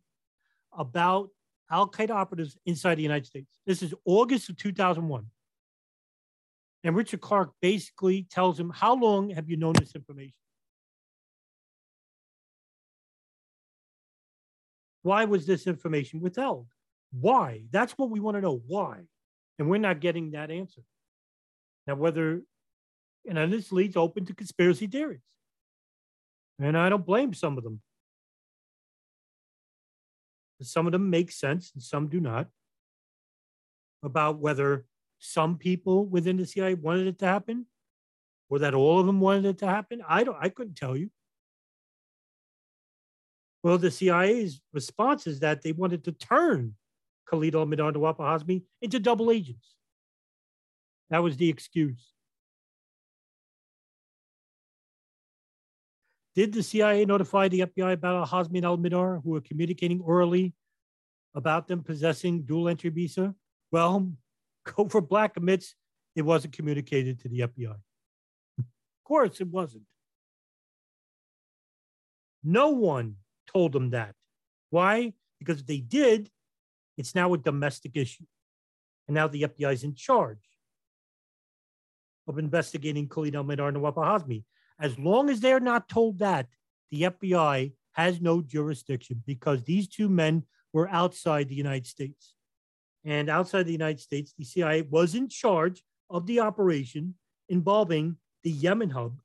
[0.77, 1.29] about
[1.69, 3.59] Al Qaeda operatives inside the United States.
[3.65, 5.25] This is August of 2001.
[6.83, 10.33] And Richard Clarke basically tells him, How long have you known this information?
[15.01, 16.67] Why was this information withheld?
[17.11, 17.63] Why?
[17.71, 18.61] That's what we want to know.
[18.67, 19.01] Why?
[19.57, 20.81] And we're not getting that answer.
[21.87, 22.41] Now, whether,
[23.27, 25.21] and this leads open to conspiracy theories.
[26.59, 27.81] And I don't blame some of them.
[30.61, 32.47] Some of them make sense and some do not.
[34.03, 34.85] About whether
[35.19, 37.65] some people within the CIA wanted it to happen
[38.49, 40.01] or that all of them wanted it to happen.
[40.07, 41.09] I don't I couldn't tell you.
[43.63, 46.75] Well, the CIA's response is that they wanted to turn
[47.29, 49.75] Khalid and Nawaf al-Hazmi into double agents.
[51.09, 52.13] That was the excuse.
[56.35, 60.53] Did the CIA notify the FBI about Hazmi and Al Mihdhar, who were communicating orally
[61.35, 63.35] about them possessing dual entry visa?
[63.71, 64.11] Well,
[64.65, 65.75] Cofer Black admits
[66.15, 67.75] it wasn't communicated to the FBI.
[68.59, 68.65] of
[69.03, 69.83] course, it wasn't.
[72.43, 73.15] No one
[73.51, 74.15] told them that.
[74.69, 75.13] Why?
[75.39, 76.29] Because if they did,
[76.97, 78.25] it's now a domestic issue.
[79.07, 80.45] And now the FBI is in charge
[82.27, 84.43] of investigating Khalid al Mihdhar and Nawaf Hazmi.
[84.79, 86.47] As long as they're not told that,
[86.91, 90.43] the FBI has no jurisdiction because these two men
[90.73, 92.35] were outside the United States.
[93.03, 97.15] And outside the United States, the CIA was in charge of the operation
[97.47, 99.19] involving the Yemen hub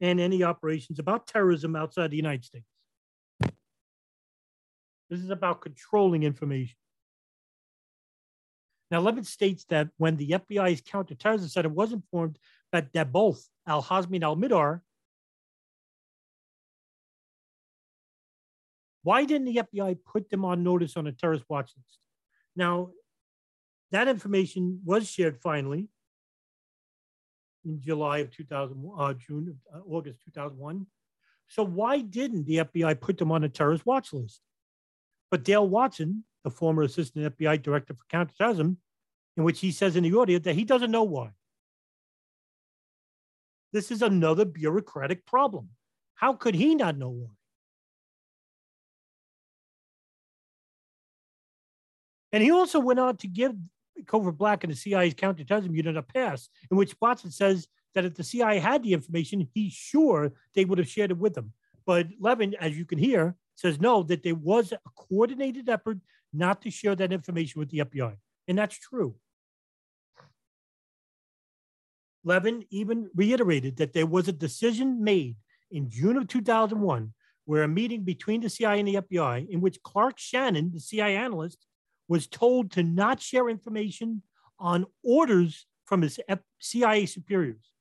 [0.00, 2.66] and any operations about terrorism outside the United States.
[5.10, 6.76] This is about controlling information.
[8.90, 12.38] Now, Levin states that when the FBI's counterterrorism center was informed
[12.72, 14.80] that, that both Al Hazmi and Al Mihdhar,
[19.02, 21.98] why didn't the FBI put them on notice on a terrorist watch list?
[22.56, 22.90] Now,
[23.90, 25.88] that information was shared finally
[27.68, 30.86] in July of 2000, uh, June, uh, August 2001.
[31.48, 34.40] So why didn't the FBI put them on a terrorist watch list?
[35.30, 38.78] But Dale Watson, the former assistant FBI director for counterterrorism,
[39.36, 41.30] in which he says in the audio that he doesn't know why.
[43.72, 45.68] This is another bureaucratic problem.
[46.14, 47.28] How could he not know why?
[52.32, 53.54] And he also went on to give
[54.08, 58.14] Cofer Black and the CIA's counterterrorism unit a pass, in which Watson says that if
[58.14, 61.52] the CIA had the information, he's sure they would have shared it with them.
[61.86, 65.98] But Levin, as you can hear, says no, that there was a coordinated effort
[66.32, 68.16] not to share that information with the FBI.
[68.46, 69.14] And that's true.
[72.24, 75.36] Levin even reiterated that there was a decision made
[75.70, 77.12] in June of 2001
[77.46, 81.16] where a meeting between the CIA and the FBI in which Clark Shannon, the CIA
[81.16, 81.66] analyst,
[82.08, 84.22] was told to not share information
[84.58, 86.18] on orders from his
[86.58, 87.72] CIA superiors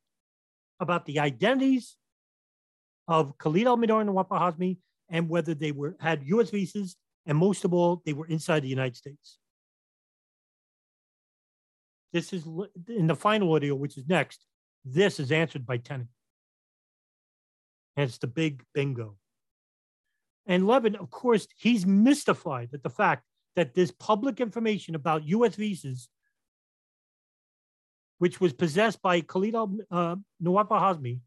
[0.80, 1.98] about the identities
[3.08, 4.78] of Khalid al-Mihdhar and Nawaf Hazmi
[5.10, 6.50] and whether they were had U.S.
[6.50, 6.96] visas,
[7.26, 9.38] and most of all, they were inside the United States.
[12.14, 12.46] This is
[12.88, 14.46] in the final audio, which is next.
[14.86, 16.08] This is answered by Tenet.
[17.96, 19.18] And it's the big bingo.
[20.46, 23.24] And Levin, of course, he's mystified at the fact
[23.58, 25.56] that this public information about U.S.
[25.56, 26.10] visas,
[28.20, 31.20] which was possessed by Khalid al uh, Nawaf Hazmi,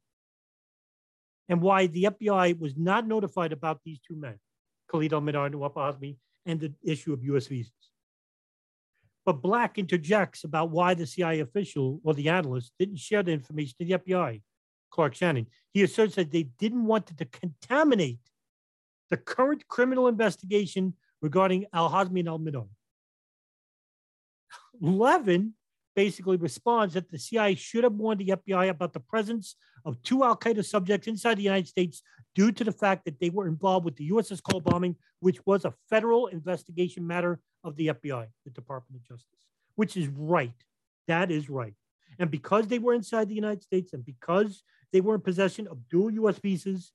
[1.49, 4.39] and why the FBI was not notified about these two men,
[4.91, 6.17] Khalid al Mihdhar and Nawaf Hazmi,
[6.47, 7.49] and the issue of U.S.
[7.49, 7.73] visas.
[9.27, 13.75] But Black interjects about why the CIA official or the analyst didn't share the information
[13.81, 14.41] to the FBI,
[14.93, 15.49] Clark Shannon.
[15.73, 18.21] He asserts that they didn't want to contaminate
[19.11, 22.69] the current criminal investigation regarding Al Hazmi and Al Mihdhar.
[24.81, 25.55] Levin
[25.95, 30.25] basically responds that the CIA should have warned the FBI about the presence of two
[30.25, 32.03] Al Qaeda subjects inside the United States
[32.35, 35.65] due to the fact that they were involved with the USS Cole bombing, which was
[35.65, 40.55] a federal investigation matter of the FBI, the Department of Justice, which is right.
[41.09, 41.75] That is right.
[42.19, 45.89] And because they were inside the United States and because they were in possession of
[45.89, 46.93] dual US visas,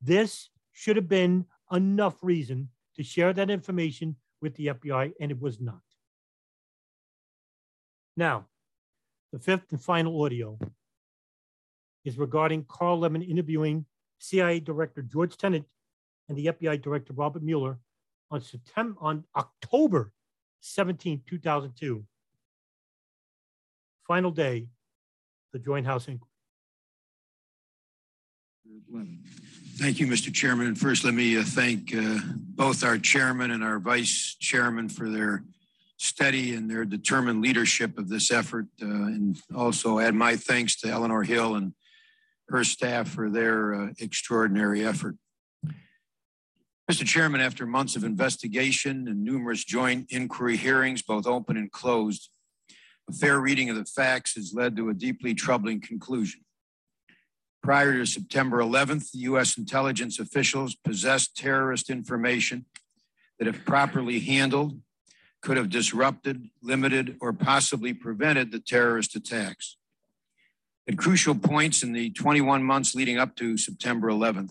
[0.00, 5.40] this should have been enough reason to share that information with the FBI, and it
[5.40, 5.80] was not.
[8.16, 8.46] Now,
[9.32, 10.58] the fifth and final audio
[12.04, 13.84] is regarding Carl Levin interviewing
[14.18, 15.64] CIA Director George Tenet
[16.28, 17.78] and the FBI Director Robert Mueller
[18.30, 20.12] on September on October
[20.60, 22.04] 17, 2002.
[24.06, 24.68] Final day,
[25.52, 26.30] the Joint House inquiry.
[29.78, 30.32] Thank you, Mr.
[30.32, 30.68] Chairman.
[30.68, 35.10] And first, let me uh, thank uh, both our chairman and our vice chairman for
[35.10, 35.44] their
[35.98, 38.68] steady and their determined leadership of this effort.
[38.80, 41.74] Uh, and also add my thanks to Eleanor Hill and
[42.48, 45.16] her staff for their uh, extraordinary effort.
[46.90, 47.04] Mr.
[47.04, 52.30] Chairman, after months of investigation and numerous joint inquiry hearings, both open and closed,
[53.10, 56.45] a fair reading of the facts has led to a deeply troubling conclusion.
[57.66, 59.58] Prior to September 11th, the U.S.
[59.58, 62.64] intelligence officials possessed terrorist information
[63.40, 64.80] that, if properly handled,
[65.42, 69.78] could have disrupted, limited, or possibly prevented the terrorist attacks.
[70.86, 74.50] At crucial points in the 21 months leading up to September 11th,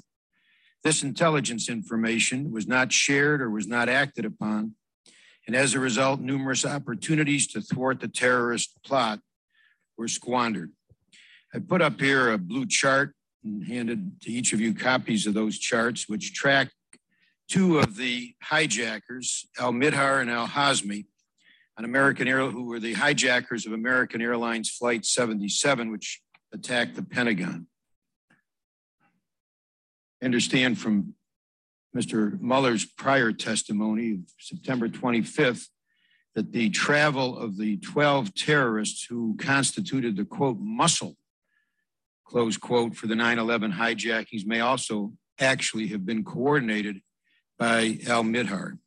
[0.83, 4.73] this intelligence information was not shared or was not acted upon,
[5.47, 9.21] and as a result, numerous opportunities to thwart the terrorist plot
[9.97, 10.73] were squandered.
[11.55, 13.13] I put up here a blue chart
[13.45, 16.69] and handed to each of you copies of those charts, which track
[17.47, 21.05] two of the hijackers, Al Mihdhar and Al Hazmi,
[21.77, 26.21] on American Air, who were the hijackers of American Airlines Flight 77, which
[26.53, 27.67] attacked the Pentagon.
[30.21, 31.13] I understand from
[31.95, 32.37] Mr.
[32.41, 35.67] Mueller's prior testimony of September 25th
[36.33, 41.15] that the travel of the 12 terrorists who constituted the quote muscle,
[42.25, 47.01] close quote, for the 9 11 hijackings may also actually have been coordinated
[47.57, 48.77] by Al Mihdhar.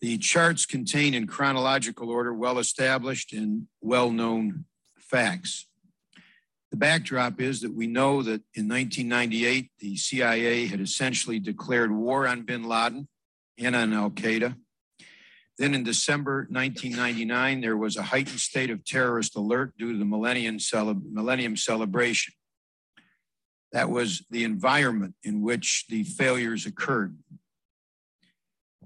[0.00, 4.64] The charts contain in chronological order well established and well known
[4.98, 5.68] facts.
[6.70, 12.26] The backdrop is that we know that in 1998, the CIA had essentially declared war
[12.26, 13.08] on bin Laden
[13.58, 14.56] and on Al Qaeda.
[15.58, 20.04] Then in December 1999, there was a heightened state of terrorist alert due to the
[20.04, 22.34] millennium, cele- millennium celebration.
[23.72, 27.16] That was the environment in which the failures occurred.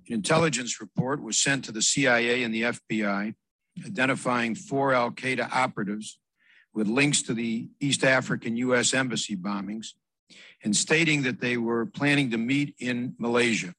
[0.06, 3.34] An intelligence report was sent to the CIA and the FBI
[3.84, 6.18] identifying four Al Qaeda operatives
[6.72, 8.94] with links to the East African U.S.
[8.94, 9.88] Embassy bombings
[10.62, 13.74] and stating that they were planning to meet in Malaysia.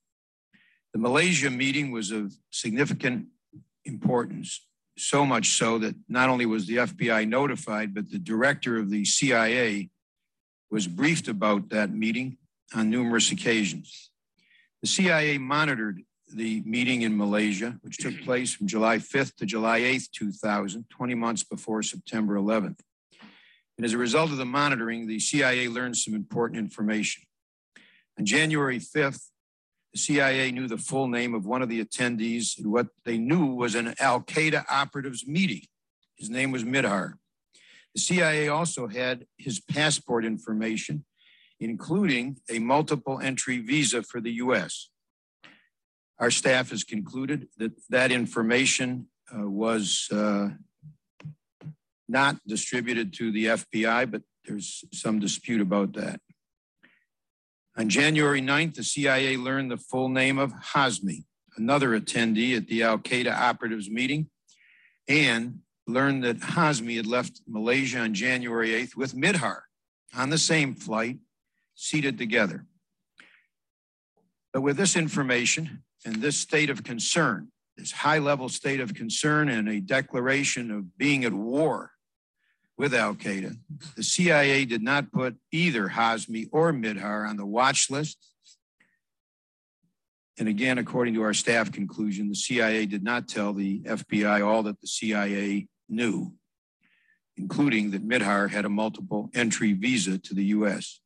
[0.93, 3.27] The Malaysia meeting was of significant
[3.85, 4.65] importance,
[4.97, 9.05] so much so that not only was the FBI notified, but the director of the
[9.05, 9.89] CIA
[10.69, 12.37] was briefed about that meeting
[12.73, 14.11] on numerous occasions.
[14.81, 16.01] The CIA monitored
[16.33, 21.15] the meeting in Malaysia, which took place from July 5th to July 8th, 2000, 20
[21.15, 22.79] months before September 11th.
[23.77, 27.23] And as a result of the monitoring, the CIA learned some important information.
[28.17, 29.23] On January 5th,
[29.93, 33.47] the CIA knew the full name of one of the attendees and what they knew
[33.47, 35.61] was an Al Qaeda operative's meeting.
[36.15, 37.15] His name was Mihdhar.
[37.93, 41.03] The CIA also had his passport information,
[41.59, 44.89] including a multiple entry visa for the US.
[46.19, 50.49] Our staff has concluded that that information uh, was uh,
[52.07, 56.21] not distributed to the FBI, but there's some dispute about that.
[57.77, 61.23] On January 9th, the CIA learned the full name of Hazmi,
[61.55, 64.29] another attendee at the Al Qaeda operatives meeting,
[65.07, 69.61] and learned that Hazmi had left Malaysia on January 8th with Mihdhar
[70.15, 71.19] on the same flight,
[71.75, 72.65] seated together.
[74.51, 79.47] But with this information and this state of concern, this high level state of concern
[79.47, 81.91] and a declaration of being at war
[82.81, 83.55] with Al Qaeda,
[83.95, 88.17] the CIA did not put either Hazmi or Mihdhar on the watch list.
[90.39, 94.63] And again, according to our staff conclusion, the CIA did not tell the FBI all
[94.63, 96.33] that the CIA knew,
[97.37, 101.01] including that Mihdhar had a multiple entry visa to the US.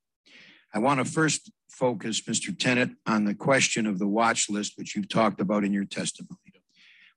[0.73, 2.57] I want to first focus, Mr.
[2.57, 6.39] Tenet, on the question of the watch list, which you've talked about in your testimony.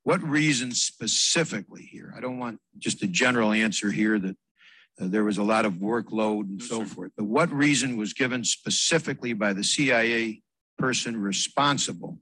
[0.03, 2.13] What reasons specifically here?
[2.17, 4.37] I don't want just a general answer here that
[5.01, 6.89] Uh, there was a lot of workload and so mm-hmm.
[6.89, 10.43] forth, but what reason was given specifically by the CIA
[10.77, 12.19] person responsible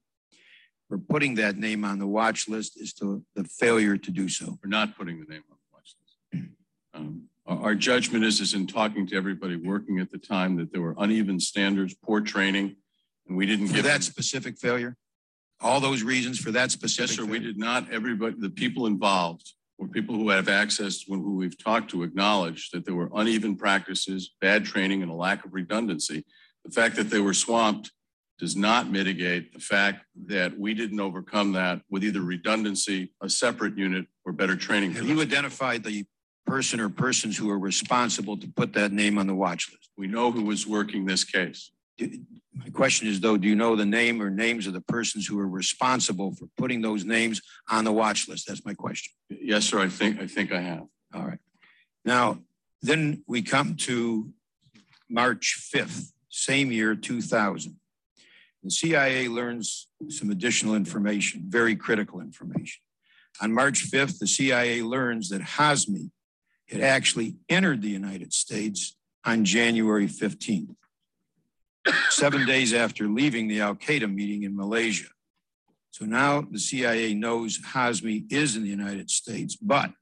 [0.88, 4.58] for putting that name on the watch list as to the failure to do so?
[4.62, 6.16] We're not putting the name on the watch list.
[6.32, 7.00] Hmm.
[7.00, 10.82] Um, our, judgment is, is in talking to everybody working at the time that there
[10.82, 12.76] were uneven standards, poor training,
[13.28, 14.96] and we didn't For give that them- specific failure?
[15.60, 17.16] All those reasons for that specific?
[17.16, 17.24] Yes, sir.
[17.24, 21.90] We did not, everybody, the people involved or people who have access, who we've talked
[21.90, 26.24] to acknowledge that there were uneven practices, bad training, and a lack of redundancy.
[26.64, 27.92] The fact that they were swamped
[28.38, 33.78] does not mitigate the fact that we didn't overcome that with either redundancy, a separate
[33.78, 34.92] unit, or better training.
[34.92, 36.04] Have you identified the
[36.46, 39.90] person or persons who are responsible to put that name on the watch list?
[39.96, 41.70] We know who was working this case.
[41.98, 45.38] My question is though, do you know the name or names of the persons who
[45.38, 47.40] are responsible for putting those names
[47.70, 48.46] on the watch list?
[48.46, 49.12] That's my question.
[49.28, 49.80] Yes, sir.
[49.80, 50.84] I think I think I have.
[51.14, 51.38] All right.
[52.04, 52.38] Now,
[52.82, 54.32] then we come to
[55.08, 57.76] March 5th, same year, 2000.
[58.62, 62.82] The CIA learns some additional information, very critical information.
[63.40, 66.10] On March 5th, the CIA learns that Hazmi
[66.68, 70.74] had actually entered the United States on January 15th,
[72.10, 75.08] seven days after leaving the Al Qaeda meeting in Malaysia.
[75.90, 79.92] So now the CIA knows Hazmi is in the United States, but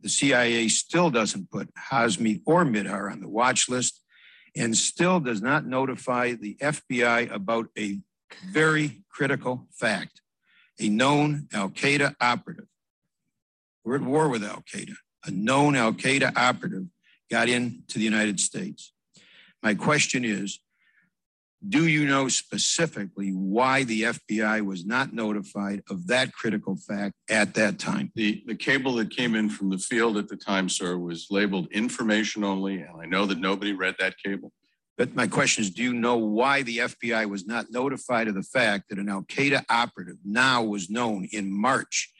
[0.00, 4.02] the CIA still doesn't put Hazmi or Mihdhar on the watch list
[4.56, 7.98] and still does not notify the FBI about a
[8.50, 10.20] very critical fact.
[10.80, 12.66] A known Al Qaeda operative,
[13.84, 14.94] we're at war with Al Qaeda,
[15.26, 16.86] a known Al Qaeda operative
[17.30, 18.92] got into the United States.
[19.62, 20.60] My question is,
[21.68, 27.54] do you know specifically why the FBI was not notified of that critical fact at
[27.54, 28.10] that time?
[28.14, 31.68] The, the cable that came in from the field at the time, sir, was labeled
[31.70, 34.52] information only, and I know that nobody read that cable.
[34.96, 38.42] But my question is, do you know why the FBI was not notified of the
[38.42, 42.10] fact that an Al Qaeda operative now was known in March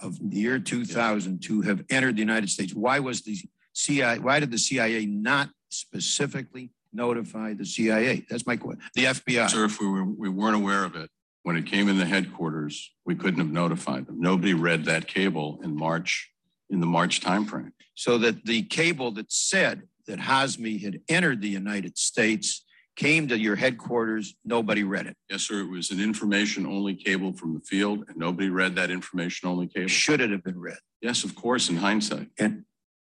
[0.00, 2.74] of the year 2000 to have entered the United States?
[2.74, 3.36] Why was the
[3.72, 8.24] CIA, why did the CIA not specifically notify the CIA?
[8.28, 8.82] That's my question.
[8.94, 9.50] The FBI.
[9.50, 11.10] Sir, if we, were, we weren't aware of it,
[11.42, 14.20] when it came in the headquarters, we couldn't have notified them.
[14.20, 16.30] Nobody read that cable in March,
[16.68, 17.72] in the March timeframe.
[17.94, 22.64] So that the cable that said that Hazmi had entered the United States
[22.96, 25.16] came to your headquarters, nobody read it.
[25.30, 25.60] Yes, sir.
[25.60, 29.68] It was an information only cable from the field, and nobody read that information only
[29.68, 29.88] cable.
[29.88, 30.78] Should it have been read?
[31.00, 32.28] Yes, of course, in hindsight.
[32.38, 32.64] And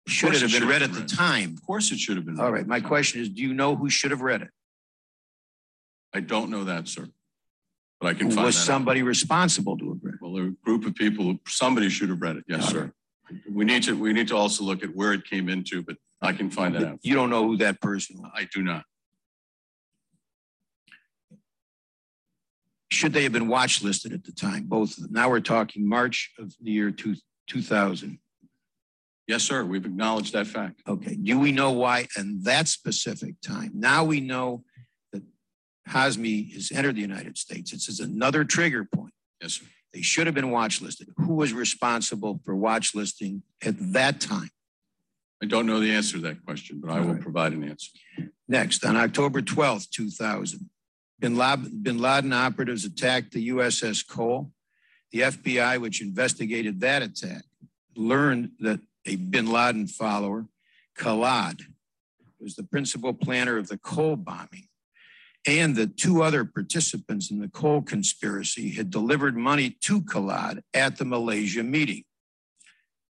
[0.07, 1.55] should it have been read at the time?
[1.55, 2.41] Of course, it should have been.
[2.41, 2.67] All right.
[2.67, 4.49] My question is, do you know who should have read it?
[6.13, 7.09] I don't know that, sir.
[8.01, 8.67] But I can find was that out.
[8.67, 10.21] somebody responsible to have read it?
[10.23, 12.45] Well, a group of people, somebody should have read it.
[12.49, 12.93] Yes, All sir.
[13.53, 16.33] We need to, we need to also look at where it came into, but I
[16.33, 16.99] can find that out.
[17.03, 18.31] You don't know who that person was.
[18.35, 18.85] I do not.
[22.91, 24.65] Should they have been watch listed at the time?
[24.65, 25.13] Both of them.
[25.13, 27.15] Now we're talking March of the year two,
[27.47, 28.19] 2000.
[29.31, 29.65] Yes, sir.
[29.65, 30.83] We've acknowledged that fact.
[30.89, 31.15] Okay.
[31.15, 33.71] Do we know why in that specific time?
[33.75, 34.65] Now we know
[35.13, 35.23] that
[35.89, 37.71] Hazmi has entered the United States.
[37.71, 39.15] This is another trigger point.
[39.41, 39.67] Yes, sir.
[39.95, 41.11] They should have been watch listed.
[41.17, 44.51] Who was responsible for watch listing at that time?
[45.41, 47.23] I don't know the answer to that question, but I will All right.
[47.23, 47.91] provide an answer.
[48.49, 50.69] Next, on October 12th, 2000,
[51.21, 54.51] bin Laden, bin Laden operatives attacked the USS Cole.
[55.13, 57.45] The FBI, which investigated that attack,
[57.95, 60.47] learned that a bin Laden follower,
[60.99, 61.63] Khallad,
[62.41, 64.69] was the principal planner of the Cole bombing,
[65.47, 70.97] and the two other participants in the Cole conspiracy had delivered money to Khallad at
[70.97, 72.05] the Malaysia meeting.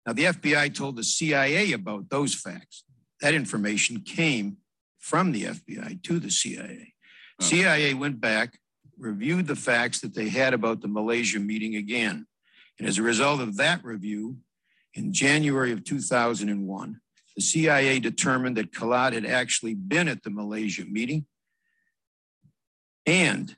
[0.06, 2.84] Now, the FBI told the CIA about those facts.
[3.22, 4.58] That information came
[4.98, 6.94] from the FBI to the CIA.
[7.42, 8.60] CIA went back,
[8.98, 12.28] reviewed the facts that they had about the Malaysia meeting again.
[12.78, 14.38] And as a result of that review,
[14.94, 17.02] in January of 2001,
[17.36, 21.26] the CIA determined that Khallad had actually been at the Malaysia meeting
[23.06, 23.56] and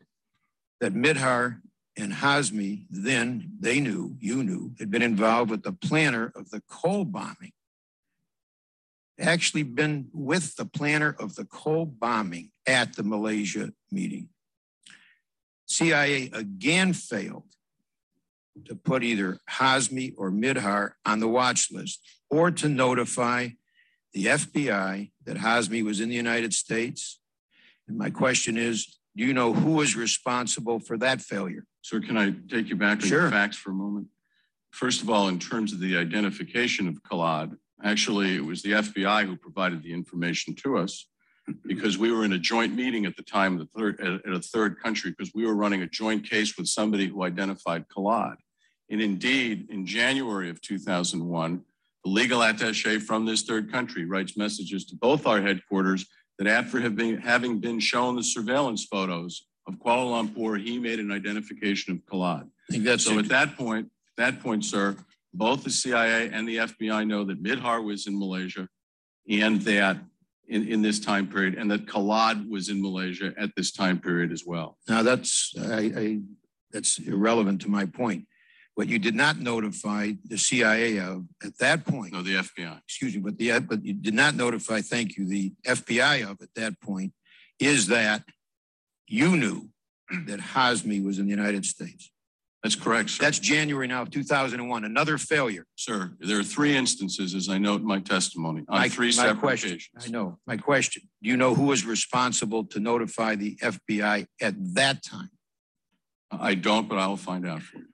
[0.80, 1.62] that Mihdhar
[1.98, 6.62] and Hazmi, then they knew, you knew, had been involved with the planner of the
[6.68, 7.52] Cole bombing
[9.22, 14.30] actually been with the planner of the Cole bombing at the Malaysia meeting.
[15.68, 17.46] CIA again failed
[18.66, 23.50] to put either Hazmi or Mihdhar on the watch list or to notify
[24.14, 27.20] the FBI that Hazmi was in the United States.
[27.88, 31.66] And my question is, do you know who was responsible for that failure?
[31.82, 33.26] Sir, can I take you back to Sure.
[33.26, 34.08] the facts for a moment?
[34.72, 39.26] First of all, in terms of the identification of Khallad, actually, it was the FBI
[39.26, 41.08] who provided the information to us
[41.66, 44.40] because we were in a joint meeting at the time the third, at, at a
[44.40, 48.36] third country because we were running a joint case with somebody who identified Khallad.
[48.90, 51.62] And indeed, in January of 2001,
[52.04, 56.06] the legal attache from this third country writes messages to both our headquarters
[56.38, 61.00] that after have been, having been shown the surveillance photos of Kuala Lumpur, he made
[61.00, 62.44] an identification of Khallad.
[62.70, 64.96] I think that's So at that point, at that point, sir,
[65.34, 68.68] both the CIA and the FBI know that Mihdhar was in Malaysia
[69.30, 69.98] and that
[70.52, 74.32] in, in this time period, and that Khallad was in Malaysia at this time period
[74.32, 74.78] as well.
[74.88, 76.20] Now that's I, I
[76.72, 78.28] that's irrelevant to my point.
[78.76, 82.78] What you did not notify the CIA of at that point, No, the FBI.
[82.80, 86.54] excuse me, but the but you did not notify, thank you, the FBI of at
[86.56, 87.14] that point,
[87.60, 88.24] is that
[89.08, 89.70] you knew
[90.28, 92.11] that Hazmi was in the United States.
[92.64, 93.24] That's correct, sir.
[93.24, 94.86] That's January now of 2001.
[94.86, 95.66] Another failure.
[95.76, 99.12] Sir, there are three instances, as I note in my testimony, on My- three my
[99.14, 100.06] separate question, occasions.
[100.06, 100.38] I know.
[100.46, 105.32] My question: Do you know who was responsible to notify the FBI at that time?
[106.32, 107.86] I don't, but I'll find out for you.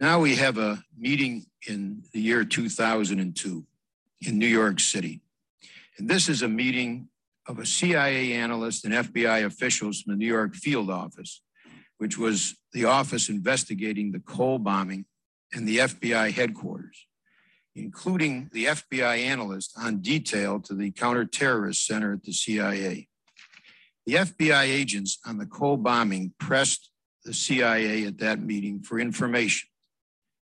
[0.00, 3.66] Now we have a meeting in the year 2002
[4.22, 5.20] in New York City.
[5.98, 7.08] And this is a meeting
[7.46, 11.42] of a CIA analyst and FBI officials from the New York field office,
[11.98, 15.06] which was the office investigating the Cole bombing
[15.52, 17.06] and the FBI headquarters,
[17.74, 23.08] including the FBI analyst on detail to the counterterrorist center at the CIA.
[24.06, 26.90] The FBI agents on the Cole bombing pressed
[27.24, 29.68] the CIA at that meeting for information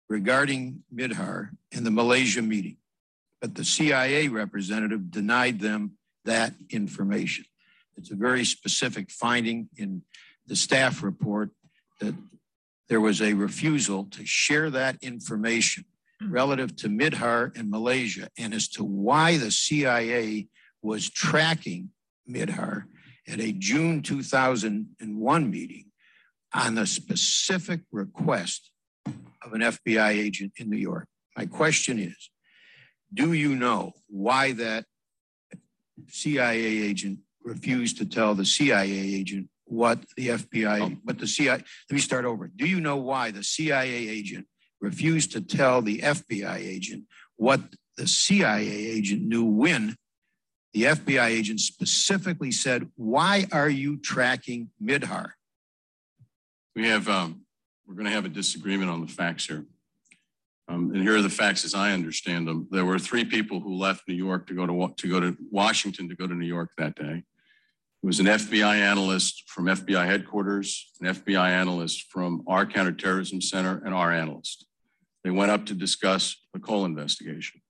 [0.08, 2.76] regarding Mihdhar and the Malaysia meeting.
[3.40, 5.92] but the CIA representative denied them
[6.24, 7.44] that information.
[7.96, 10.02] It's a very specific finding in
[10.48, 11.50] the staff report
[12.00, 12.14] that
[12.88, 15.84] there was a refusal to share that information
[16.20, 16.32] hmm.
[16.32, 20.48] relative to Mihdhar and Malaysia and as to why the CIA
[20.82, 21.90] was tracking
[22.28, 22.84] Mihdhar
[23.26, 25.84] at a June 2001 meeting
[26.54, 28.70] on the specific request
[29.06, 31.06] of an FBI agent in New York.
[31.36, 32.30] My question is,
[33.12, 34.84] do you know why that
[36.08, 41.92] CIA agent refused to tell the CIA agent what the FBI, but the CIA, let
[41.92, 42.48] me start over.
[42.48, 44.46] Do you know why the CIA agent
[44.80, 47.04] refused to tell the FBI agent
[47.36, 47.60] what
[47.96, 49.96] the CIA agent knew when
[50.72, 55.30] the FBI agent specifically said, Why are you tracking Mihdhar?
[56.76, 57.42] We have, um,
[57.86, 59.64] we're going to have a disagreement on the facts here.
[60.68, 62.68] Um, and here are the facts as I understand them.
[62.70, 66.08] There were three people who left New York to go to, to go to Washington
[66.10, 67.24] to go to New York that day.
[68.02, 73.82] It was an FBI analyst from FBI headquarters, an FBI analyst from our counterterrorism center,
[73.84, 74.66] and our analyst.
[75.24, 77.60] They went up to discuss the Cole investigation.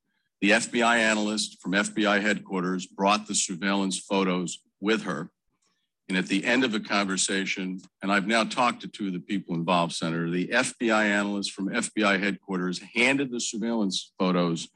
[0.42, 5.30] The FBI analyst from FBI headquarters brought the surveillance photos with her.
[6.08, 9.20] And at the end of the conversation, and I've now talked to two of the
[9.20, 14.68] people involved, Senator, the FBI analyst from FBI headquarters handed the surveillance photos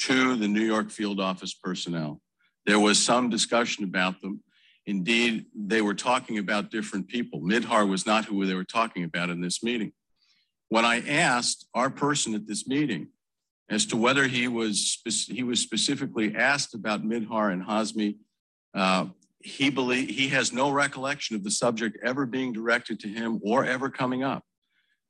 [0.00, 2.20] to the New York field office personnel.
[2.64, 4.42] There was some discussion about them.
[4.86, 7.40] Indeed, they were talking about different people.
[7.40, 9.92] Mihdhar was not who they were talking about in this meeting.
[10.68, 13.08] When I asked our person at this meeting
[13.68, 18.16] as to whether he was he was specifically asked about Mihdhar and Hazmi,
[18.74, 19.06] uh,
[19.40, 23.64] he believe he has no recollection of the subject ever being directed to him or
[23.64, 24.44] ever coming up.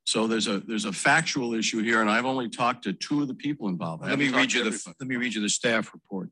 [0.05, 3.29] So there's a there's a factual issue here, and I've only talked to two of
[3.29, 4.05] the people involved.
[4.05, 6.31] Let me read you the let me read you the staff report.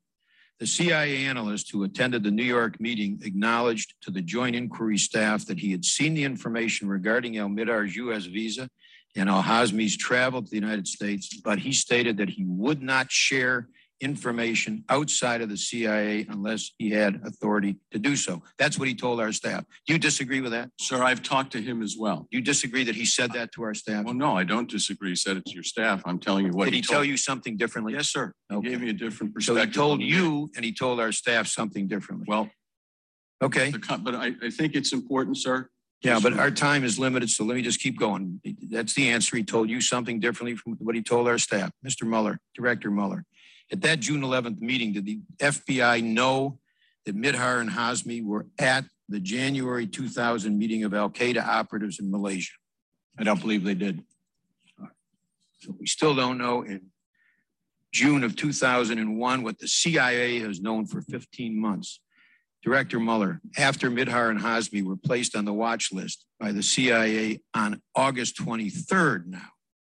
[0.58, 5.46] The CIA analyst who attended the New York meeting acknowledged to the Joint Inquiry staff
[5.46, 8.24] that he had seen the information regarding Al Mihdhar's U.S.
[8.24, 8.68] visa
[9.14, 13.12] and Al Hazmi's travel to the United States, but he stated that he would not
[13.12, 13.68] share
[14.00, 18.42] information outside of the CIA unless he had authority to do so.
[18.58, 19.64] That's what he told our staff.
[19.86, 20.70] Do you disagree with that?
[20.80, 22.26] Sir, I've talked to him as well.
[22.30, 24.04] Do you disagree that he said that to our staff?
[24.04, 25.10] Well, no, I don't disagree.
[25.10, 26.02] He said it to your staff.
[26.04, 27.94] I'm telling you what Did he, he tell you something differently?
[27.94, 28.32] Yes, sir.
[28.50, 29.62] He gave me a different perspective.
[29.62, 32.26] So he told you and he told our staff something differently.
[32.28, 32.50] Well,
[33.42, 33.72] okay.
[34.00, 35.68] But I, I think it's important, sir.
[36.02, 38.40] Yeah, but our time is limited, so let me just keep going.
[38.70, 39.36] That's the answer.
[39.36, 41.72] He told you something differently from what he told our staff.
[41.84, 42.06] Mr.
[42.06, 43.24] Mueller, Director Mueller.
[43.70, 46.58] At that June 11th meeting, did the FBI know
[47.04, 52.10] that Mihdhar and Hazmi were at the January 2000 meeting of Al Qaeda operatives in
[52.10, 52.52] Malaysia?
[53.18, 54.02] I don't believe they did.
[55.60, 56.86] So we still don't know in
[57.92, 62.00] June of 2001 what the CIA has known for 15 months.
[62.62, 67.40] Director Mueller, after Mihdhar and Hazmi were placed on the watch list by the CIA
[67.54, 69.48] on August 23rd now,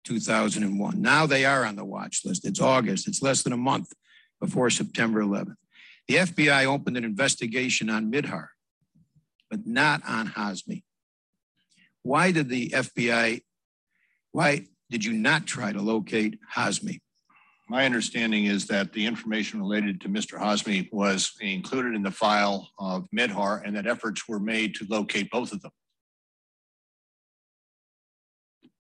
[0.03, 1.01] 2001.
[1.01, 2.45] Now they are on the watch list.
[2.45, 3.07] It's August.
[3.07, 3.93] It's less than a month
[4.39, 5.55] before September 11th.
[6.07, 8.47] The FBI opened an investigation on Mihdhar,
[9.49, 10.83] but not on Hazmi.
[12.03, 13.41] Why did the FBI,
[14.31, 16.99] why did you not try to locate Hazmi?
[17.69, 20.37] My understanding is that the information related to Mr.
[20.37, 25.31] Hazmi was included in the file of Mihdhar and that efforts were made to locate
[25.31, 25.71] both of them.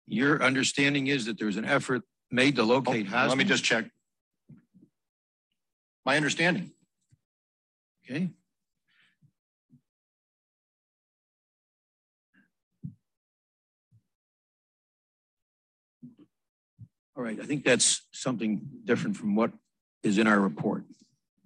[0.08, 3.08] Your understanding is that there's an effort made to locate?
[3.12, 3.86] Oh, Let me just check.
[6.06, 6.72] My understanding.
[8.06, 8.30] Okay.
[17.18, 19.52] All right, I think that's something different from what
[20.04, 20.84] is in our report.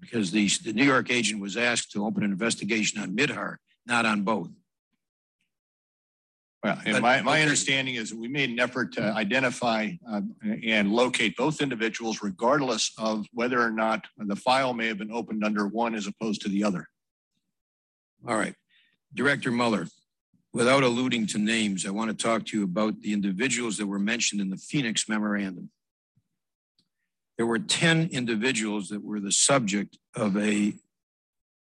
[0.02, 4.06] Because the, the New York agent was asked to open an investigation on Mihdhar, not
[4.06, 4.50] on both.
[6.64, 7.44] Well, and But- my, my okay.
[7.44, 10.22] understanding is that we made an effort to identify uh,
[10.64, 15.44] and locate both individuals regardless of whether or not the file may have been opened
[15.44, 16.90] under one as opposed to the other.
[18.28, 18.56] All right.
[19.14, 19.88] Director Mueller,
[20.54, 24.00] without alluding to names, I want to talk to you about the individuals that were
[24.00, 25.70] mentioned in the Phoenix memorandum.
[27.38, 30.74] There were 10 individuals that were the subject of a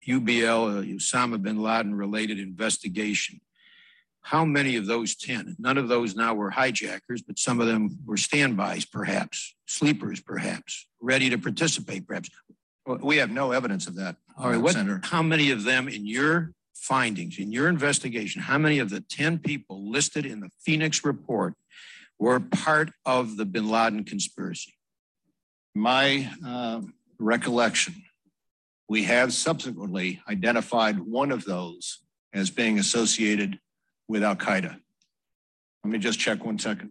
[0.07, 3.39] UBL, a Osama bin Laden related investigation.
[4.29, 5.55] How many of those 10?
[5.57, 10.87] None of those now were hijackers, but some of them were standbys, perhaps, sleepers, perhaps,
[11.01, 12.29] ready to participate, perhaps.
[12.85, 14.17] We have no evidence of that.
[14.37, 14.75] All right, what,
[15.05, 19.39] how many of them in your findings, in your investigation, how many of the 10
[19.39, 21.55] people listed in the Phoenix report
[22.19, 24.75] were part of the bin Laden conspiracy?
[25.73, 26.81] My uh,
[27.17, 27.95] recollection,
[28.87, 33.57] we have subsequently identified one of those as being associated
[34.09, 34.75] with Al Qaeda.
[35.83, 36.89] Let me just check one second.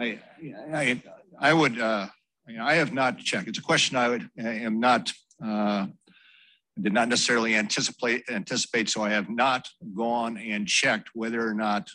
[0.00, 0.18] I,
[0.72, 1.02] I,
[1.38, 2.06] I would, uh,
[2.58, 3.48] I have not checked.
[3.48, 5.12] It's a question I would, I am not,
[5.44, 5.88] uh,
[6.80, 11.90] did not necessarily anticipate, anticipate, so I have not gone and checked whether or not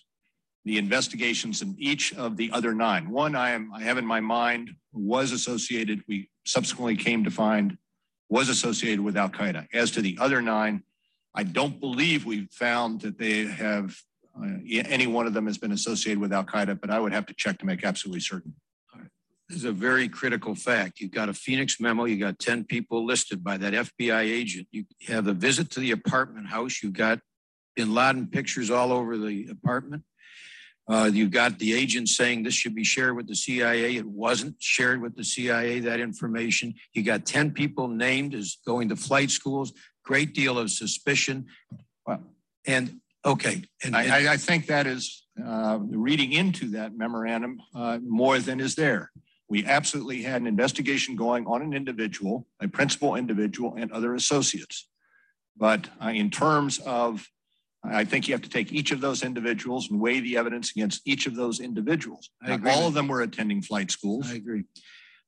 [0.66, 3.10] the investigations in each of the other nine.
[3.10, 7.78] One I am, I have in my mind was associated, we subsequently came to find
[8.30, 9.68] was associated with Al Qaeda.
[9.72, 10.84] As to the other nine,
[11.36, 13.96] I don't believe we've found that they have
[14.38, 17.28] uh, any one of them has been associated with Al Qaeda, but I would have
[17.28, 18.56] to check to make absolutely certain.
[19.48, 21.00] This is a very critical fact.
[21.00, 22.06] You've got a Phoenix memo.
[22.06, 24.68] You got 10 people listed by that FBI agent.
[24.72, 26.82] You have a visit to the apartment house.
[26.82, 27.20] You've got
[27.76, 30.04] bin Laden pictures all over the apartment.
[30.88, 33.96] Uh, you've got the agent saying this should be shared with the CIA.
[33.96, 36.76] It wasn't shared with the CIA, that information.
[36.94, 41.48] You got 10 people named as going to flight schools, great deal of suspicion.
[42.06, 42.22] Well,
[42.68, 43.64] and okay.
[43.84, 48.60] And, I, I, I think that is uh, reading into that memorandum uh, more than
[48.60, 49.12] is there.
[49.50, 54.88] We absolutely had an investigation going on an individual, a principal individual, and other associates.
[55.58, 57.28] But uh, in terms of,
[57.92, 61.02] I think you have to take each of those individuals and weigh the evidence against
[61.06, 62.30] each of those individuals.
[62.44, 64.30] I agree all of them were attending flight schools.
[64.30, 64.64] I agree.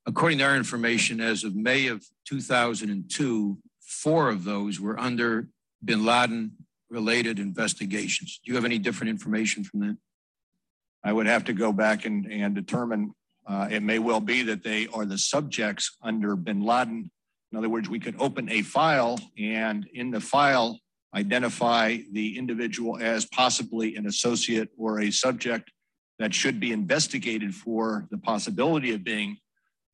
[0.06, 5.50] According to our information, as of May of 2002, four of those were under
[5.84, 6.54] bin Laden
[6.90, 8.40] related investigations.
[8.44, 9.98] Do you have any different information from that?
[11.04, 13.14] I would have to go back and, and determine.
[13.46, 17.12] Uh, it may well be that they are the subjects under bin Laden.
[17.52, 20.80] In other words, we could open a file and in the file
[21.16, 25.72] identify the individual as possibly an associate or a subject
[26.20, 29.38] that should be investigated for the possibility of being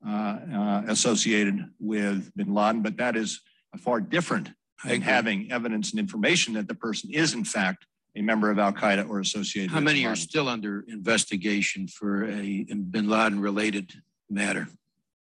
[0.06, 3.42] uh, uh, associated with bin Laden, but that is
[3.78, 4.52] far different
[4.86, 7.86] than having evidence and information that the person is, in fact,
[8.16, 9.72] a member of Al Qaeda or associated.
[9.72, 13.92] How many are still under investigation for a bin Laden related
[14.30, 14.68] matter?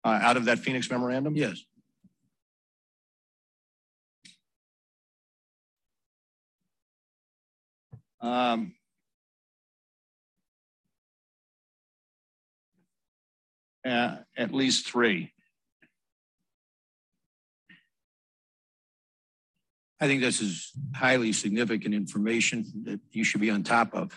[0.02, 1.36] Uh, out of that Phoenix memorandum?
[1.36, 1.64] Yes.
[8.24, 8.72] Um,
[13.86, 15.30] uh, at least three.
[20.00, 24.10] I think this is highly significant information that you should be on top of.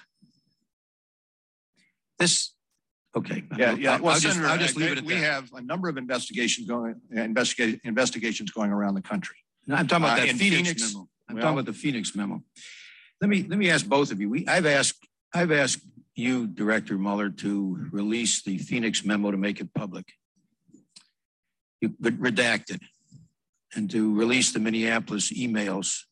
[2.17, 2.53] This,
[3.15, 3.43] okay.
[3.57, 3.93] Yeah, yeah.
[3.95, 5.19] I'll, Well, I'll just, Senator, I'll just leave it at we that.
[5.19, 9.35] have a number of investigations going, investigate, investigations going around the country.
[9.67, 11.09] No, I'm talking about Uh, that Phoenix, Phoenix, memo.
[11.27, 12.41] I'm well- talking about the Phoenix memo.
[13.21, 14.29] Let me let me ask both of you.
[14.29, 15.81] We I've asked I've asked
[16.15, 20.05] you, Director Mueller, to release the Phoenix memo to make it public.
[21.81, 22.81] You but redacted,
[23.75, 26.03] and to release the Minneapolis emails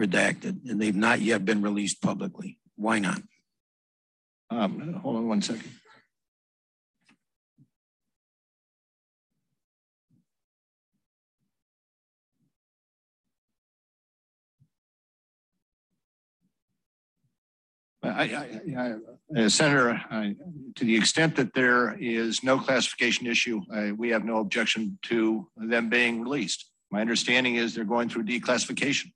[0.00, 2.58] redacted, and they've not yet been released publicly.
[2.76, 3.22] Why not?
[4.50, 5.70] Um, hold on one second.
[18.02, 18.60] I, I,
[19.36, 20.34] I, uh, Senator, I,
[20.76, 23.60] to the extent that there is no classification issue,
[23.96, 26.68] we have no objection to them being released.
[26.90, 29.12] My understanding is they're going through declassification.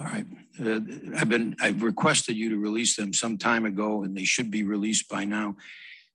[0.00, 0.26] All right.
[0.58, 0.80] Uh,
[1.16, 4.62] I've been I've requested you to release them some time ago, and they should be
[4.62, 5.56] released by now.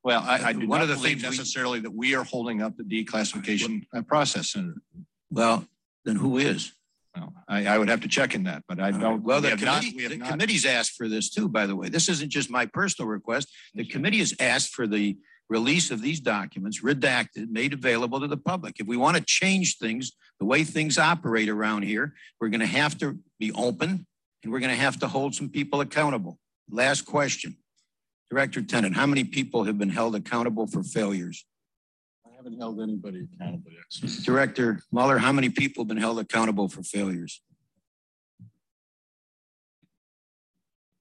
[0.03, 2.23] Well, I, I do One not of the believe things we- necessarily that we are
[2.23, 4.81] holding up the declassification uh, process, Senator.
[5.29, 5.65] Well,
[6.05, 6.71] then who is?
[7.48, 9.23] I, I would have to check in that, but I don't.
[9.23, 11.89] Well, we the have not- the not- committee's asked for this too, by the way.
[11.89, 13.49] This isn't just my personal request.
[13.73, 15.18] The committee has asked for the
[15.49, 18.80] release of these documents redacted, made available to the public.
[18.80, 22.65] If we want to change things, the way things operate around here, we're going to
[22.65, 24.06] have to be open
[24.44, 26.38] and we're going to have to hold some people accountable.
[26.69, 27.56] Last question.
[28.30, 31.45] Director Tenet, how many people have been held accountable for failures?
[32.48, 34.24] I haven't held anybody accountable yet.
[34.24, 37.41] Director Mueller, how many people have been held accountable for failures?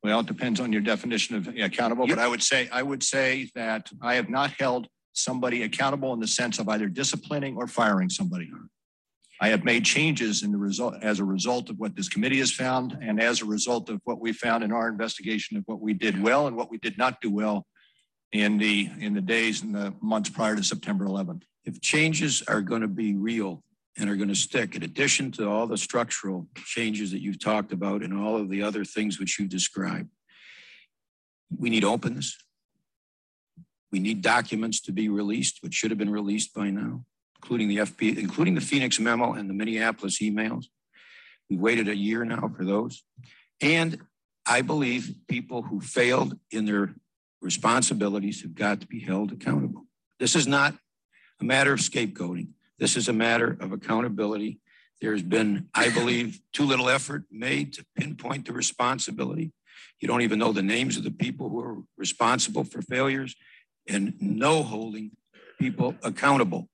[0.03, 3.49] Well, it depends on your definition of accountable, but I would say, I would say
[3.55, 8.11] that I have not held somebody accountable in the sense of either disciplining or firing
[8.11, 8.51] somebody.
[9.41, 12.51] I have made changes in the result, as a result of what this committee has
[12.51, 15.95] found and as a result of what we found in our investigation of what we
[15.95, 17.67] did well and what we did not do well
[18.33, 21.43] in the, in the days and the months prior to September 11th.
[21.65, 23.63] if changes are going to be real
[23.99, 27.73] and are going to stick, in addition to all the structural changes that you've talked
[27.73, 30.11] about and all of the other things which you've described,
[31.57, 32.37] we need openness.
[33.93, 37.05] We need documents to be released, which should have been released by now,
[37.37, 40.67] including the FP, including the Phoenix memo and the Minneapolis emails.
[41.49, 43.03] We've waited a year now for those.
[43.63, 44.01] And
[44.45, 46.95] I believe people who failed in their
[47.41, 49.87] responsibilities have got to be held accountable.
[50.19, 50.75] This is not
[51.41, 52.49] a matter of scapegoating.
[52.79, 54.61] This is a matter of accountability.
[55.01, 59.53] There's been, I believe, too little effort made to pinpoint the responsibility.
[60.01, 63.35] You don't even know the names of the people who are responsible for failures
[63.89, 65.13] and no holding
[65.59, 66.69] people accountable.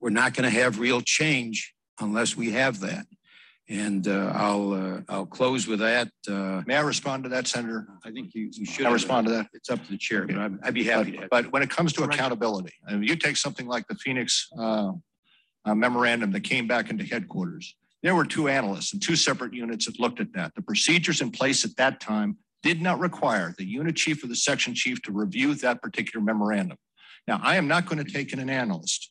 [0.00, 3.06] We're not going to have real change unless we have that.
[3.68, 6.08] And uh, I'll uh, I'll close with that.
[6.28, 7.88] Uh, May I respond to that, Senator?
[8.04, 9.48] I think you, you should I respond to that.
[9.54, 11.28] It's up to the chair, but I'd, I'd be happy But, to.
[11.30, 14.92] but when it comes to accountability, and you take something like the Phoenix uh,
[15.64, 17.74] uh, memorandum that came back into headquarters,
[18.04, 20.54] there were two analysts and two separate units that looked at that.
[20.54, 24.36] The procedures in place at that time did not require the unit chief or the
[24.36, 26.78] section chief to review that particular memorandum.
[27.26, 29.10] Now, I am not going to take in an analyst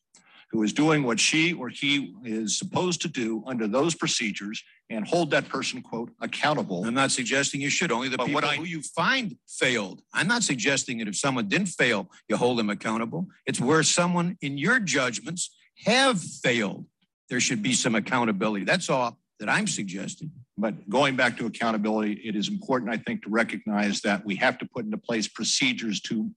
[0.56, 5.06] who is doing what she or he is supposed to do under those procedures and
[5.06, 6.86] hold that person, quote, accountable.
[6.86, 7.91] I'm not suggesting you should.
[7.91, 10.02] Only the But people I- who you find failed.
[10.14, 13.27] I'm not suggesting that if someone didn't fail, you hold them accountable.
[13.45, 15.53] It's where someone in your judgments
[15.86, 16.86] have failed.
[17.30, 18.64] There should be some accountability.
[18.64, 20.32] That's all that I'm suggesting.
[20.57, 24.57] But going back to accountability, it is important, I think, to recognize that we have
[24.60, 26.32] to put into place procedures to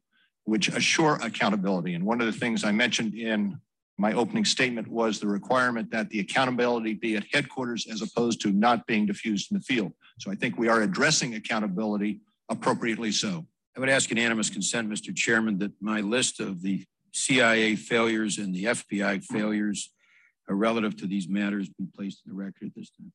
[0.44, 1.94] which assure accountability.
[1.94, 3.60] And one of the things I mentioned in
[3.98, 8.52] my opening statement was the requirement that the accountability be at headquarters as opposed to
[8.52, 9.92] not being diffused in the field.
[10.20, 13.44] So I think we are addressing accountability appropriately so.
[13.76, 15.14] I would ask unanimous consent, Mr.
[15.14, 19.92] Chairman, that my list of the CIA failures and the FBI failures
[20.48, 23.12] uh, relative to these matters be placed in the record at this time.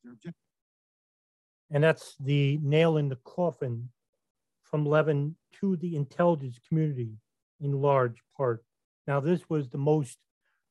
[1.70, 3.88] And that's the nail in the coffin
[4.62, 7.14] from Levin to the intelligence community
[7.60, 8.64] in large part.
[9.06, 10.18] Now, this was the most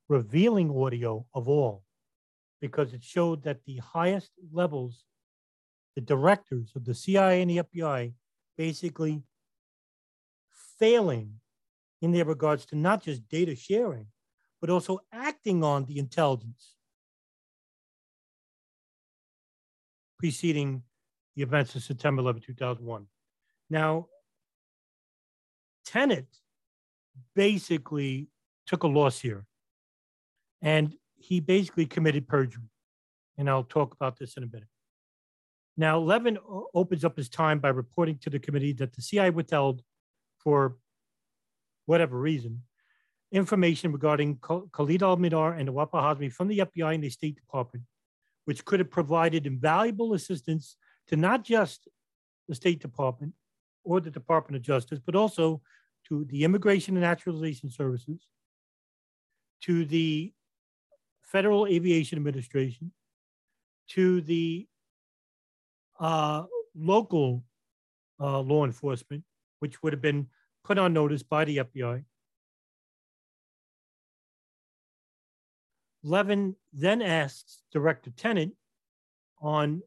[0.10, 1.84] revealing audio of all
[2.62, 5.04] because it showed that the highest levels,
[5.96, 8.14] the directors of the CIA and the FBI,
[8.58, 9.24] basically
[10.80, 11.40] failing
[12.02, 14.08] in their regards to not just data sharing,
[14.62, 16.76] but also acting on the intelligence
[20.24, 20.82] preceding
[21.36, 23.06] the events of September 11, 2001.
[23.70, 24.08] Now,
[25.86, 26.28] Tenet
[27.36, 28.30] basically
[28.66, 29.46] took a loss here,
[30.64, 32.64] and he basically committed perjury.
[33.38, 34.68] And I'll talk about this in a minute.
[35.76, 36.38] Now, Levin
[36.73, 39.81] opens up his time by reporting to the committee that the CIA withheld,
[40.38, 40.77] for
[41.85, 42.64] whatever reason,
[43.31, 47.84] information regarding Khalid al-Mihdhar and Nawaf al-Hazmi from the FBI and the State Department,
[48.45, 50.77] which could have provided invaluable assistance
[51.07, 51.88] to not just
[52.48, 53.34] the State Department
[53.84, 55.61] or the Department of Justice, but also
[56.07, 58.27] to the Immigration and Naturalization Services,
[59.61, 60.31] to the
[61.34, 62.91] Federal Aviation Administration,
[63.89, 64.68] to the
[65.99, 66.43] uh,
[66.76, 67.43] local
[68.19, 69.23] uh, law enforcement,
[69.60, 70.27] which would have been
[70.64, 72.05] put on notice by the FBI.
[76.03, 78.51] Levin then asks Director Tenet
[79.41, 79.81] on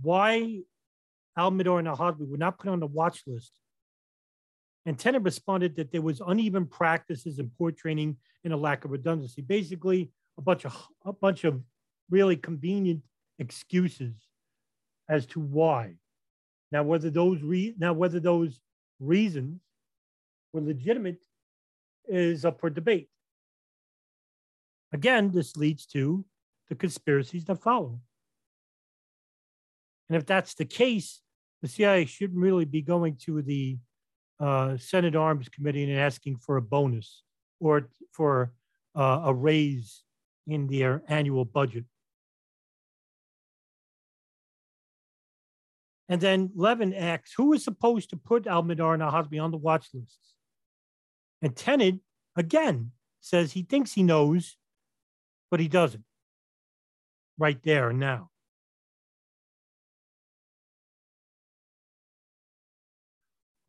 [0.00, 0.60] why
[1.36, 3.52] Al Mihdhar and Al Hazmi were not put on the watch list.
[4.86, 8.90] And Tenet responded that there was uneven practices and poor training and a lack of
[8.90, 9.40] redundancy.
[9.40, 11.62] Basically, a bunch of a bunch of
[12.10, 13.02] really convenient
[13.38, 14.14] excuses
[15.08, 15.94] as to why.
[16.72, 18.60] Now, whether those re- now whether those
[19.00, 19.60] reasons
[20.52, 21.24] were legitimate
[22.06, 23.08] is up for debate.
[24.92, 26.24] Again, this leads to
[26.68, 28.00] the conspiracies that follow.
[30.08, 31.20] And if that's the case,
[31.62, 33.78] the CIA shouldn't really be going to the
[34.38, 37.22] uh, Senate Arms Committee and asking for a bonus
[37.58, 38.52] or for
[38.94, 40.03] uh, a raise
[40.46, 41.84] in their annual budget.
[46.08, 49.88] And then Levin asks, who is supposed to put Al-Mihdhar and Al-Hazmi on the watch
[49.94, 50.34] lists?
[51.40, 52.00] And Tenet,
[52.36, 54.56] again, says he thinks he knows,
[55.50, 56.04] but he doesn't.
[57.38, 58.30] Right there and now.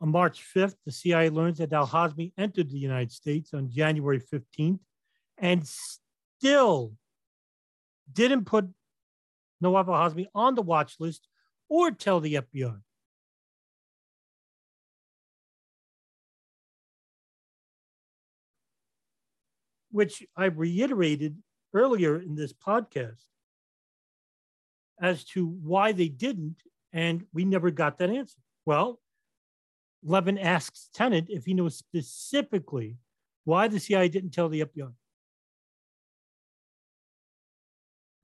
[0.01, 4.19] On March 5th, the CIA learns that Al Hazmi entered the United States on January
[4.19, 4.79] 15th
[5.37, 5.67] and
[6.45, 6.93] still
[8.13, 8.69] didn't put
[9.61, 11.27] Nawaf Al Hazmi on the watch list
[11.69, 12.79] or tell the FBI.
[19.89, 21.41] Which I reiterated
[21.73, 23.23] earlier in this podcast
[25.01, 26.57] as to why they didn't,
[26.93, 28.37] and we never got that answer.
[28.65, 28.99] Well,
[30.03, 32.97] Levin asks Tenet if he knows specifically
[33.45, 34.91] why the CIA didn't tell the FBI.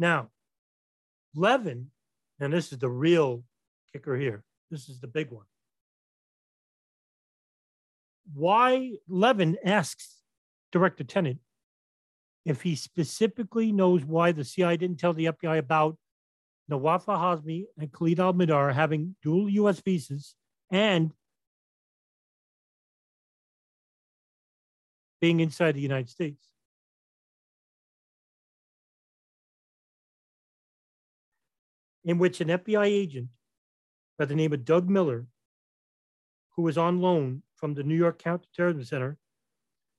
[0.02, 0.30] Now,
[1.36, 1.91] Levin,
[2.40, 3.44] and this is the real
[3.94, 5.45] kicker here, this is the big one.
[8.34, 10.23] Why Levin asks
[10.72, 11.38] Director Tenet
[12.45, 15.99] if he specifically knows why the CIA didn't tell the FBI about
[16.68, 20.34] Nawaf Hazmi and Khalid al Mihdhar having dual US visas
[20.72, 21.11] and
[25.19, 26.48] being inside the United States.
[32.03, 33.30] In which an FBI agent
[34.18, 35.28] by the name of Doug Miller,
[36.56, 39.18] who was on loan from the New York Counterterrorism Center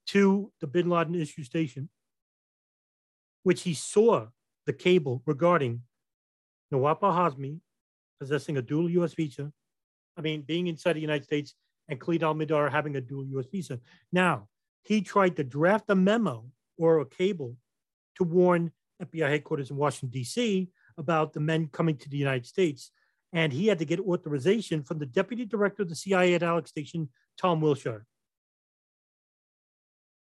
[0.07, 1.89] to the bin Laden issue station,
[3.45, 4.27] which he saw
[4.67, 5.83] the cable regarding
[6.71, 7.61] Nawaf Hazmi
[8.19, 9.53] possessing a dual US visa,
[10.17, 11.55] I mean, being inside the United States,
[11.89, 13.81] and Khalid al Mihdhar having a dual US visa.
[14.13, 14.49] Now,
[14.83, 16.47] he tried to draft a memo
[16.77, 17.57] or a cable
[18.17, 18.73] to warn
[19.03, 20.69] FBI headquarters in Washington, D.C.
[20.99, 22.91] about the men coming to the United States.
[23.33, 26.69] And he had to get authorization from the deputy director of the CIA at Alec
[26.69, 27.09] Station,
[27.39, 28.05] Tom Wilshire.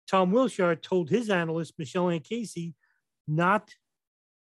[0.08, 2.74] Tom Wilshire told his analyst, Michelle Ann Casey,
[3.28, 3.70] not,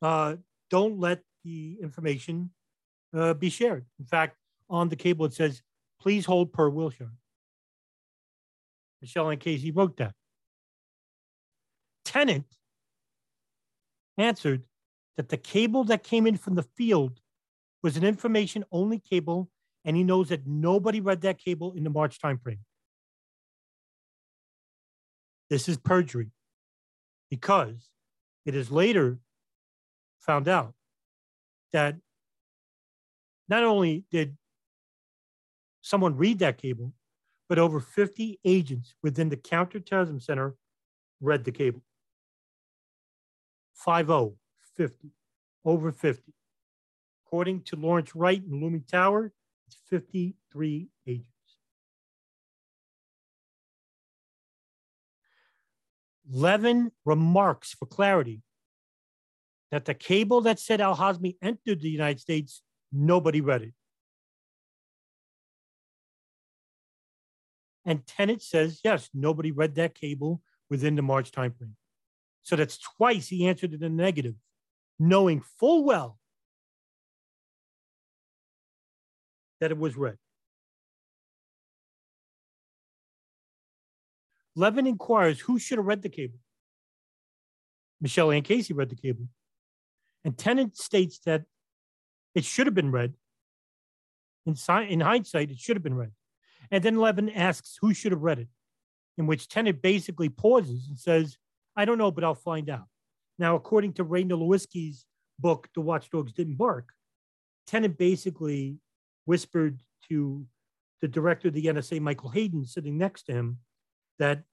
[0.02, 0.35] uh,
[0.69, 2.52] don't let the information
[3.15, 3.85] uh, be shared.
[3.99, 4.38] In fact,
[4.69, 5.61] on the cable, it says,
[5.99, 7.14] please hold per Wilshire.
[9.02, 10.14] Michelle Ann Casey wrote that.
[12.03, 12.45] Tenet
[14.18, 14.64] answered
[15.17, 17.19] that the cable that came in from the field
[17.81, 19.49] was an information only cable,
[19.83, 22.59] and he knows that nobody read that cable in the March timeframe.
[25.49, 26.31] This is perjury
[27.29, 27.89] because
[28.45, 29.19] it is later
[30.19, 30.73] found out
[31.71, 31.95] that
[33.47, 34.37] not only did
[35.81, 36.93] someone read that cable,
[37.47, 40.55] but over 50 agents within the counterterrorism center
[41.21, 41.83] read the cable.
[43.75, 44.37] 50,
[44.76, 45.10] 50,
[45.64, 46.34] over 50.
[47.26, 49.31] According to Lawrence Wright in Looming Tower,
[49.68, 51.27] it's 53 agents.
[56.30, 58.41] Levin remarks for clarity
[59.72, 62.61] that the cable that said Al Hazmi entered the United States,
[62.91, 63.73] nobody read it.
[67.85, 71.73] And Tenet says, yes, nobody read that cable within the March timeframe.
[72.41, 74.35] So that's twice he answered in the negative,
[74.99, 76.17] knowing full well
[79.59, 80.17] that it was read.
[84.55, 86.39] Levin inquires who should have read the cable.
[87.99, 89.27] Michelle Ann Casey read the cable.
[90.23, 91.43] And Tenet states that
[92.34, 93.13] it should have been read.
[94.45, 94.55] In,
[94.88, 96.11] in hindsight, it should have been read.
[96.72, 98.47] And then Levin asks who should have read it,
[99.17, 101.38] in which Tenet basically pauses and says,
[101.76, 102.88] I don't know, but I'll find out.
[103.38, 105.06] Now, according to Ray Nowosielski's
[105.40, 106.90] book, The Watchdogs Didn't Bark,
[107.68, 108.78] Tenet basically
[109.26, 110.45] whispered to
[111.02, 113.60] the director of the NSA, Michael Hayden, sitting next to him,
[114.20, 114.44] that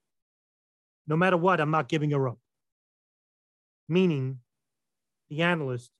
[1.06, 2.38] no matter what, I'm not giving her up.
[3.88, 4.38] Meaning,
[5.28, 5.90] the analyst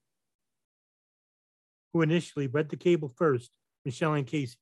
[1.93, 3.51] who initially read the cable first,
[3.85, 4.57] Michelle Ann Casey,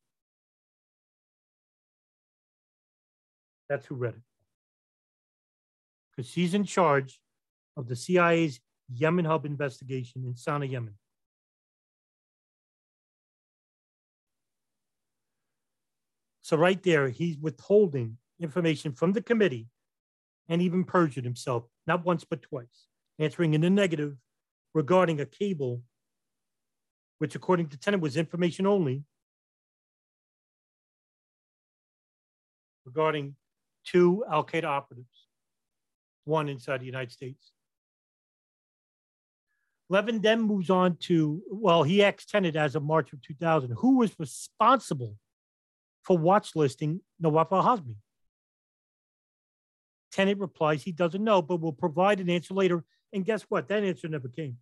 [3.70, 4.22] That's who read it.
[6.10, 7.20] Because she's in charge
[7.76, 8.60] of the CIA's
[8.92, 10.94] Yemen hub investigation in Sana'a, Yemen.
[16.42, 19.68] So right there, he's withholding information from the committee
[20.48, 22.88] and even perjured himself, not once but twice,
[23.20, 24.16] answering in the negative
[24.74, 25.82] regarding a cable,
[27.18, 29.04] which according to Tenet was information only,
[32.84, 33.36] regarding
[33.84, 35.28] two Al Qaeda operatives,
[36.24, 37.52] one inside the United States.
[39.90, 43.72] Levin then moves on to, well, he extended as of March of 2000.
[43.78, 45.16] Who was responsible
[46.04, 47.96] for watch listing Nawaf al Hazmi?
[50.12, 52.84] Tenet replies he doesn't know, but will provide an answer later.
[53.12, 53.66] And guess what?
[53.66, 54.58] That answer never came.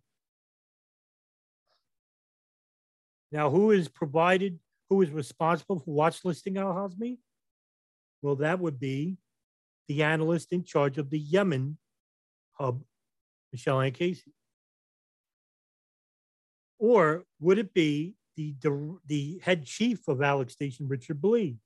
[3.31, 4.57] Now, who is provided,
[4.89, 7.19] who is responsible for watch listing al Hazmi?
[8.23, 9.17] Well, that would be
[9.87, 11.77] the analyst in charge of the Yemen
[12.53, 12.81] hub,
[13.51, 14.33] Michelle Ann Casey.
[16.79, 21.57] Or would it be the, the, the head chief of Alec Station, Richard Blee?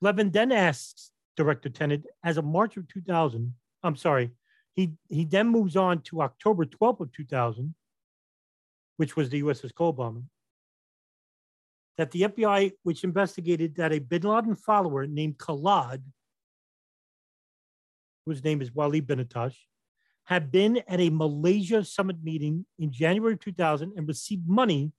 [0.00, 3.52] Levin then asks Director Tenet, as of March of 2000,
[3.82, 4.30] I'm sorry,
[4.76, 7.74] he, he then moves on to October 12th of 2000,
[8.96, 10.28] which was the USS Cole bombing
[11.98, 16.00] that the FBI, which investigated that a bin Laden follower named Khallad,
[18.24, 19.56] whose name is Wali bin Attash,
[20.28, 24.92] had been at a Malaysia summit meeting in January 2000 and received money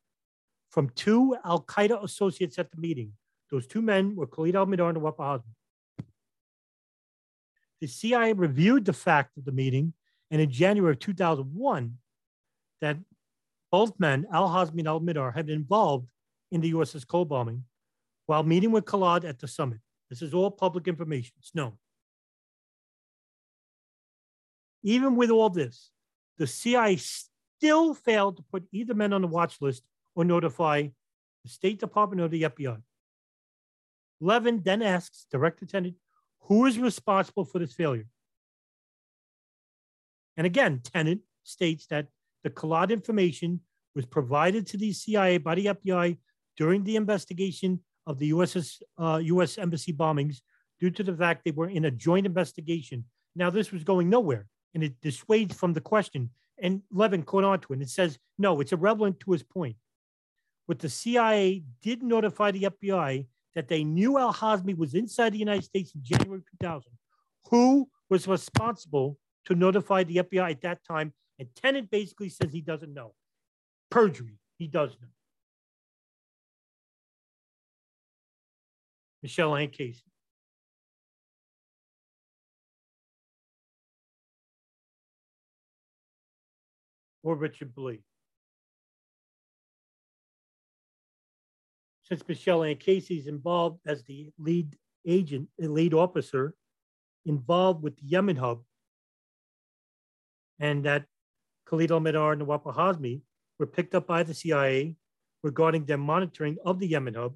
[0.72, 3.14] from two Al Qaeda associates at the meeting.
[3.52, 5.54] Those two men were Khalid al Mihdhar and Nawaf Hazmi.
[7.80, 9.94] The CIA reviewed the fact of the meeting,
[10.32, 11.94] and in January of 2001,
[12.82, 12.98] that
[13.72, 16.10] both men, Al Hazmi and Al Mihdhar, had been involved
[16.52, 17.66] in the USS Cole bombing
[18.26, 19.80] while meeting with Khalid at the summit.
[20.10, 21.74] This is all public information, it's known.
[24.84, 25.92] Even with all this,
[26.38, 29.84] the CIA still failed to put either men on the watch list
[30.16, 30.84] or notify
[31.44, 32.82] the State Department or the FBI.
[34.22, 35.96] Levin then asks Director Tenet
[36.42, 38.08] who is responsible for this failure.
[40.36, 42.08] And again, Tenet states that
[42.44, 43.62] the Khallad information
[43.96, 46.18] was provided to the CIA by the FBI
[46.58, 49.58] during the investigation of the USS, uh, U.S.
[49.58, 50.42] Embassy bombings
[50.80, 53.06] due to the fact they were in a joint investigation.
[53.36, 56.30] Now, this was going nowhere, and it dissuades from the question.
[56.62, 57.80] And Levin caught on to it.
[57.80, 59.76] And says, no, it's irrelevant to his point.
[60.66, 63.26] What the CIA did notify the FBI
[63.56, 66.92] that they knew Al Hazmi was inside the United States in January 2000.
[67.50, 71.14] Who was responsible to notify the FBI at that time?
[71.40, 73.14] And Tenet basically says he doesn't know.
[73.90, 75.08] Perjury, he does know.
[79.24, 80.04] Michelle Ann Casey.
[87.24, 88.02] Or Richard Blee.
[92.10, 94.76] since Michelle Ann Casey is involved as the lead
[95.06, 96.56] agent, lead officer
[97.26, 98.64] involved with the Yemen hub,
[100.60, 101.06] and that
[101.68, 103.22] Khalid al-Mihdhar and Nawaf Hazmi
[103.60, 104.96] were picked up by the CIA
[105.44, 107.36] regarding their monitoring of the Yemen hub,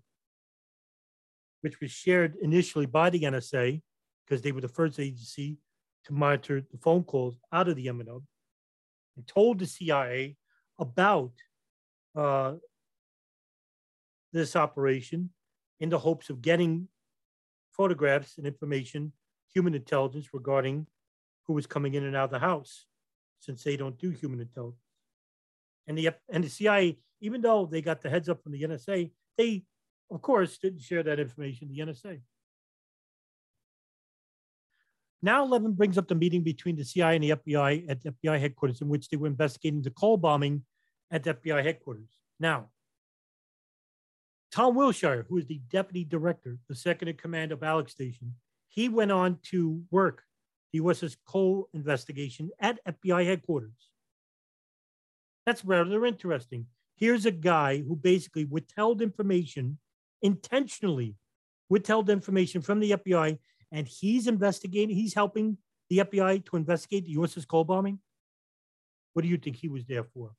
[1.61, 3.81] which was shared initially by the NSA
[4.25, 5.57] because they were the first agency
[6.05, 8.23] to monitor the phone calls out of the Yemen hub,
[9.15, 10.37] and told the CIA
[10.79, 11.31] about
[12.15, 12.53] uh,
[14.31, 15.29] this operation
[15.79, 16.87] in the hopes of getting
[17.71, 19.11] photographs and information,
[19.53, 20.87] human intelligence regarding
[21.45, 22.85] who was coming in and out of the house,
[23.39, 24.79] since they don't do human intelligence.
[25.87, 29.11] And the and the CIA, even though they got the heads up from the NSA,
[29.37, 29.63] they
[30.09, 32.21] of course didn't share that information to the NSA.
[35.23, 38.81] Now Levin brings up the meeting between the CIA and the FBI at FBI headquarters
[38.81, 40.63] in which they were investigating the Cole bombing
[41.11, 42.09] at FBI headquarters.
[42.41, 42.67] Now,
[44.51, 48.35] Tom Wilshire, who is the deputy director, the second in command of Alec Station,
[48.67, 50.23] he went on to work
[50.73, 53.91] the USS Cole investigation at FBI headquarters.
[55.45, 56.65] That's rather interesting.
[56.97, 59.79] Here's a guy who basically withheld information
[60.21, 61.15] intentionally,
[61.69, 63.39] withheld information from the FBI,
[63.73, 65.57] and he's investigating, he's helping
[65.89, 67.99] the FBI to investigate the USS Cole bombing.
[69.13, 70.31] What do you think he was there for?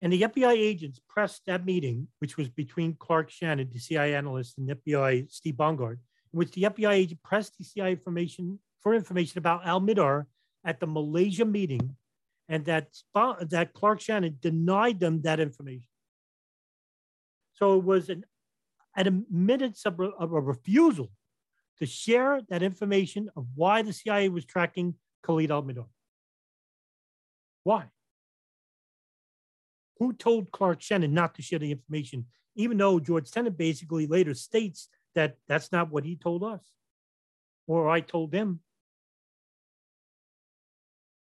[0.00, 4.56] And the FBI agents pressed that meeting, which was between Clark Shannon, the CIA analyst,
[4.58, 5.98] and FBI Steve Bongardt,
[6.32, 10.26] in which the FBI agent pressed the CIA information for information about Al Mihdhar
[10.64, 11.96] at the Malaysia meeting,
[12.48, 12.88] and that
[13.48, 15.88] that Clark Shannon denied them that information.
[17.54, 18.24] So it was an
[18.96, 21.10] at a refusal
[21.78, 24.94] to share that information of why the CIA was tracking
[25.24, 25.86] Khalid al Mihdhar.
[27.64, 27.86] Why?
[29.98, 34.34] Who told Clark Shannon not to share the information, even though George Tenet basically later
[34.34, 36.60] states that that's not what he told us
[37.66, 38.60] or I told them?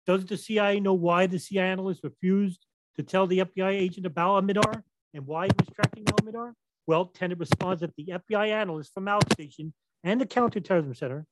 [0.08, 2.66] Does the CIA know why the CIA analyst refused
[2.96, 4.84] to tell the FBI agent about Al
[5.14, 6.54] and why he was tracking Al
[6.92, 9.74] Well, Tenet responds that the FBI analyst from Alec Station
[10.04, 11.26] and the Counterterrorism Center,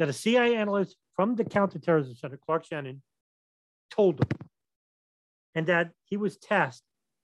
[0.00, 3.02] that a CIA analyst from the Counterterrorism Center, Clark Shannon,
[3.88, 4.48] told them
[5.54, 6.82] and that he was tasked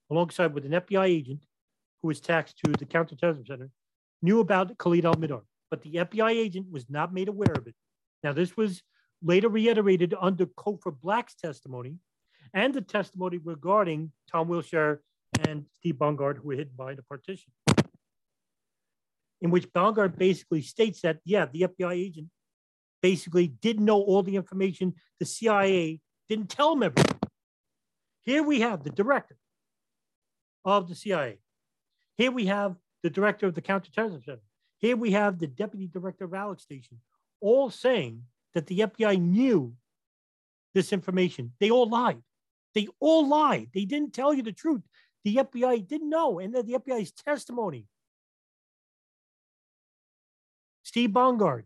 [0.09, 1.43] alongside with an FBI agent
[2.01, 3.69] who was tasked to the counterterrorism center,
[4.21, 7.75] knew about Khalid al-Mihdhar, but the FBI agent was not made aware of it.
[8.23, 8.81] Now, this was
[9.21, 11.97] later reiterated under Cofer Black's testimony
[12.53, 15.01] and the testimony regarding Tom Wilshire
[15.47, 17.51] and Steve Bongardt, who were hit by the partition,
[19.41, 22.29] in which Bongardt basically states that, yeah, the FBI agent
[23.01, 24.93] basically didn't know all the information.
[25.19, 27.19] The CIA didn't tell him everything.
[28.23, 29.37] Here we have the director
[30.63, 31.37] of the CIA.
[32.17, 34.41] Here we have the director of the counterterrorism center.
[34.79, 36.99] Here we have the deputy director of Alec Station,
[37.41, 39.73] all saying that the FBI knew
[40.73, 41.53] this information.
[41.59, 42.21] They all lied.
[42.73, 43.69] They all lied.
[43.73, 44.81] They didn't tell you the truth.
[45.25, 47.87] The FBI didn't know, and the FBI's testimony.
[50.83, 51.63] Steve Bongardt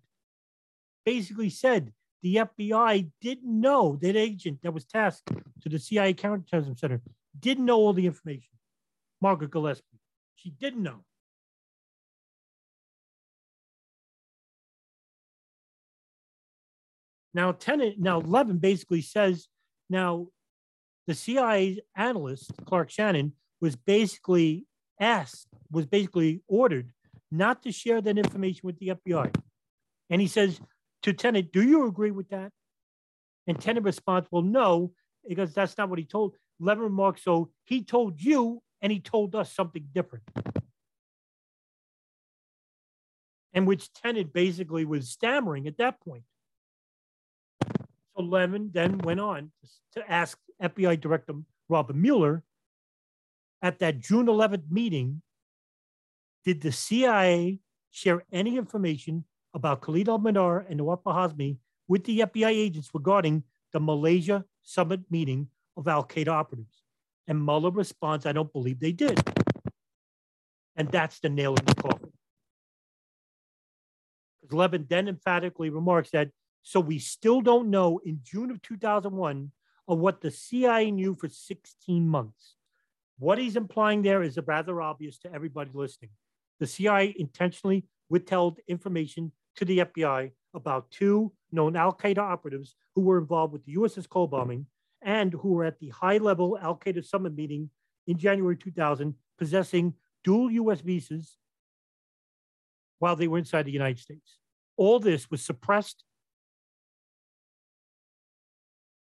[1.06, 1.92] basically said
[2.24, 5.30] the FBI didn't know that agent that was tasked
[5.62, 7.02] to the CIA Counterterrorism Center
[7.38, 8.58] didn't know all the information.
[9.22, 10.00] Margaret Gillespie,
[10.36, 11.04] she didn't know.
[17.34, 19.48] Now, Tenet now Levin basically says
[19.90, 20.28] now
[21.08, 24.66] the CIA analyst Clark Shannon was basically
[25.00, 26.92] asked, was basically ordered
[27.32, 29.34] not to share that information with the FBI.
[30.10, 30.60] And he says
[31.04, 32.52] to Tenet, Do you agree with that?
[33.48, 34.92] And Tenet responds, Well, no,
[35.28, 36.36] because that's not what he told.
[36.60, 40.24] Levin remarks, So he told you and he told us something different.
[43.54, 46.24] And which Tenet basically was stammering at that point.
[48.16, 49.52] So Levin then went on
[49.94, 51.34] to ask FBI Director
[51.68, 52.44] Robert Mueller
[53.62, 55.22] at that June 11th meeting
[56.46, 57.60] did the CIA
[57.92, 61.58] share any information about Khalid al-Mihdhar and Nawaf Hazmi
[61.88, 66.84] with the FBI agents regarding the Malaysia summit meeting of Al-Qaeda operatives?
[67.28, 69.22] And Mueller responds, I don't believe they did.
[70.76, 72.12] And that's the nail in the coffin.
[74.52, 76.30] Levin then emphatically remarks that
[76.64, 79.52] so we still don't know in June of 2001
[79.88, 82.56] of what the CIA knew for 16 months.
[83.20, 86.12] What he's implying there is rather obvious to everybody listening.
[86.60, 93.02] The CIA intentionally withheld information to the FBI about two known Al Qaeda operatives who
[93.02, 94.66] were involved with the USS Cole bombing
[95.02, 97.70] and who were at the high level Al Qaeda summit meeting
[98.08, 99.94] in January 2000, possessing
[100.24, 101.38] dual US visas
[103.00, 104.38] while they were inside the United States.
[104.78, 106.04] All this was suppressed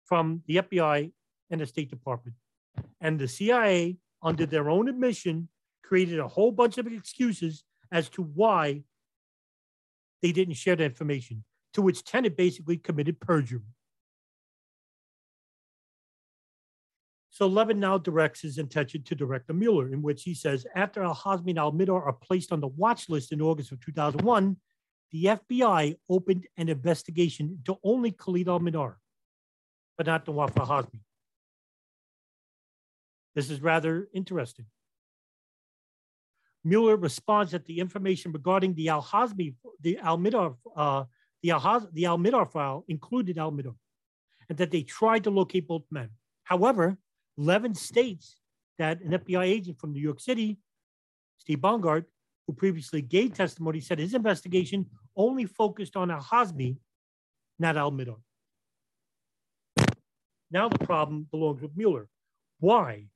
[0.04, 1.12] from the FBI
[1.50, 2.36] and the State Department.
[3.00, 5.48] And the CIA, under their own admission,
[5.84, 7.62] created a whole bunch of excuses
[7.92, 8.82] as to why
[10.20, 11.44] they didn't share the information,
[11.74, 13.62] to which Tenet basically committed perjury.
[17.30, 21.50] So Levin now directs his intention to Director Mueller, in which he says, after Al-Hazmi
[21.50, 24.56] and Al-Mihdhar are placed on the watch list in August of 2001,
[25.12, 28.94] the FBI opened an investigation into only Khalid al-Mihdhar,
[29.96, 30.98] but not Nawaf al-Hazmi.
[33.36, 34.64] This is rather interesting.
[36.64, 41.04] Mueller responds that the information regarding the Al Hazmi, the Al Mihdhar, uh,
[41.42, 43.76] the Al the Al Mihdhar file included Al Mihdhar,
[44.48, 46.08] and that they tried to locate both men.
[46.44, 46.96] However,
[47.36, 48.40] Levin states
[48.78, 50.58] that an FBI agent from New York City,
[51.38, 52.06] Steve Bongardt,
[52.46, 56.78] who previously gave testimony, said his investigation only focused on Al Hazmi,
[57.58, 58.16] not Al Mihdhar.
[60.50, 62.08] Now the problem belongs with Mueller.
[62.60, 63.08] Why?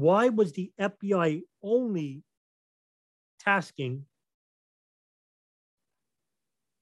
[0.00, 2.22] Why was the FBI only
[3.38, 4.06] tasking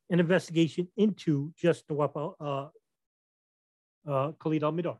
[0.09, 2.69] an investigation into just Nawaf uh,
[4.09, 4.99] uh, Khalid al Mihdhar?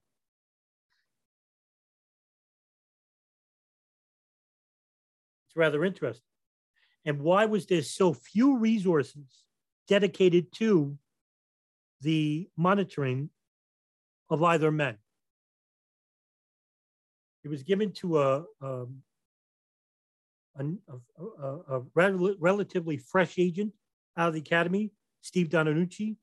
[5.47, 6.25] It's rather interesting.
[7.05, 9.45] And why was there so few resources
[9.87, 10.99] dedicated to
[12.01, 13.31] the monitoring
[14.29, 14.99] of either men?
[17.49, 19.03] It was given to a, um,
[20.59, 20.65] a,
[21.43, 23.73] a, a, rel relatively fresh agent
[24.19, 24.91] out of the academy,
[25.23, 26.17] Steve Donanucci,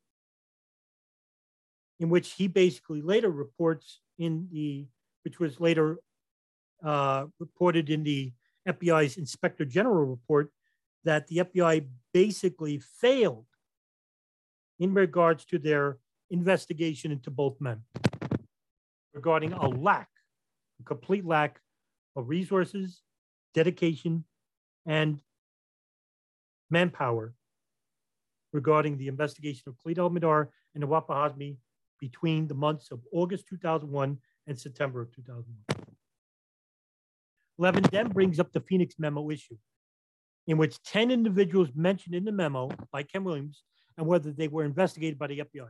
[1.99, 4.85] in which he basically later reports in the,
[5.23, 5.97] which was later
[6.83, 8.31] uh, reported in the
[8.69, 10.51] FBI's Inspector General report,
[11.05, 13.47] that the FBI basically failed
[14.77, 15.97] in regards to their
[16.29, 17.81] investigation into both men
[19.15, 20.09] regarding a lack
[20.79, 21.59] a complete lack
[22.15, 23.01] of resources,
[23.53, 24.25] dedication,
[24.85, 25.19] and
[26.69, 27.33] manpower
[28.53, 31.57] regarding the investigation of Khalid al-Mihdhar and Nawaf Hazmi
[31.99, 35.85] between the months of August 2001 and September of 2001.
[37.57, 39.57] Levin then brings up the Phoenix memo issue,
[40.47, 43.63] in which 10 individuals mentioned in the memo by Ken Williams
[43.97, 45.69] and whether they were investigated by the FBI.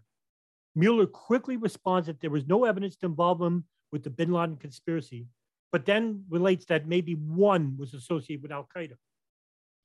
[0.75, 3.63] Mueller quickly responds that there was no evidence to involve them
[3.95, 5.25] with the bin Laden conspiracy,
[5.71, 8.95] but then relates that maybe one was associated with Al Qaeda.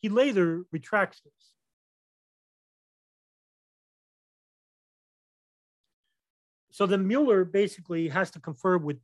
[0.01, 1.53] He later retracts this.
[6.73, 8.99] So then Mueller basically has to confer with,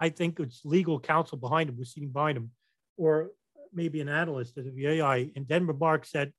[0.00, 2.50] I think it's legal counsel behind him, was sitting behind him,
[2.96, 3.30] or
[3.72, 6.32] maybe an analyst at the AI, and then remarks that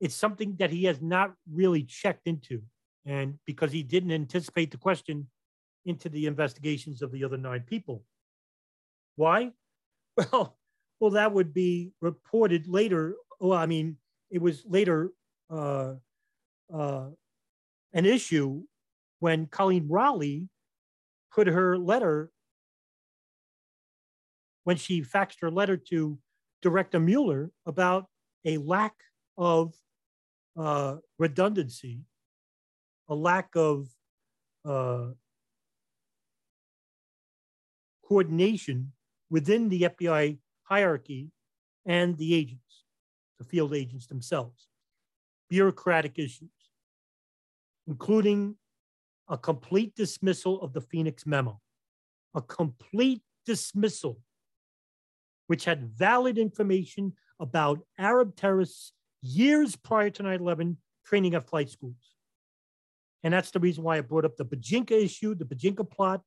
[0.00, 2.62] it's something that he has not really checked into.
[3.04, 5.28] And because he didn't anticipate the question,
[5.88, 8.04] into the investigations of the other nine people.
[9.16, 9.52] Why?
[10.32, 10.58] Well,
[10.98, 13.14] well, that would be reported later.
[13.38, 13.98] Well, I mean,
[14.30, 15.12] it was later
[15.48, 15.94] uh,
[16.74, 17.10] uh,
[17.92, 18.64] an issue
[19.20, 20.48] when Colleen Rowley
[21.32, 22.30] put her letter,
[24.64, 26.18] when she faxed her letter to
[26.62, 28.06] Director Mueller about
[28.44, 28.94] a lack
[29.36, 29.72] of
[30.58, 32.00] uh, redundancy,
[33.08, 33.86] a lack of
[34.64, 35.10] uh,
[38.08, 38.92] coordination
[39.28, 41.30] within the FBI hierarchy
[41.84, 42.84] and the agents,
[43.38, 44.68] the field agents themselves.
[45.50, 46.50] Bureaucratic issues,
[47.86, 48.56] including
[49.28, 51.60] a complete dismissal of the Phoenix memo,
[52.34, 54.20] a complete dismissal,
[55.46, 61.68] which had valid information about Arab terrorists years prior to 9 11 training at flight
[61.68, 62.14] schools.
[63.22, 66.22] And that's the reason why I brought up the Bojinka issue, the Bojinka plot,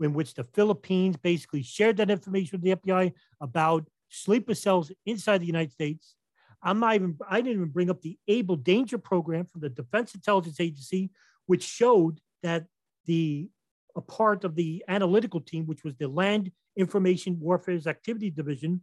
[0.00, 5.38] in which the Philippines basically shared that information with the FBI about sleeper cells inside
[5.38, 6.14] the United States.
[6.62, 10.14] I'm not even, I didn't even bring up the Able Danger program from the Defense
[10.14, 11.10] Intelligence Agency,
[11.46, 12.66] which showed that
[13.06, 13.48] the
[13.96, 18.82] a part of the analytical team, which was the Land Information Warfare's Activity Division,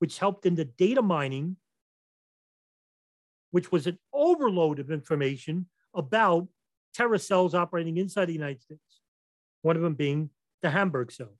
[0.00, 1.56] which helped in the data mining,
[3.52, 6.48] which was an overload of information about
[6.94, 9.00] terror cells operating inside the United States.
[9.62, 10.30] One of them being
[10.62, 11.34] the Hamburg cell.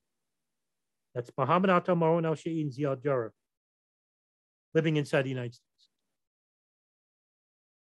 [1.14, 3.32] That's Muhammad Atta, Marwan al Shehhi, and Ziad Jarrah
[4.74, 5.88] living inside the United States.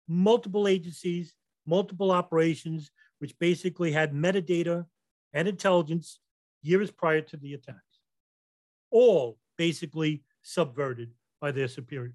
[0.08, 1.34] Multiple agencies,
[1.66, 4.86] multiple operations, which basically had metadata
[5.34, 6.20] and intelligence
[6.62, 8.00] years prior to the attacks,
[8.92, 12.14] all basically subverted by their superiors.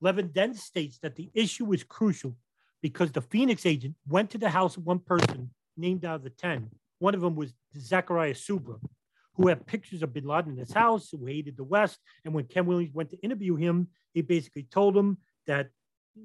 [0.00, 2.36] Levin then states that the issue was crucial
[2.82, 6.30] because the Phoenix agent went to the house of one person named out of the
[6.30, 8.78] 10 one of them was Zakaria Soubra,
[9.34, 11.98] who had pictures of bin Laden in his house, who hated the West.
[12.24, 15.68] And when Ken Williams went to interview him, he basically told him that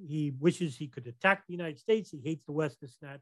[0.07, 2.11] he wishes he could attack the United States.
[2.11, 3.19] He hates the West, this and that.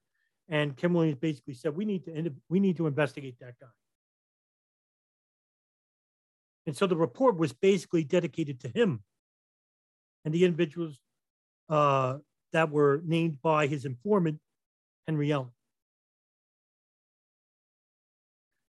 [0.48, 3.68] And Ken Williams basically said, we need to, we need to investigate that guy.
[6.68, 9.04] And so the report was basically dedicated to him
[10.24, 11.00] and the individuals
[11.70, 12.18] uh,
[12.54, 14.40] that were named by his informant,
[15.08, 15.50] Henry Allen.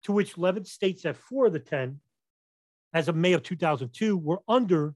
[0.07, 1.99] To which Levin states that four of the 10,
[2.93, 4.95] as of May of 2002, were under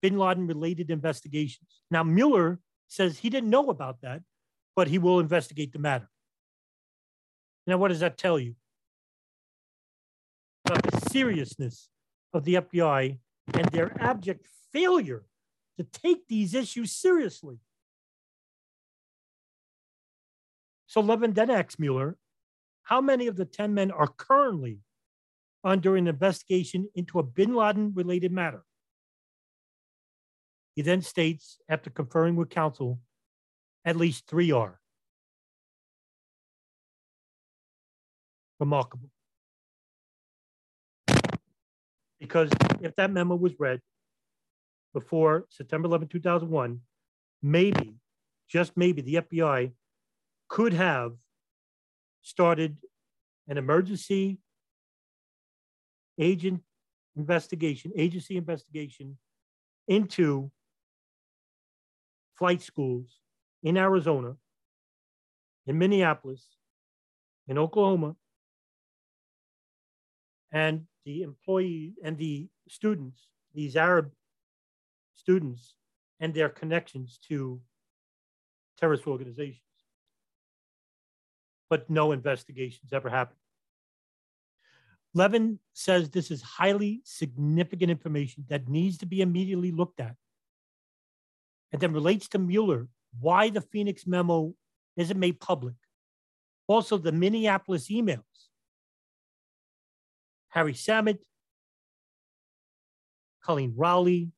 [0.00, 1.82] bin Laden related investigations.
[1.90, 2.58] Now, Mueller
[2.88, 4.22] says he didn't know about that,
[4.74, 6.08] but he will investigate the matter.
[7.66, 8.54] Now, what does that tell you?
[10.64, 11.90] About the seriousness
[12.32, 13.18] of the FBI
[13.52, 15.26] and their abject failure
[15.76, 17.58] to take these issues seriously.
[20.86, 22.16] So Levin then asks Mueller
[22.90, 24.80] how many of the 10 men are currently
[25.62, 28.64] under an investigation into a bin Laden related matter?
[30.74, 32.98] He then states, after conferring with counsel,
[33.84, 34.80] at least three are.
[38.58, 39.08] Remarkable.
[42.18, 42.50] Because
[42.80, 43.80] if that memo was read
[44.92, 46.80] before September 11, 2001,
[47.40, 47.94] maybe,
[48.48, 49.70] just maybe, the FBI
[50.48, 51.12] could have
[52.22, 52.76] started
[53.48, 54.38] an emergency
[56.18, 56.62] agent
[57.16, 59.18] investigation, agency investigation
[59.88, 60.50] into
[62.38, 63.20] flight schools
[63.62, 64.36] in Arizona,
[65.66, 66.46] in Minneapolis,
[67.48, 68.16] in Oklahoma,
[70.52, 74.10] and the employee and the students, these Arab
[75.14, 75.74] students,
[76.20, 77.60] and their connections to
[78.78, 79.69] terrorist organizations
[81.70, 83.38] but no investigations ever happened.
[85.14, 90.16] Levin says this is highly significant information that needs to be immediately looked at.
[91.72, 92.88] And then relates to Mueller
[93.18, 94.54] why the Phoenix memo
[94.96, 95.74] isn't made public.
[96.66, 98.22] Also, the Minneapolis emails.
[100.48, 101.24] Harry Samit,
[103.42, 104.32] Colleen Rowley,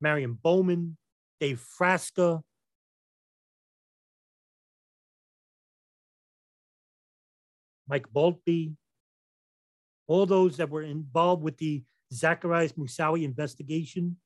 [0.00, 0.96] Marion Bowman,
[1.40, 2.42] Dave Frasca,
[7.90, 8.76] Mike Maltbie,
[10.06, 11.82] all those that were involved with the
[12.14, 14.16] Zacarias Moussaoui investigation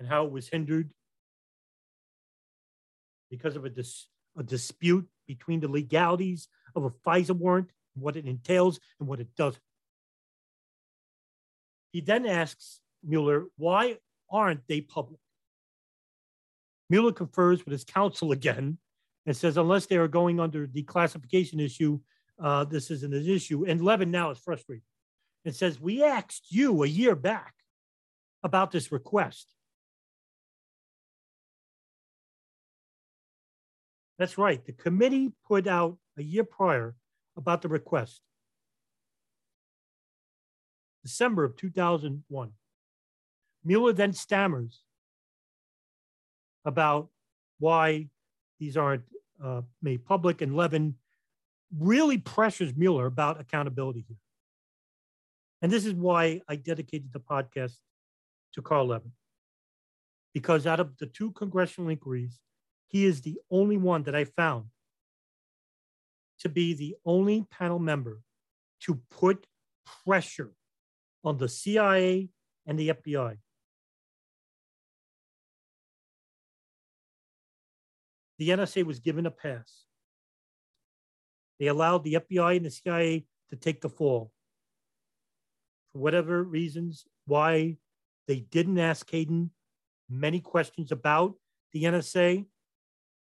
[0.00, 0.90] and how it was hindered
[3.30, 4.06] because of a, dis-
[4.38, 9.28] a dispute between the legalities of a FISA warrant, what it entails and what it
[9.36, 9.62] doesn't.
[11.92, 13.98] He then asks Mueller, why
[14.30, 15.20] aren't they public?
[16.88, 18.78] Mueller confers with his counsel again
[19.26, 22.00] and says, unless they are going under the declassification issue,
[22.40, 23.64] uh, this isn't an issue.
[23.66, 24.84] And Levin now is frustrated
[25.44, 27.54] and says, We asked you a year back
[28.42, 29.48] about this request.
[34.18, 34.64] That's right.
[34.64, 36.94] The committee put out a year prior
[37.36, 38.20] about the request.
[41.02, 42.52] December of 2001.
[43.64, 44.82] Mueller then stammers
[46.64, 47.08] about
[47.58, 48.08] why
[48.60, 49.02] these aren't
[49.42, 50.94] uh, made public, and Levin
[51.78, 54.18] really pressures Mueller about accountability here.
[55.60, 57.76] And this is why I dedicated the podcast
[58.54, 59.12] to Carl Levin,
[60.34, 62.40] because out of the two congressional inquiries,
[62.88, 64.66] he is the only one that I found
[66.40, 68.20] to be the only panel member
[68.80, 69.46] to put
[70.04, 70.52] pressure
[71.24, 72.28] on the CIA
[72.66, 73.36] and the FBI.
[78.38, 79.84] The NSA was given a pass.
[81.62, 84.32] They allowed the FBI and the CIA to take the fall.
[85.92, 87.76] For whatever reasons, why
[88.26, 89.52] they didn't ask Hayden
[90.10, 91.36] many questions about
[91.72, 92.46] the NSA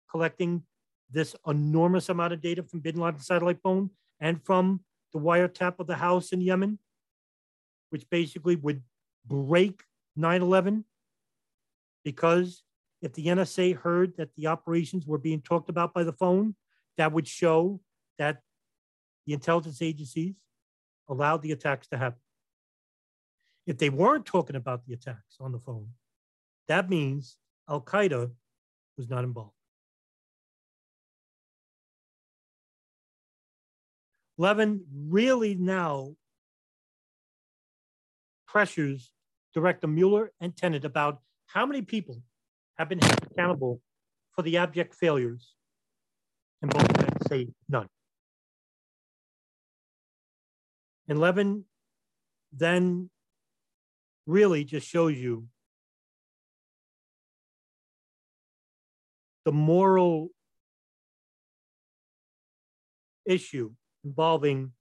[0.09, 0.63] collecting
[1.11, 3.91] this enormous amount of data from bin Laden's satellite phone
[4.21, 6.79] and from the wiretap of the house in Yemen,
[7.91, 8.85] which basically would
[9.27, 9.83] break
[10.15, 10.85] 9 11
[12.05, 12.63] because
[13.03, 16.55] if the NSA heard that the operations were being talked about by the phone,
[16.99, 17.81] that would show
[18.19, 18.43] that
[19.27, 20.35] the intelligence agencies
[21.09, 22.21] allowed the attacks to happen.
[23.67, 25.91] If they weren't talking about the attacks on the phone,
[26.69, 27.37] that means
[27.69, 28.31] Al Qaeda
[28.97, 29.53] was not involved.
[34.39, 36.15] Levin really now
[38.47, 39.11] pressures
[39.53, 42.23] Director Mueller and Tenet about how many people
[42.79, 43.81] have been held accountable
[44.33, 45.55] for the abject failures,
[46.63, 47.89] and both men say none.
[51.09, 51.65] And Levin
[52.53, 53.11] then
[54.27, 55.49] really just shows you
[59.45, 60.29] the moral
[63.25, 63.73] issue
[64.05, 64.73] involving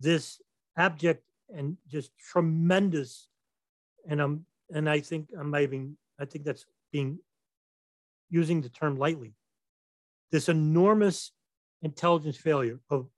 [0.00, 0.40] this
[0.76, 3.28] abject and just tremendous
[4.08, 7.18] and I'm and I think I'm even I think that's being
[8.30, 9.34] using the term lightly.
[10.30, 11.32] This enormous
[11.82, 13.08] intelligence failure of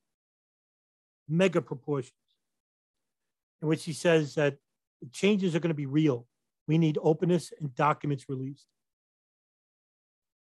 [1.32, 2.12] mega proportions,
[3.60, 4.58] in which he says that
[5.12, 6.26] changes are going to be real.
[6.68, 8.66] We need openness and documents released.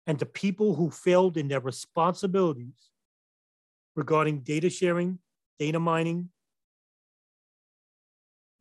[0.08, 2.90] And the people who failed in their responsibilities
[3.96, 5.20] regarding data sharing,
[5.60, 6.30] data mining,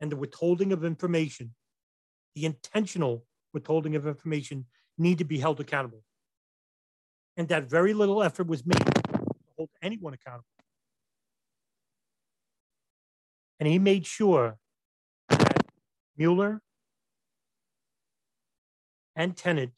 [0.00, 1.54] and the withholding of information,
[2.34, 4.66] the intentional withholding of information,
[4.98, 6.02] need to be held accountable.
[7.36, 9.02] And that very little effort was made to
[9.56, 10.57] hold anyone accountable.
[13.60, 14.58] And he made sure
[15.28, 15.66] that
[16.16, 16.62] Mueller
[19.16, 19.70] and Tenet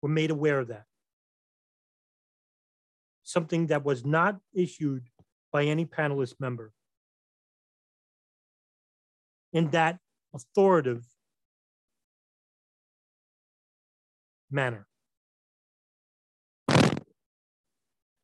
[0.00, 0.84] were made aware of that.
[3.24, 5.04] Something that was not issued
[5.52, 6.72] by any panelist member.
[9.52, 9.98] In that
[10.32, 11.04] authoritative
[14.50, 14.86] manner.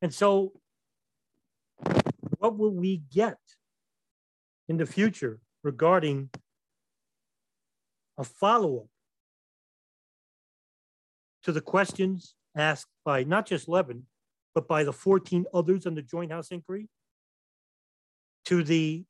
[0.01, 0.53] And so,
[2.37, 3.37] what will we get
[4.73, 6.31] in the future regarding
[8.17, 8.87] a follow up
[11.43, 14.03] to the questions asked by not just Levin,
[14.55, 16.87] but by the 14 others on the Joint House inquiry,
[18.45, 19.05] to the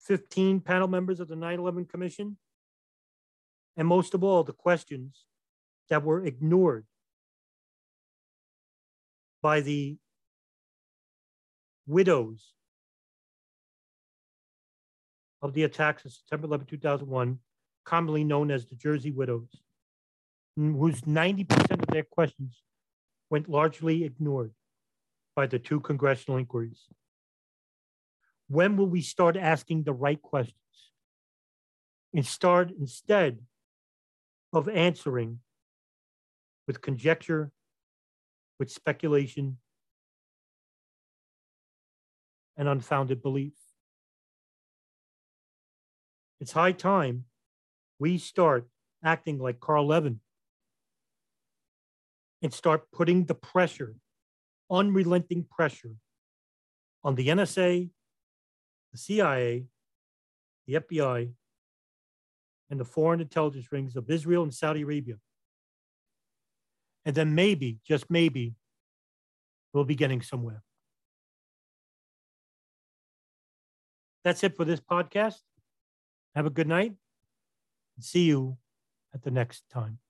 [0.00, 2.36] 15 panel members of the 9 11 Commission,
[3.78, 5.24] and most of all, the questions
[5.88, 6.84] that were ignored
[9.40, 9.96] by the
[11.86, 12.55] widows
[15.42, 17.38] of the attacks of September 11, 2001,
[17.84, 19.48] commonly known as the Jersey Widows,
[20.56, 22.62] whose 90% of their questions
[23.30, 24.52] went largely ignored
[25.34, 26.86] by the two congressional inquiries.
[28.48, 30.56] When will we start asking the right questions
[32.14, 33.40] and start instead
[34.52, 35.40] of answering
[36.66, 37.50] with conjecture,
[38.58, 39.58] with speculation,
[42.56, 43.52] and unfounded belief?
[46.40, 47.24] It's high time
[47.98, 48.68] we start
[49.02, 50.20] acting like Carl Levin
[52.42, 53.96] and start putting the pressure,
[54.70, 55.96] unrelenting pressure,
[57.02, 57.88] on the NSA,
[58.92, 59.64] the CIA,
[60.66, 61.30] the FBI,
[62.68, 65.14] and the foreign intelligence rings of Israel and Saudi Arabia.
[67.04, 68.56] And then maybe, just maybe,
[69.72, 70.62] we'll be getting somewhere.
[74.24, 75.40] That's it for this podcast.
[76.36, 76.92] Have a good night.
[77.98, 78.58] See you
[79.14, 80.00] at the next time.